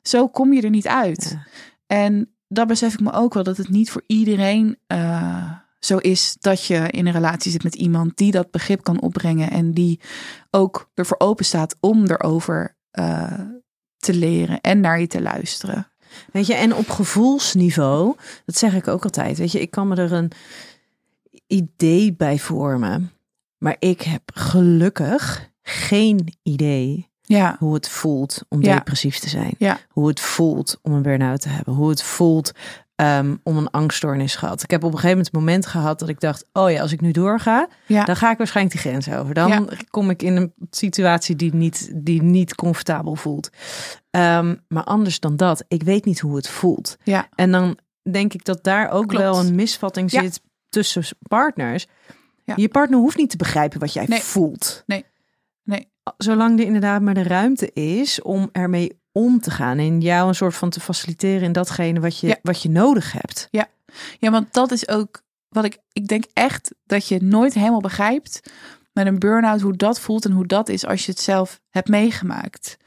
Zo 0.01 0.27
kom 0.27 0.53
je 0.53 0.61
er 0.61 0.69
niet 0.69 0.87
uit. 0.87 1.29
Ja. 1.31 1.47
En 1.87 2.35
dat 2.47 2.67
besef 2.67 2.93
ik 2.93 2.99
me 2.99 3.11
ook 3.11 3.33
wel 3.33 3.43
dat 3.43 3.57
het 3.57 3.69
niet 3.69 3.91
voor 3.91 4.03
iedereen 4.07 4.77
eh, 4.87 5.51
zo 5.79 5.97
is 5.97 6.35
dat 6.39 6.65
je 6.65 6.89
in 6.89 7.07
een 7.07 7.13
relatie 7.13 7.51
zit 7.51 7.63
met 7.63 7.75
iemand 7.75 8.17
die 8.17 8.31
dat 8.31 8.51
begrip 8.51 8.83
kan 8.83 9.01
opbrengen 9.01 9.51
en 9.51 9.71
die 9.71 9.99
ook 10.51 10.89
ervoor 10.93 11.19
open 11.19 11.45
staat 11.45 11.75
om 11.79 12.05
erover 12.05 12.77
eh, 12.91 13.39
te 13.97 14.13
leren 14.13 14.61
en 14.61 14.79
naar 14.79 14.99
je 14.99 15.07
te 15.07 15.21
luisteren. 15.21 15.87
Weet 16.31 16.47
je, 16.47 16.53
en 16.53 16.75
op 16.75 16.89
gevoelsniveau, 16.89 18.15
dat 18.45 18.57
zeg 18.57 18.73
ik 18.73 18.87
ook 18.87 19.03
altijd. 19.03 19.37
Weet 19.37 19.51
je, 19.51 19.59
ik 19.61 19.71
kan 19.71 19.87
me 19.87 19.95
er 19.95 20.11
een 20.11 20.31
idee 21.47 22.13
bij 22.13 22.39
vormen. 22.39 23.11
Maar 23.57 23.75
ik 23.79 24.01
heb 24.01 24.21
gelukkig 24.33 25.49
geen 25.61 26.37
idee 26.43 27.09
Ja, 27.21 27.55
hoe 27.59 27.73
het 27.73 27.89
voelt 27.89 28.43
om 28.49 28.61
Ja. 28.63 28.75
depressief 28.75 29.19
te 29.19 29.29
zijn. 29.29 29.55
Ja. 29.57 29.79
Hoe 29.89 30.07
het 30.07 30.19
voelt 30.19 30.79
om 30.81 30.93
een 30.93 31.01
burn-out 31.01 31.41
te 31.41 31.49
hebben. 31.49 31.73
Hoe 31.73 31.89
het 31.89 32.03
voelt 32.03 32.51
ehm, 32.95 33.35
om 33.43 33.57
een 33.57 33.69
angststoornis 33.69 34.35
gehad. 34.35 34.63
Ik 34.63 34.71
heb 34.71 34.83
op 34.83 34.91
een 34.91 34.99
gegeven 34.99 35.17
moment 35.17 35.35
een 35.35 35.39
moment 35.39 35.65
gehad 35.65 35.99
dat 35.99 36.09
ik 36.09 36.19
dacht... 36.19 36.45
oh 36.53 36.71
ja, 36.71 36.81
als 36.81 36.91
ik 36.91 37.01
nu 37.01 37.11
doorga, 37.11 37.67
ja, 37.87 38.03
dan 38.03 38.15
ga 38.15 38.31
ik 38.31 38.37
waarschijnlijk 38.37 38.81
die 38.81 38.91
grens 38.91 39.09
over. 39.09 39.33
Dan 39.33 39.47
Ja. 39.49 39.65
kom 39.89 40.09
ik 40.09 40.21
in 40.21 40.35
een 40.35 40.53
situatie 40.69 41.35
die 41.35 41.53
niet, 41.53 41.91
die 41.95 42.21
niet 42.21 42.55
comfortabel 42.55 43.15
voelt. 43.15 43.49
Ehm, 44.09 44.55
maar 44.67 44.83
anders 44.83 45.19
dan 45.19 45.35
dat, 45.35 45.63
ik 45.67 45.83
weet 45.83 46.05
niet 46.05 46.19
hoe 46.19 46.35
het 46.35 46.49
voelt. 46.49 46.97
ja, 47.03 47.27
En 47.35 47.51
dan 47.51 47.77
denk 48.11 48.33
ik 48.33 48.43
dat 48.45 48.63
daar 48.63 48.89
ook 48.91 49.07
Klopt. 49.07 49.23
wel 49.23 49.39
een 49.39 49.55
misvatting 49.55 50.11
zit 50.11 50.41
tussen 50.69 51.03
partners. 51.27 51.87
Ja. 52.43 52.53
Je 52.57 52.67
partner 52.69 52.99
hoeft 52.99 53.17
niet 53.17 53.29
te 53.29 53.37
begrijpen 53.37 53.79
wat 53.79 53.93
jij 53.93 54.05
Nee. 54.07 54.19
voelt. 54.19 54.83
Nee. 54.85 55.05
Nee. 55.63 55.91
Zolang 56.17 56.59
er 56.59 56.65
inderdaad 56.65 57.01
maar 57.01 57.13
de 57.13 57.23
ruimte 57.23 57.71
is 57.73 58.21
om 58.21 58.49
ermee 58.51 58.99
om 59.17 59.39
te 59.39 59.51
gaan. 59.51 59.77
En 59.77 60.01
jou 60.01 60.27
een 60.27 60.35
soort 60.35 60.55
van 60.55 60.69
te 60.69 60.79
faciliteren 60.79 61.41
in 61.41 61.51
datgene 61.51 61.99
wat 61.99 62.19
je, 62.19 62.27
Ja. 62.27 62.37
wat 62.41 62.61
je 62.61 62.69
nodig 62.69 63.11
hebt. 63.11 63.47
Ja, 64.19 64.31
want 64.31 64.53
dat 64.53 64.71
is 64.71 64.87
ook 64.87 65.21
wat 65.49 65.65
ik. 65.65 65.77
Ik 65.93 66.07
denk 66.07 66.25
echt 66.33 66.73
dat 66.85 67.07
je 67.07 67.21
nooit 67.21 67.53
helemaal 67.53 67.81
begrijpt 67.81 68.41
met 68.93 69.05
een 69.07 69.19
burn-out 69.19 69.61
hoe 69.61 69.75
dat 69.75 69.99
voelt 69.99 70.25
en 70.25 70.31
hoe 70.31 70.45
dat 70.45 70.69
is 70.69 70.85
als 70.85 71.05
je 71.05 71.11
het 71.11 71.21
zelf 71.21 71.59
hebt 71.69 71.87
meegemaakt. 71.87 72.77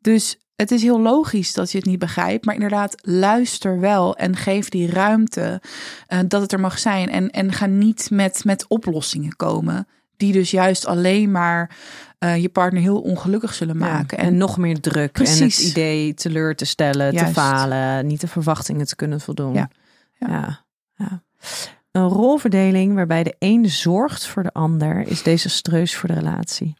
Dus 0.00 0.36
het 0.56 0.70
is 0.70 0.82
heel 0.82 1.00
logisch 1.00 1.52
dat 1.52 1.72
je 1.72 1.78
het 1.78 1.86
niet 1.86 1.98
begrijpt, 1.98 2.44
maar 2.44 2.54
inderdaad, 2.54 2.94
luister 3.00 3.80
wel 3.80 4.16
en 4.16 4.36
geef 4.36 4.68
die 4.68 4.90
ruimte 4.90 5.62
eh, 6.06 6.18
dat 6.28 6.40
het 6.40 6.52
er 6.52 6.60
mag 6.60 6.78
zijn. 6.78 7.10
En, 7.10 7.30
en 7.30 7.52
ga 7.52 7.66
niet 7.66 8.10
met, 8.10 8.44
met 8.44 8.64
oplossingen 8.68 9.36
komen, 9.36 9.86
die 10.16 10.32
dus 10.32 10.50
juist 10.50 10.86
alleen 10.86 11.30
maar 11.30 11.76
eh, 12.22 12.36
je 12.36 12.48
partner 12.48 12.82
heel 12.82 13.00
ongelukkig 13.00 13.54
zullen 13.54 13.76
maken. 13.76 14.18
Ja, 14.18 14.24
en, 14.24 14.36
nog 14.36 14.56
meer 14.58 14.80
druk. 14.80 15.04
En 15.18 15.24
Precies. 15.24 15.56
het 15.56 15.66
idee 15.66 16.14
teleur 16.14 16.56
te 16.56 16.64
stellen, 16.64 17.16
te 17.16 17.26
falen, 17.26 18.06
niet 18.06 18.20
de 18.20 18.28
verwachtingen 18.28 18.86
te 18.86 18.96
kunnen 18.96 19.20
voldoen. 19.20 19.54
Ja. 19.54 19.70
Ja. 20.18 20.28
Ja. 20.28 20.64
ja. 20.94 21.22
Een 21.90 22.08
rolverdeling 22.08 22.94
waarbij 22.94 23.22
de 23.22 23.36
een 23.38 23.68
zorgt 23.70 24.26
voor 24.26 24.42
de 24.42 24.52
ander 24.52 25.06
is 25.06 25.22
desastreus 25.22 25.96
voor 25.96 26.08
de 26.08 26.14
relatie. 26.14 26.74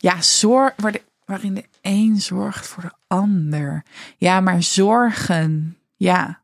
Ja, 0.00 0.22
zorg, 0.22 0.72
waar 0.76 0.92
de- 0.92 1.02
waarin 1.24 1.54
de 1.54 1.64
een 1.82 2.20
zorgt 2.20 2.66
voor 2.66 2.82
de 2.82 2.92
ander. 3.06 3.82
Ja, 4.16 4.40
maar 4.40 4.62
zorgen. 4.62 5.76
Ja, 5.96 6.39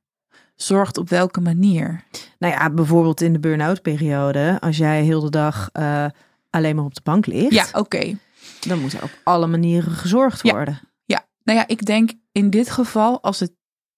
zorgt 0.57 0.99
op 0.99 1.09
welke 1.09 1.41
manier? 1.41 2.05
Nou 2.39 2.53
ja, 2.53 2.71
bijvoorbeeld 2.71 3.21
in 3.21 3.33
de 3.33 3.39
burn-out 3.39 3.83
periode, 3.83 4.57
als 4.61 4.77
jij 4.77 5.03
heel 5.03 5.21
de 5.21 5.31
dag 5.31 5.69
eh, 5.73 6.07
alleen 6.51 6.77
maar 6.77 6.85
op 6.85 6.95
de 6.95 7.01
bank 7.05 7.27
ligt, 7.27 7.53
Ja, 7.53 7.67
oké. 7.73 8.19
dan 8.61 8.81
moet 8.81 8.93
er 8.93 9.03
op 9.03 9.19
alle 9.25 9.47
manieren 9.47 9.93
gezorgd 9.93 10.43
Ja. 10.43 10.53
worden. 10.53 10.81
Ja, 11.05 11.27
nou 11.45 11.59
ja, 11.59 11.67
ik 11.67 11.85
denk 11.85 12.11
in 12.33 12.51
dit 12.51 12.71
geval, 12.71 13.23
als 13.23 13.41
het 13.41 13.53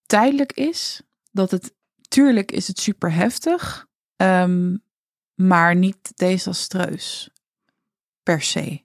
tijdelijk 0.07 0.53
is, 0.53 1.03
dat 1.33 1.51
het, 1.51 1.75
tuurlijk 2.09 2.53
is 2.53 2.69
het 2.69 2.79
super 2.81 3.13
heftig, 3.13 3.87
ehm, 4.17 4.77
maar 5.35 5.77
niet 5.77 6.13
desastreus. 6.17 7.31
Per 8.23 8.43
se. 8.43 8.83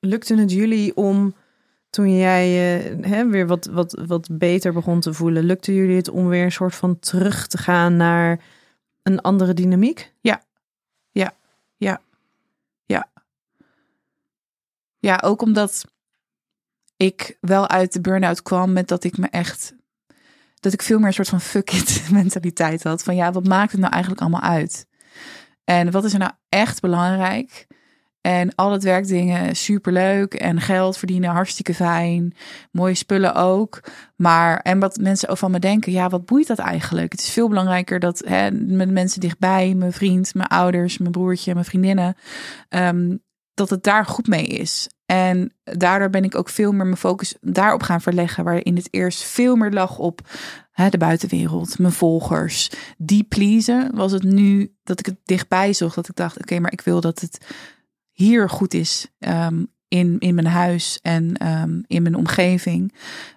Lukte 0.00 0.34
het 0.36 0.50
jullie 0.50 0.96
om, 0.96 1.34
toen 1.96 2.16
jij 2.16 2.76
eh, 2.78 3.10
hè, 3.10 3.28
weer 3.28 3.46
wat, 3.46 3.66
wat, 3.66 4.02
wat 4.06 4.28
beter 4.32 4.72
begon 4.72 5.00
te 5.00 5.12
voelen, 5.12 5.44
lukte 5.44 5.74
jullie 5.74 5.96
het 5.96 6.08
om 6.08 6.28
weer 6.28 6.44
een 6.44 6.52
soort 6.52 6.74
van 6.74 6.98
terug 6.98 7.46
te 7.46 7.58
gaan 7.58 7.96
naar 7.96 8.40
een 9.02 9.20
andere 9.20 9.54
dynamiek? 9.54 10.12
Ja, 14.98 15.20
ook 15.22 15.42
omdat 15.42 15.84
ik 16.96 17.36
wel 17.40 17.68
uit 17.68 17.92
de 17.92 18.00
burn-out 18.00 18.42
kwam 18.42 18.72
met 18.72 18.88
dat 18.88 19.04
ik 19.04 19.18
me 19.18 19.26
echt. 19.26 19.74
Dat 20.54 20.72
ik 20.72 20.82
veel 20.82 20.98
meer 20.98 21.06
een 21.06 21.12
soort 21.12 21.28
van 21.28 21.40
fuck 21.40 21.70
it 21.72 22.08
mentaliteit 22.10 22.82
had. 22.82 23.02
Van 23.02 23.16
ja, 23.16 23.32
wat 23.32 23.46
maakt 23.46 23.72
het 23.72 23.80
nou 23.80 23.92
eigenlijk 23.92 24.22
allemaal 24.22 24.50
uit? 24.50 24.86
En 25.64 25.90
wat 25.90 26.04
is 26.04 26.12
er 26.12 26.18
nou 26.18 26.32
echt 26.48 26.80
belangrijk? 26.80 27.66
En 28.26 28.54
al 28.54 28.72
het 28.72 28.82
werkdingen 28.82 29.56
superleuk. 29.56 30.34
En 30.34 30.60
geld 30.60 30.96
verdienen 30.96 31.30
hartstikke 31.30 31.74
fijn. 31.74 32.34
Mooie 32.70 32.94
spullen 32.94 33.34
ook. 33.34 33.80
Maar, 34.16 34.60
en 34.60 34.78
wat 34.78 34.96
mensen 34.96 35.28
ook 35.28 35.36
van 35.36 35.50
me 35.50 35.58
denken. 35.58 35.92
Ja, 35.92 36.08
wat 36.08 36.24
boeit 36.24 36.46
dat 36.46 36.58
eigenlijk? 36.58 37.12
Het 37.12 37.20
is 37.20 37.30
veel 37.30 37.48
belangrijker 37.48 38.00
dat 38.00 38.22
hè, 38.26 38.50
met 38.50 38.90
mensen 38.90 39.20
dichtbij. 39.20 39.74
Mijn 39.74 39.92
vriend, 39.92 40.34
mijn 40.34 40.48
ouders, 40.48 40.98
mijn 40.98 41.10
broertje, 41.10 41.52
mijn 41.52 41.64
vriendinnen. 41.64 42.16
ehm, 42.68 43.16
dat 43.54 43.70
het 43.70 43.82
daar 43.82 44.06
goed 44.06 44.26
mee 44.26 44.46
is. 44.46 44.88
En 45.04 45.52
daardoor 45.64 46.10
ben 46.10 46.24
ik 46.24 46.34
ook 46.34 46.48
veel 46.48 46.72
meer 46.72 46.84
mijn 46.84 46.96
focus 46.96 47.36
daarop 47.40 47.82
gaan 47.82 48.00
verleggen. 48.00 48.44
Waarin 48.44 48.76
het 48.76 48.88
eerst 48.90 49.22
veel 49.22 49.56
meer 49.56 49.70
lag 49.70 49.98
op 49.98 50.20
hè, 50.72 50.88
de 50.88 50.98
buitenwereld, 50.98 51.78
mijn 51.78 51.92
volgers. 51.92 52.70
Die 52.98 53.24
pleasen 53.24 53.90
was 53.94 54.12
het 54.12 54.22
nu 54.22 54.74
dat 54.84 54.98
ik 54.98 55.06
het 55.06 55.18
dichtbij 55.24 55.72
zocht. 55.72 55.94
Dat 55.94 56.08
ik 56.08 56.16
dacht, 56.16 56.38
oké, 56.38 56.58
maar 56.58 56.72
ik 56.72 56.80
wil 56.80 57.00
dat 57.00 57.20
het 57.20 57.38
hier 58.16 58.50
goed 58.50 58.74
is. 58.74 59.06
ehm, 59.18 59.64
in, 59.88 60.18
in 60.18 60.34
mijn 60.34 60.46
huis 60.46 60.98
en 61.02 61.36
ehm, 61.36 61.80
in 61.86 62.02
mijn 62.02 62.14
omgeving. 62.14 62.94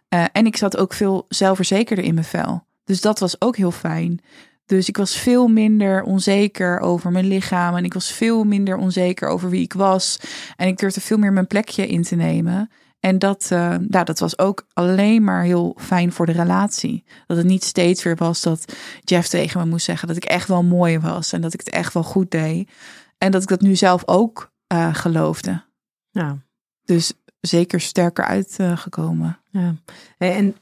Eh, 0.08 0.26
en 0.32 0.46
ik 0.46 0.58
zat 0.58 0.78
ook 0.78 0.94
veel 0.94 1.26
zelfverzekerder 1.28 2.06
in 2.06 2.14
mijn 2.14 2.26
vel. 2.26 2.64
Dus 2.84 3.02
dat 3.02 3.20
was 3.20 3.42
ook 3.42 3.58
heel 3.58 3.72
fijn. 3.72 4.20
Dus 4.66 4.88
ik 4.88 4.98
was 4.98 5.16
veel 5.16 5.48
minder 5.48 6.04
onzeker 6.04 6.80
over 6.80 7.12
mijn 7.12 7.28
lichaam. 7.28 7.76
En 7.76 7.84
ik 7.84 7.94
was 7.94 8.12
veel 8.12 8.44
minder 8.44 8.78
onzeker 8.78 9.28
over 9.28 9.50
wie 9.50 9.62
ik 9.62 9.74
was. 9.74 10.20
En 10.56 10.68
ik 10.68 10.78
durfde 10.78 11.02
veel 11.02 11.18
meer 11.18 11.34
mijn 11.34 11.48
plekje 11.48 11.88
in 11.88 12.04
te 12.04 12.16
nemen. 12.16 12.70
En 13.00 13.20
dat, 13.20 13.50
uh, 13.54 13.76
nou, 13.88 14.06
dat 14.06 14.20
was 14.20 14.38
ook 14.40 14.66
alleen 14.74 15.24
maar 15.24 15.44
heel 15.44 15.76
fijn 15.80 16.12
voor 16.12 16.26
de 16.26 16.32
relatie. 16.32 17.04
Dat 17.28 17.38
het 17.38 17.46
niet 17.46 17.64
steeds 17.64 18.04
weer 18.04 18.16
was 18.16 18.42
dat 18.42 18.74
Jeff 19.04 19.28
tegen 19.28 19.60
me 19.60 19.66
moest 19.66 19.86
zeggen 19.86 20.08
dat 20.08 20.18
ik 20.18 20.26
echt 20.26 20.48
wel 20.48 20.64
mooi 20.64 21.00
was. 21.00 21.34
En 21.34 21.42
dat 21.42 21.54
ik 21.54 21.60
het 21.60 21.70
echt 21.70 21.94
wel 21.94 22.04
goed 22.04 22.32
deed. 22.32 22.72
En 23.18 23.32
dat 23.32 23.42
ik 23.42 23.48
dat 23.48 23.62
nu 23.62 23.76
zelf 23.76 24.04
ook 24.06 24.52
uh, 24.74 24.96
geloofde. 24.96 25.64
Ja. 26.12 26.38
Dus 26.84 27.14
zeker 27.40 27.82
sterker 27.82 28.26
uitgekomen. 28.26 29.40
ja. 29.52 29.76
En 30.18 30.56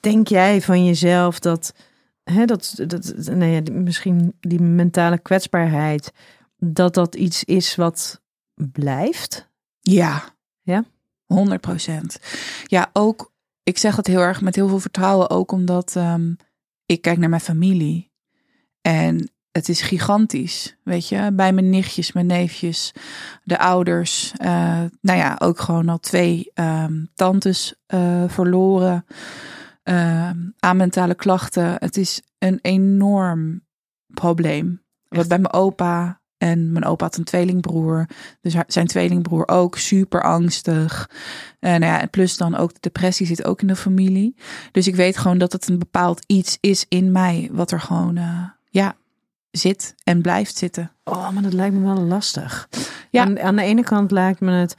denk 0.00 0.28
jij 0.28 0.62
van 0.62 0.84
jezelf 0.84 1.38
dat, 1.38 1.74
hè, 2.24 2.44
dat, 2.44 2.74
dat 2.86 3.26
nee, 3.30 3.62
misschien 3.62 4.34
die 4.40 4.60
mentale 4.60 5.18
kwetsbaarheid, 5.18 6.12
dat 6.56 6.94
dat 6.94 7.14
iets 7.14 7.44
is 7.44 7.74
wat 7.74 8.22
blijft? 8.54 9.48
Ja. 9.80 10.22
Ja? 10.62 10.84
100 11.24 11.60
procent. 11.60 12.20
Ja, 12.64 12.90
ook, 12.92 13.32
ik 13.62 13.78
zeg 13.78 13.96
het 13.96 14.06
heel 14.06 14.20
erg 14.20 14.40
met 14.40 14.54
heel 14.54 14.68
veel 14.68 14.80
vertrouwen, 14.80 15.30
ook 15.30 15.52
omdat 15.52 15.94
um, 15.94 16.36
ik 16.86 17.02
kijk 17.02 17.18
naar 17.18 17.28
mijn 17.28 17.40
familie. 17.40 18.12
En 18.80 19.33
het 19.54 19.68
is 19.68 19.80
gigantisch, 19.82 20.76
weet 20.82 21.08
je, 21.08 21.30
bij 21.32 21.52
mijn 21.52 21.70
nichtjes, 21.70 22.12
mijn 22.12 22.26
neefjes, 22.26 22.92
de 23.42 23.58
ouders. 23.58 24.32
Uh, 24.42 24.48
nou 25.00 25.18
ja, 25.18 25.36
ook 25.38 25.60
gewoon 25.60 25.88
al 25.88 25.98
twee 25.98 26.50
um, 26.54 27.10
tantes 27.14 27.74
uh, 27.94 28.24
verloren 28.26 29.06
uh, 29.84 30.30
aan 30.58 30.76
mentale 30.76 31.14
klachten. 31.14 31.76
Het 31.78 31.96
is 31.96 32.22
een 32.38 32.58
enorm 32.62 33.62
probleem. 34.06 34.82
Wat 35.08 35.28
bij 35.28 35.38
mijn 35.38 35.52
opa 35.52 36.20
en 36.38 36.72
mijn 36.72 36.84
opa 36.84 37.04
had 37.04 37.16
een 37.16 37.24
tweelingbroer. 37.24 38.06
Dus 38.40 38.54
zijn 38.66 38.86
tweelingbroer 38.86 39.48
ook 39.48 39.78
super 39.78 40.22
angstig. 40.22 41.10
En 41.60 41.80
nou 41.80 41.92
ja, 41.92 42.06
plus 42.06 42.36
dan 42.36 42.56
ook 42.56 42.72
de 42.72 42.80
depressie 42.80 43.26
zit 43.26 43.44
ook 43.44 43.60
in 43.60 43.66
de 43.66 43.76
familie. 43.76 44.36
Dus 44.72 44.86
ik 44.86 44.94
weet 44.94 45.16
gewoon 45.16 45.38
dat 45.38 45.52
het 45.52 45.68
een 45.68 45.78
bepaald 45.78 46.24
iets 46.26 46.58
is 46.60 46.86
in 46.88 47.12
mij. 47.12 47.48
Wat 47.52 47.70
er 47.70 47.80
gewoon, 47.80 48.18
ja, 48.70 48.96
zit 49.56 49.94
en 50.04 50.22
blijft 50.22 50.56
zitten. 50.56 50.92
Oh, 51.04 51.30
maar 51.30 51.42
dat 51.42 51.52
lijkt 51.52 51.74
me 51.74 51.94
wel 51.94 52.02
lastig. 52.02 52.68
Ja. 53.10 53.22
Aan, 53.22 53.40
aan 53.40 53.56
de 53.56 53.62
ene 53.62 53.82
kant 53.82 54.10
lijkt 54.10 54.40
me 54.40 54.50
het 54.50 54.76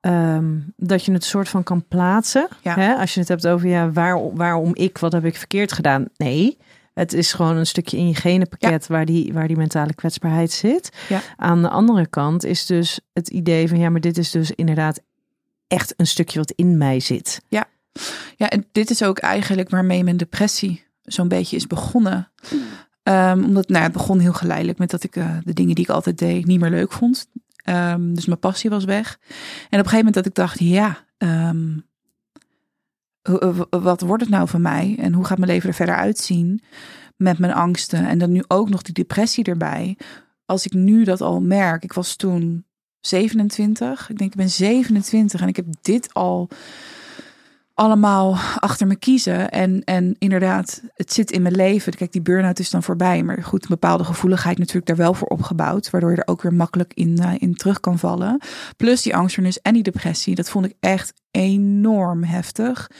um, 0.00 0.72
dat 0.76 1.04
je 1.04 1.12
het 1.12 1.24
soort 1.24 1.48
van 1.48 1.62
kan 1.62 1.86
plaatsen. 1.88 2.48
Ja. 2.62 2.74
Hè? 2.74 2.94
Als 2.94 3.14
je 3.14 3.20
het 3.20 3.28
hebt 3.28 3.46
over 3.46 3.68
ja, 3.68 3.90
waar, 3.90 4.34
waarom 4.34 4.74
ik, 4.74 4.98
wat 4.98 5.12
heb 5.12 5.24
ik 5.24 5.36
verkeerd 5.36 5.72
gedaan? 5.72 6.04
Nee. 6.16 6.58
Het 6.94 7.12
is 7.12 7.32
gewoon 7.32 7.56
een 7.56 7.66
stukje 7.66 7.96
in 7.96 8.08
je 8.08 8.14
genenpakket 8.14 8.86
ja. 8.86 8.94
waar, 8.94 9.04
die, 9.04 9.32
waar 9.32 9.48
die 9.48 9.56
mentale 9.56 9.94
kwetsbaarheid 9.94 10.50
zit. 10.50 10.90
Ja. 11.08 11.20
Aan 11.36 11.62
de 11.62 11.68
andere 11.68 12.06
kant 12.06 12.44
is 12.44 12.66
dus 12.66 13.00
het 13.12 13.28
idee 13.28 13.68
van 13.68 13.78
ja, 13.78 13.90
maar 13.90 14.00
dit 14.00 14.18
is 14.18 14.30
dus 14.30 14.50
inderdaad 14.50 15.00
echt 15.66 15.94
een 15.96 16.06
stukje 16.06 16.38
wat 16.38 16.50
in 16.50 16.78
mij 16.78 17.00
zit. 17.00 17.42
Ja, 17.48 17.64
ja 18.36 18.48
en 18.48 18.66
dit 18.72 18.90
is 18.90 19.02
ook 19.02 19.18
eigenlijk 19.18 19.70
waarmee 19.70 20.04
mijn 20.04 20.16
depressie 20.16 20.84
zo'n 21.02 21.28
beetje 21.28 21.56
is 21.56 21.66
begonnen. 21.66 22.30
Um, 23.08 23.44
omdat 23.44 23.68
nou, 23.68 23.82
het 23.82 23.92
begon 23.92 24.18
heel 24.18 24.32
geleidelijk 24.32 24.78
met 24.78 24.90
dat 24.90 25.04
ik 25.04 25.16
uh, 25.16 25.36
de 25.44 25.52
dingen 25.52 25.74
die 25.74 25.84
ik 25.84 25.90
altijd 25.90 26.18
deed 26.18 26.46
niet 26.46 26.60
meer 26.60 26.70
leuk 26.70 26.92
vond. 26.92 27.28
Um, 27.64 28.14
dus 28.14 28.26
mijn 28.26 28.38
passie 28.38 28.70
was 28.70 28.84
weg. 28.84 29.18
En 29.20 29.34
op 29.58 29.70
een 29.70 29.78
gegeven 29.78 29.96
moment 29.96 30.14
dat 30.14 30.26
ik 30.26 30.34
dacht, 30.34 30.58
ja, 30.58 31.04
um, 31.18 31.84
wat 33.70 34.00
wordt 34.00 34.22
het 34.22 34.32
nou 34.32 34.48
van 34.48 34.60
mij? 34.60 34.96
En 34.98 35.12
hoe 35.12 35.24
gaat 35.24 35.38
mijn 35.38 35.50
leven 35.50 35.68
er 35.68 35.74
verder 35.74 35.94
uitzien 35.94 36.62
met 37.16 37.38
mijn 37.38 37.52
angsten? 37.52 38.06
En 38.06 38.18
dan 38.18 38.32
nu 38.32 38.42
ook 38.46 38.68
nog 38.68 38.82
die 38.82 38.94
depressie 38.94 39.44
erbij. 39.44 39.98
Als 40.44 40.66
ik 40.66 40.72
nu 40.72 41.04
dat 41.04 41.20
al 41.20 41.40
merk, 41.40 41.82
ik 41.82 41.92
was 41.92 42.16
toen 42.16 42.64
27. 43.00 44.10
Ik 44.10 44.18
denk, 44.18 44.30
ik 44.30 44.36
ben 44.36 44.50
27 44.50 45.40
en 45.40 45.48
ik 45.48 45.56
heb 45.56 45.66
dit 45.80 46.14
al 46.14 46.48
allemaal 47.76 48.36
achter 48.58 48.86
me 48.86 48.96
kiezen. 48.96 49.50
En, 49.50 49.84
en 49.84 50.16
inderdaad, 50.18 50.82
het 50.94 51.12
zit 51.12 51.30
in 51.30 51.42
mijn 51.42 51.54
leven. 51.54 51.94
Kijk, 51.94 52.12
die 52.12 52.22
burn-out 52.22 52.58
is 52.58 52.70
dan 52.70 52.82
voorbij. 52.82 53.22
Maar 53.22 53.42
goed, 53.42 53.62
een 53.62 53.68
bepaalde 53.68 54.04
gevoeligheid 54.04 54.58
natuurlijk 54.58 54.86
daar 54.86 54.96
wel 54.96 55.14
voor 55.14 55.28
opgebouwd. 55.28 55.90
Waardoor 55.90 56.10
je 56.10 56.16
er 56.16 56.28
ook 56.28 56.42
weer 56.42 56.54
makkelijk 56.54 56.92
in, 56.94 57.18
uh, 57.20 57.32
in 57.38 57.54
terug 57.54 57.80
kan 57.80 57.98
vallen. 57.98 58.40
Plus 58.76 59.02
die 59.02 59.16
angststoornis 59.16 59.60
en 59.60 59.72
die 59.72 59.82
depressie. 59.82 60.34
Dat 60.34 60.50
vond 60.50 60.64
ik 60.64 60.74
echt 60.80 61.12
enorm 61.30 62.24
heftig. 62.24 62.90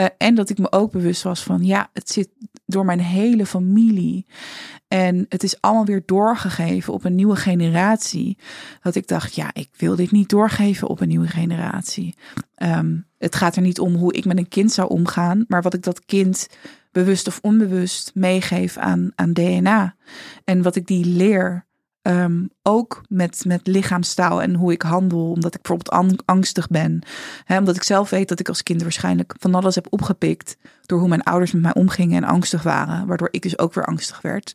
Uh, 0.00 0.06
en 0.18 0.34
dat 0.34 0.50
ik 0.50 0.58
me 0.58 0.72
ook 0.72 0.92
bewust 0.92 1.22
was 1.22 1.42
van, 1.42 1.64
ja, 1.64 1.90
het 1.92 2.10
zit 2.10 2.28
door 2.66 2.84
mijn 2.84 3.00
hele 3.00 3.46
familie. 3.46 4.26
En 4.88 5.26
het 5.28 5.42
is 5.42 5.60
allemaal 5.60 5.84
weer 5.84 6.02
doorgegeven 6.06 6.92
op 6.92 7.04
een 7.04 7.14
nieuwe 7.14 7.36
generatie. 7.36 8.38
Dat 8.82 8.94
ik 8.94 9.08
dacht, 9.08 9.34
ja, 9.34 9.50
ik 9.52 9.68
wil 9.76 9.96
dit 9.96 10.10
niet 10.10 10.28
doorgeven 10.28 10.88
op 10.88 11.00
een 11.00 11.08
nieuwe 11.08 11.28
generatie. 11.28 12.14
Um, 12.56 13.06
het 13.24 13.34
gaat 13.34 13.56
er 13.56 13.62
niet 13.62 13.78
om 13.78 13.94
hoe 13.94 14.12
ik 14.12 14.24
met 14.24 14.38
een 14.38 14.48
kind 14.48 14.72
zou 14.72 14.88
omgaan, 14.88 15.44
maar 15.48 15.62
wat 15.62 15.74
ik 15.74 15.82
dat 15.82 16.04
kind 16.04 16.48
bewust 16.92 17.26
of 17.26 17.38
onbewust 17.42 18.10
meegeef 18.14 18.76
aan, 18.76 19.12
aan 19.14 19.32
DNA. 19.32 19.94
En 20.44 20.62
wat 20.62 20.76
ik 20.76 20.86
die 20.86 21.04
leer. 21.04 21.64
Um, 22.06 22.50
ook 22.62 23.02
met, 23.08 23.44
met 23.46 23.66
lichaamstaal 23.66 24.42
en 24.42 24.54
hoe 24.54 24.72
ik 24.72 24.82
handel, 24.82 25.30
omdat 25.30 25.54
ik 25.54 25.62
bijvoorbeeld 25.62 26.22
angstig 26.24 26.68
ben. 26.68 27.02
Omdat 27.48 27.76
ik 27.76 27.82
zelf 27.82 28.10
weet 28.10 28.28
dat 28.28 28.40
ik 28.40 28.48
als 28.48 28.62
kind 28.62 28.82
waarschijnlijk 28.82 29.34
van 29.38 29.54
alles 29.54 29.74
heb 29.74 29.86
opgepikt 29.90 30.56
door 30.86 30.98
hoe 30.98 31.08
mijn 31.08 31.22
ouders 31.22 31.52
met 31.52 31.62
mij 31.62 31.74
omgingen 31.74 32.22
en 32.22 32.28
angstig 32.28 32.62
waren, 32.62 33.06
waardoor 33.06 33.28
ik 33.30 33.42
dus 33.42 33.58
ook 33.58 33.74
weer 33.74 33.84
angstig 33.84 34.20
werd. 34.20 34.54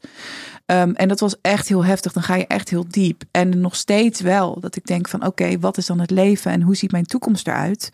Um, 0.65 0.93
en 0.95 1.07
dat 1.07 1.19
was 1.19 1.35
echt 1.41 1.67
heel 1.67 1.85
heftig. 1.85 2.13
Dan 2.13 2.23
ga 2.23 2.35
je 2.35 2.47
echt 2.47 2.69
heel 2.69 2.85
diep. 2.87 3.23
En 3.31 3.59
nog 3.59 3.75
steeds 3.75 4.21
wel 4.21 4.59
dat 4.59 4.75
ik 4.75 4.85
denk 4.85 5.07
van 5.07 5.25
oké, 5.25 5.59
wat 5.59 5.77
is 5.77 5.85
dan 5.85 5.99
het 5.99 6.11
leven 6.11 6.51
en 6.51 6.61
hoe 6.61 6.75
ziet 6.75 6.91
mijn 6.91 7.05
toekomst 7.05 7.47
eruit? 7.47 7.91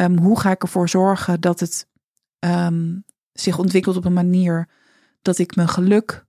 Um, 0.00 0.18
hoe 0.18 0.40
ga 0.40 0.50
ik 0.50 0.62
ervoor 0.62 0.88
zorgen 0.88 1.40
dat 1.40 1.60
het 1.60 1.88
zich 3.32 3.58
ontwikkelt 3.58 3.96
op 3.96 4.04
een 4.04 4.12
manier 4.12 4.68
dat 5.22 5.38
ik 5.38 5.56
mijn 5.56 5.68
geluk 5.68 6.24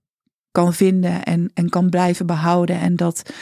kan 0.50 0.74
vinden 0.74 1.22
en, 1.22 1.50
en 1.54 1.68
kan 1.68 1.90
blijven 1.90 2.26
behouden. 2.26 2.80
En 2.80 2.96
dat 2.96 3.32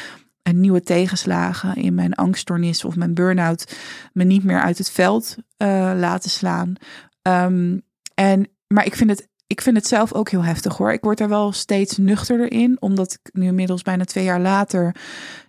een 0.42 0.60
nieuwe 0.60 0.80
tegenslagen 0.82 1.74
in 1.74 1.94
mijn 1.94 2.14
angststoornis 2.14 2.84
of 2.84 2.96
mijn 2.96 3.14
burn-out 3.14 3.76
me 4.12 4.24
niet 4.24 4.44
meer 4.44 4.60
uit 4.60 4.78
het 4.78 4.90
veld 4.90 5.36
uh, 5.58 5.92
laten 5.96 6.30
slaan. 6.30 6.74
Um, 7.22 7.82
en, 8.14 8.48
maar 8.66 8.86
ik 8.86 8.96
vind, 8.96 9.10
het, 9.10 9.28
ik 9.46 9.60
vind 9.60 9.76
het 9.76 9.86
zelf 9.86 10.12
ook 10.12 10.28
heel 10.30 10.44
heftig 10.44 10.76
hoor. 10.76 10.92
Ik 10.92 11.04
word 11.04 11.20
er 11.20 11.28
wel 11.28 11.52
steeds 11.52 11.96
nuchterder 11.96 12.52
in, 12.52 12.76
omdat 12.80 13.12
ik 13.12 13.32
nu 13.32 13.46
inmiddels 13.46 13.82
bijna 13.82 14.04
twee 14.04 14.24
jaar 14.24 14.40
later 14.40 14.96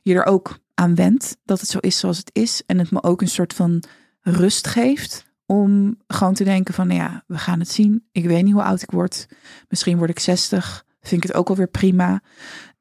je 0.02 0.14
er 0.14 0.26
ook 0.26 0.60
aan 0.74 0.96
wend 0.96 1.38
dat 1.46 1.60
het 1.60 1.70
zo 1.70 1.78
is 1.78 2.00
zoals 2.00 2.18
het 2.18 2.30
is. 2.34 2.64
En 2.66 2.80
het 2.80 2.92
me 2.92 3.04
ook 3.04 3.22
een 3.22 3.28
soort 3.28 3.54
van 3.54 3.84
rust 4.22 4.68
geeft 4.68 5.26
om 5.46 5.98
gewoon 6.08 6.34
te 6.34 6.44
denken 6.44 6.74
van, 6.74 6.88
nou 6.88 7.00
ja, 7.00 7.24
we 7.28 7.38
gaan 7.38 7.60
het 7.60 7.70
zien. 7.70 8.08
Ik 8.12 8.26
weet 8.26 8.44
niet 8.44 8.54
hoe 8.54 8.64
oud 8.64 8.82
ik 8.82 8.92
word. 8.92 9.28
Misschien 9.68 9.98
word 9.98 10.10
ik 10.10 10.20
60 10.20 10.86
vind 11.02 11.24
ik 11.24 11.30
het 11.30 11.38
ook 11.38 11.50
alweer 11.50 11.68
prima. 11.68 12.22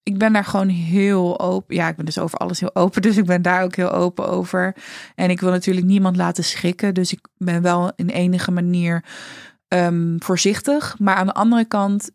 ik 0.02 0.18
ben 0.18 0.32
daar 0.32 0.44
gewoon 0.44 0.68
heel 0.68 1.40
open. 1.40 1.74
Ja, 1.76 1.88
ik 1.88 1.96
ben 1.96 2.04
dus 2.04 2.18
over 2.18 2.38
alles 2.38 2.60
heel 2.60 2.74
open. 2.74 3.02
Dus 3.10 3.16
ik 3.16 3.24
ben 3.24 3.42
daar 3.42 3.62
ook 3.62 3.74
heel 3.76 3.92
open 3.92 4.28
over. 4.28 4.76
En 5.14 5.30
ik 5.30 5.40
wil 5.40 5.50
natuurlijk 5.50 5.86
niemand 5.86 6.16
laten 6.16 6.44
schrikken. 6.44 6.94
Dus 6.94 7.12
ik 7.12 7.28
ben 7.36 7.62
wel 7.62 7.92
in 7.96 8.08
enige 8.08 8.50
manier 8.50 9.04
ehm, 9.68 10.16
voorzichtig. 10.18 10.98
Maar 10.98 11.14
aan 11.14 11.26
de 11.26 11.34
andere 11.34 11.64
kant 11.64 12.10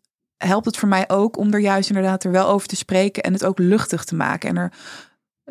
helpt 0.47 0.65
het 0.65 0.77
voor 0.77 0.87
mij 0.89 1.09
ook 1.09 1.37
om 1.37 1.53
er 1.53 1.59
juist 1.59 1.89
inderdaad 1.89 2.23
er 2.23 2.31
wel 2.31 2.47
over 2.47 2.67
te 2.67 2.75
spreken. 2.75 3.23
En 3.23 3.33
het 3.33 3.45
ook 3.45 3.59
luchtig 3.59 4.03
te 4.03 4.15
maken. 4.15 4.49
En 4.49 4.57
er 4.57 4.71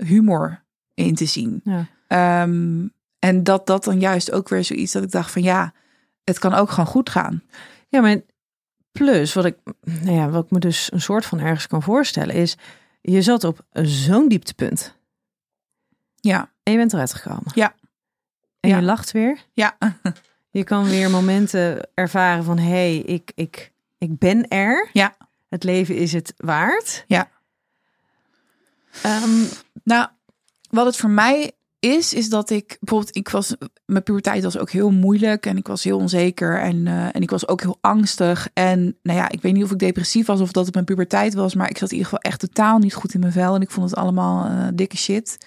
humor 0.07 0.63
in 0.95 1.15
te 1.15 1.25
zien. 1.27 1.61
Ja. 1.65 1.87
Ehm, 2.09 2.87
en 3.19 3.43
dat 3.45 3.67
dat 3.67 3.85
dan 3.85 4.01
juist 4.01 4.33
ook 4.33 4.49
weer 4.49 4.65
zoiets 4.65 4.93
dat 4.93 5.03
ik 5.03 5.11
dacht 5.11 5.31
van 5.31 5.43
ja, 5.43 5.73
het 6.25 6.39
kan 6.39 6.55
ook 6.55 6.71
gewoon 6.71 6.87
goed 6.87 7.11
gaan. 7.11 7.43
Ja, 7.89 8.01
maar 8.01 8.21
plus 8.93 9.33
wat 9.35 9.45
ik, 9.45 9.57
nou 9.81 10.17
ja, 10.17 10.29
wat 10.31 10.45
ik 10.45 10.51
me 10.51 10.59
dus 10.59 10.93
een 10.93 11.01
soort 11.01 11.27
van 11.27 11.39
ergens 11.41 11.67
kan 11.67 11.83
voorstellen 11.83 12.35
is, 12.35 12.57
je 13.01 13.23
zat 13.23 13.45
op 13.45 13.67
zo'n 13.73 14.29
dieptepunt 14.29 14.97
Ja, 16.21 16.51
en 16.63 16.73
je 16.73 16.79
bent 16.79 16.93
eruit 16.93 17.15
gekomen. 17.15 17.53
Ja. 17.55 17.75
En 18.61 18.71
Ja. 18.71 18.77
je 18.77 18.83
lacht 18.83 19.11
weer. 19.11 19.45
ja. 19.53 19.77
Je 20.51 20.65
kan 20.65 20.85
weer 20.85 21.11
momenten 21.11 21.89
ervaren 21.95 22.45
van, 22.45 22.59
hé, 22.59 22.65
hey, 22.69 22.97
ik, 22.97 23.33
ik, 23.35 23.73
ik 24.05 24.19
ben 24.19 24.49
er. 24.49 24.89
Ja. 24.93 25.17
Het 25.49 25.65
leven 25.65 25.97
is 25.97 26.13
het 26.13 26.35
waard. 26.37 27.05
Ja. 27.07 27.31
Ehm, 29.03 29.45
Nou, 29.85 30.09
wat 30.71 30.87
het 30.87 30.97
voor 30.97 31.11
mij 31.11 31.53
is, 31.85 32.15
is 32.15 32.29
dat 32.29 32.51
ik 32.51 32.77
bijvoorbeeld, 32.81 33.17
ik 33.17 33.29
was, 33.29 33.55
mijn 33.87 34.03
puberteit 34.03 34.43
was 34.43 34.59
ook 34.59 34.71
heel 34.71 34.91
moeilijk 34.91 35.47
en 35.47 35.57
ik 35.57 35.67
was 35.67 35.85
heel 35.85 35.99
onzeker 35.99 36.61
en, 36.61 36.87
eh, 36.87 37.05
en 37.05 37.23
ik 37.23 37.31
was 37.31 37.49
ook 37.49 37.61
heel 37.61 37.79
angstig. 37.81 38.49
En 38.53 38.99
nou 39.03 39.19
ja, 39.19 39.31
ik 39.31 39.43
weet 39.43 39.53
niet 39.53 39.65
of 39.65 39.71
ik 39.71 39.79
depressief 39.79 40.27
was 40.27 40.41
of 40.41 40.53
dat 40.53 40.65
het 40.65 40.75
mijn 40.75 40.87
puberteit 40.87 41.35
was, 41.35 41.55
maar 41.55 41.71
ik 41.71 41.79
zat 41.79 41.91
in 41.91 41.97
ieder 41.97 42.13
geval 42.13 42.31
echt 42.31 42.41
totaal 42.41 42.79
niet 42.79 42.95
goed 42.95 43.15
in 43.15 43.21
mijn 43.21 43.33
vel 43.33 43.55
en 43.55 43.61
ik 43.61 43.71
vond 43.71 43.91
het 43.91 43.99
allemaal 43.99 44.47
eh, 44.47 44.69
dikke 44.75 44.97
shit. 44.97 45.39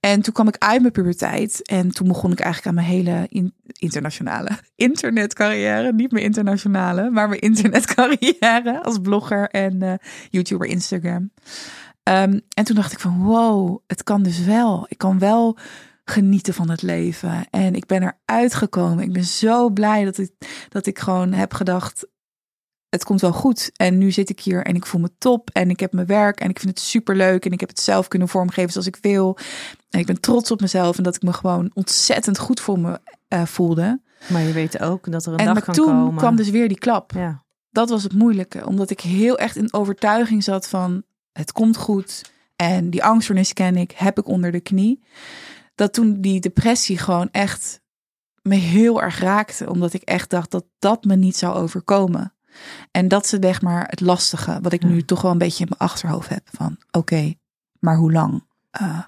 En 0.00 0.22
toen 0.22 0.32
kwam 0.32 0.48
ik 0.48 0.56
uit 0.58 0.80
mijn 0.80 0.92
puberteit 0.92 1.68
en 1.68 1.90
toen 1.90 2.08
begon 2.08 2.32
ik 2.32 2.40
eigenlijk 2.40 2.68
aan 2.68 2.84
mijn 2.84 2.96
hele 2.96 3.26
in- 3.28 3.54
internationale 3.78 4.50
internetcarrière, 4.88 5.92
niet 5.92 6.12
mijn 6.12 6.24
internationale, 6.24 7.10
maar 7.10 7.28
mijn 7.28 7.40
internetcarrière 7.50 8.82
als 8.82 8.98
blogger 8.98 9.48
en 9.48 9.82
eh, 9.82 9.94
YouTuber, 10.30 10.68
Instagram. 10.68 11.30
Ehm, 12.02 12.38
en 12.54 12.64
toen 12.64 12.76
dacht 12.76 12.92
ik 12.92 13.00
van 13.00 13.22
wow, 13.22 13.78
het 13.86 14.02
kan 14.02 14.22
dus 14.22 14.44
wel. 14.44 14.86
Ik 14.88 14.98
kan 14.98 15.18
wel 15.18 15.58
genieten 16.04 16.54
van 16.54 16.70
het 16.70 16.82
leven. 16.82 17.46
En 17.50 17.74
ik 17.74 17.86
ben 17.86 18.02
eruit 18.02 18.54
gekomen. 18.54 19.04
Ik 19.04 19.12
ben 19.12 19.24
zo 19.24 19.70
blij 19.70 20.04
dat 20.04 20.18
ik, 20.18 20.32
dat 20.68 20.86
ik 20.86 20.98
gewoon 20.98 21.32
heb 21.32 21.54
gedacht, 21.54 22.06
het 22.88 23.04
komt 23.04 23.20
wel 23.20 23.32
goed. 23.32 23.70
En 23.76 23.98
nu 23.98 24.10
zit 24.10 24.30
ik 24.30 24.40
hier 24.40 24.64
en 24.64 24.74
ik 24.74 24.86
voel 24.86 25.00
me 25.00 25.10
top. 25.18 25.50
En 25.50 25.70
ik 25.70 25.80
heb 25.80 25.92
mijn 25.92 26.06
werk 26.06 26.40
en 26.40 26.50
ik 26.50 26.58
vind 26.58 26.70
het 26.78 26.84
super 26.84 27.16
leuk. 27.16 27.44
En 27.44 27.52
ik 27.52 27.60
heb 27.60 27.68
het 27.68 27.80
zelf 27.80 28.08
kunnen 28.08 28.28
vormgeven 28.28 28.72
zoals 28.72 28.86
ik 28.86 28.98
wil. 29.00 29.38
En 29.90 30.00
ik 30.00 30.06
ben 30.06 30.20
trots 30.20 30.50
op 30.50 30.60
mezelf 30.60 30.96
en 30.96 31.02
dat 31.02 31.16
ik 31.16 31.22
me 31.22 31.32
gewoon 31.32 31.70
ontzettend 31.74 32.38
goed 32.38 32.60
voor 32.60 32.78
me 32.78 33.00
eh, 33.28 33.44
voelde. 33.44 34.00
maar 34.28 34.42
je 34.42 34.52
weet 34.52 34.80
ook 34.80 35.12
dat 35.12 35.26
er 35.26 35.32
een 35.32 35.38
en 35.38 35.44
dag 35.44 35.54
maar 35.54 35.62
kan 35.62 35.74
toen 35.74 35.86
komen. 35.86 36.14
kwam 36.14 36.36
dus 36.36 36.50
weer 36.50 36.68
die 36.68 36.78
klap 36.78 37.12
Ja, 37.12 37.42
dat 37.70 37.88
was 37.88 38.02
het 38.02 38.14
moeilijke. 38.14 38.66
Omdat 38.66 38.90
ik 38.90 39.00
heel 39.00 39.38
echt 39.38 39.56
in 39.56 39.72
overtuiging 39.72 40.44
zat 40.44 40.68
van 40.68 41.02
het 41.32 41.52
komt 41.52 41.76
goed. 41.76 42.32
En 42.56 42.90
die 42.90 43.04
angststoornis 43.04 43.52
ken 43.52 43.76
ik, 43.76 43.90
heb 43.90 44.18
ik 44.18 44.26
onder 44.28 44.52
de 44.52 44.60
knie. 44.60 45.02
Dat 45.74 45.92
toen 45.92 46.20
die 46.20 46.40
depressie 46.40 46.98
gewoon 46.98 47.28
echt 47.30 47.80
me 48.42 48.54
heel 48.54 49.02
erg 49.02 49.18
raakte. 49.18 49.70
Omdat 49.70 49.92
ik 49.92 50.02
echt 50.02 50.30
dacht 50.30 50.50
dat 50.50 50.64
dat 50.78 51.04
me 51.04 51.16
niet 51.16 51.36
zou 51.36 51.54
overkomen. 51.54 52.32
En 52.90 53.08
dat 53.08 53.26
ze 53.26 53.36
zeg 53.40 53.62
maar 53.62 53.86
het 53.88 54.00
lastige, 54.00 54.58
wat 54.62 54.72
ik 54.72 54.82
Ja. 54.82 54.88
nu 54.88 55.02
toch 55.04 55.22
wel 55.22 55.30
een 55.30 55.38
beetje 55.38 55.64
in 55.64 55.70
mijn 55.78 55.90
achterhoofd 55.90 56.28
heb. 56.28 56.48
Van 56.52 56.76
oké, 56.90 57.34
maar 57.78 57.96
hoe 57.96 58.12
lang 58.12 58.44
eh, 58.70 58.98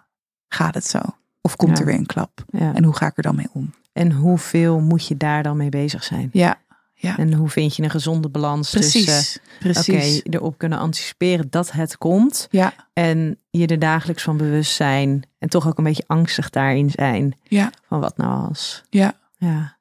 gaat 0.48 0.74
het 0.74 0.86
zo? 0.86 0.98
Of 1.40 1.56
komt 1.56 1.72
Ja. 1.72 1.78
er 1.78 1.86
weer 1.86 1.98
een 1.98 2.06
klap? 2.06 2.44
ja. 2.46 2.74
En 2.74 2.84
hoe 2.84 2.96
ga 2.96 3.06
ik 3.06 3.16
er 3.16 3.22
dan 3.22 3.36
mee 3.36 3.48
om? 3.52 3.72
En 3.92 4.12
hoeveel 4.12 4.80
moet 4.80 5.06
je 5.06 5.16
daar 5.16 5.42
dan 5.42 5.56
mee 5.56 5.68
bezig 5.68 6.04
zijn? 6.04 6.28
Ja, 6.32 6.60
En 7.00 7.34
hoe 7.34 7.48
vind 7.48 7.76
je 7.76 7.82
een 7.82 7.90
gezonde 7.90 8.28
balans 8.28 8.70
precies. 8.70 9.04
tussen 9.04 9.40
precies. 9.58 10.18
oké, 10.18 10.36
erop 10.36 10.58
kunnen 10.58 10.78
anticiperen 10.78 11.46
dat 11.50 11.72
het 11.72 11.98
komt 11.98 12.46
Ja, 12.50 12.72
en 12.92 13.38
je 13.50 13.66
er 13.66 13.78
dagelijks 13.78 14.22
van 14.22 14.36
bewust 14.36 14.74
zijn 14.74 15.22
en 15.38 15.48
toch 15.48 15.66
ook 15.66 15.78
een 15.78 15.84
beetje 15.84 16.04
angstig 16.06 16.50
daarin 16.50 16.90
zijn 16.90 17.38
ja, 17.42 17.72
van 17.86 18.00
wat 18.00 18.16
nou 18.16 18.48
als. 18.48 18.82
ja. 18.90 19.22
Ja. 19.36 19.78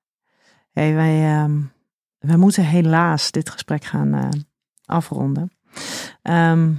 Hey, 0.71 0.93
wij, 0.93 1.23
ehm, 1.23 1.61
wij 2.19 2.37
moeten 2.37 2.65
helaas 2.65 3.31
dit 3.31 3.49
gesprek 3.49 3.83
gaan 3.83 4.13
eh, 4.13 4.29
afronden. 4.85 5.51
Ehm, 6.21 6.71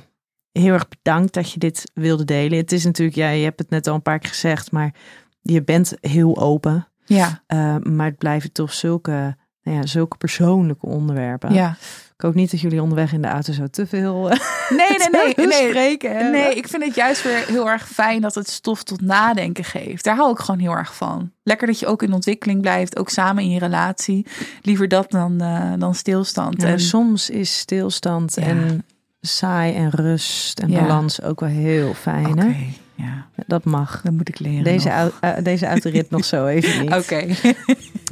heel 0.52 0.72
erg 0.72 0.88
bedankt 0.88 1.34
dat 1.34 1.50
je 1.50 1.58
dit 1.58 1.90
wilde 1.94 2.24
delen. 2.24 2.58
Het 2.58 2.72
is 2.72 2.84
natuurlijk, 2.84 3.16
ja, 3.16 3.28
je 3.28 3.44
hebt 3.44 3.58
het 3.58 3.70
net 3.70 3.86
al 3.86 3.94
een 3.94 4.02
paar 4.02 4.18
keer 4.18 4.28
gezegd, 4.28 4.72
maar 4.72 4.94
je 5.42 5.62
bent 5.62 5.94
heel 6.00 6.38
open. 6.38 6.88
Ja, 7.04 7.42
Eh, 7.46 7.76
maar 7.76 8.06
het 8.06 8.18
blijven 8.18 8.52
toch 8.52 8.72
zulke, 8.72 9.36
nou 9.64 9.76
ja, 9.78 9.86
zulke 9.86 10.16
persoonlijke 10.16 10.86
onderwerpen. 10.86 11.52
ja. 11.52 11.76
Ik 12.16 12.20
hoop 12.20 12.34
niet 12.34 12.50
dat 12.50 12.60
jullie 12.60 12.82
onderweg 12.82 13.12
in 13.12 13.22
de 13.22 13.28
auto 13.28 13.52
zo 13.52 13.66
te 13.66 13.86
veel 13.86 14.30
eh, 14.30 14.38
Nee, 14.68 14.88
nee, 14.88 15.34
nee. 15.46 15.46
nee. 15.46 16.30
Nee, 16.30 16.54
ik 16.54 16.68
vind 16.68 16.84
het 16.84 16.94
juist 16.94 17.22
weer 17.22 17.44
heel 17.46 17.70
erg 17.70 17.88
fijn 17.88 18.20
dat 18.20 18.34
het 18.34 18.48
stof 18.50 18.82
tot 18.82 19.00
nadenken 19.00 19.64
geeft. 19.64 20.04
Daar 20.04 20.16
hou 20.16 20.30
ik 20.32 20.38
gewoon 20.38 20.60
heel 20.60 20.72
erg 20.76 20.94
van. 20.94 21.30
Lekker 21.42 21.66
dat 21.66 21.78
je 21.78 21.86
ook 21.86 22.02
in 22.02 22.12
ontwikkeling 22.12 22.60
blijft, 22.60 22.98
ook 22.98 23.08
samen 23.10 23.42
in 23.42 23.50
je 23.50 23.58
relatie. 23.58 24.26
Liever 24.62 24.88
dat 24.88 25.10
dan, 25.10 25.40
eh, 25.40 25.72
dan 25.78 25.94
stilstand. 25.94 26.62
Ja, 26.62 26.68
en, 26.68 26.80
soms 26.80 27.30
is 27.30 27.58
stilstand 27.58 28.34
Ja. 28.34 28.42
en 28.42 28.84
saai 29.20 29.74
en 29.74 29.90
rust 29.90 30.58
en 30.58 30.70
Ja. 30.70 30.80
balans 30.80 31.22
ook 31.22 31.40
wel 31.40 31.48
heel 31.48 31.94
fijn. 31.94 32.38
Hè? 32.38 32.66
Ja, 32.94 33.26
Dat 33.46 33.64
mag. 33.64 34.00
dan 34.02 34.16
moet 34.16 34.28
ik 34.28 34.38
leren. 34.38 34.64
Deze, 34.64 34.88
nog. 34.88 35.18
eh, 35.20 35.30
deze 35.42 35.66
autorit 35.66 36.10
nog 36.10 36.24
zo 36.24 36.46
even 36.46 36.80
niet. 36.80 36.92
Oké. 37.02 37.26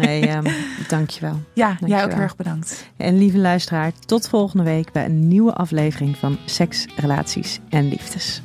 Hey, 0.00 0.28
ehm, 0.28 0.44
dankjewel. 0.88 1.40
ja, 1.54 1.76
jij 1.86 2.04
ook 2.04 2.10
heel 2.12 2.20
erg 2.20 2.36
bedankt. 2.36 2.86
En 2.96 3.18
lieve 3.18 3.38
luisteraar, 3.38 3.92
tot 4.06 4.28
volgende 4.28 4.64
week 4.64 4.92
bij 4.92 5.04
een 5.04 5.28
nieuwe 5.28 5.52
aflevering 5.54 6.16
van 6.16 6.38
Seks, 6.44 6.86
Relaties 6.96 7.58
en 7.68 7.88
Liefdes. 7.88 8.42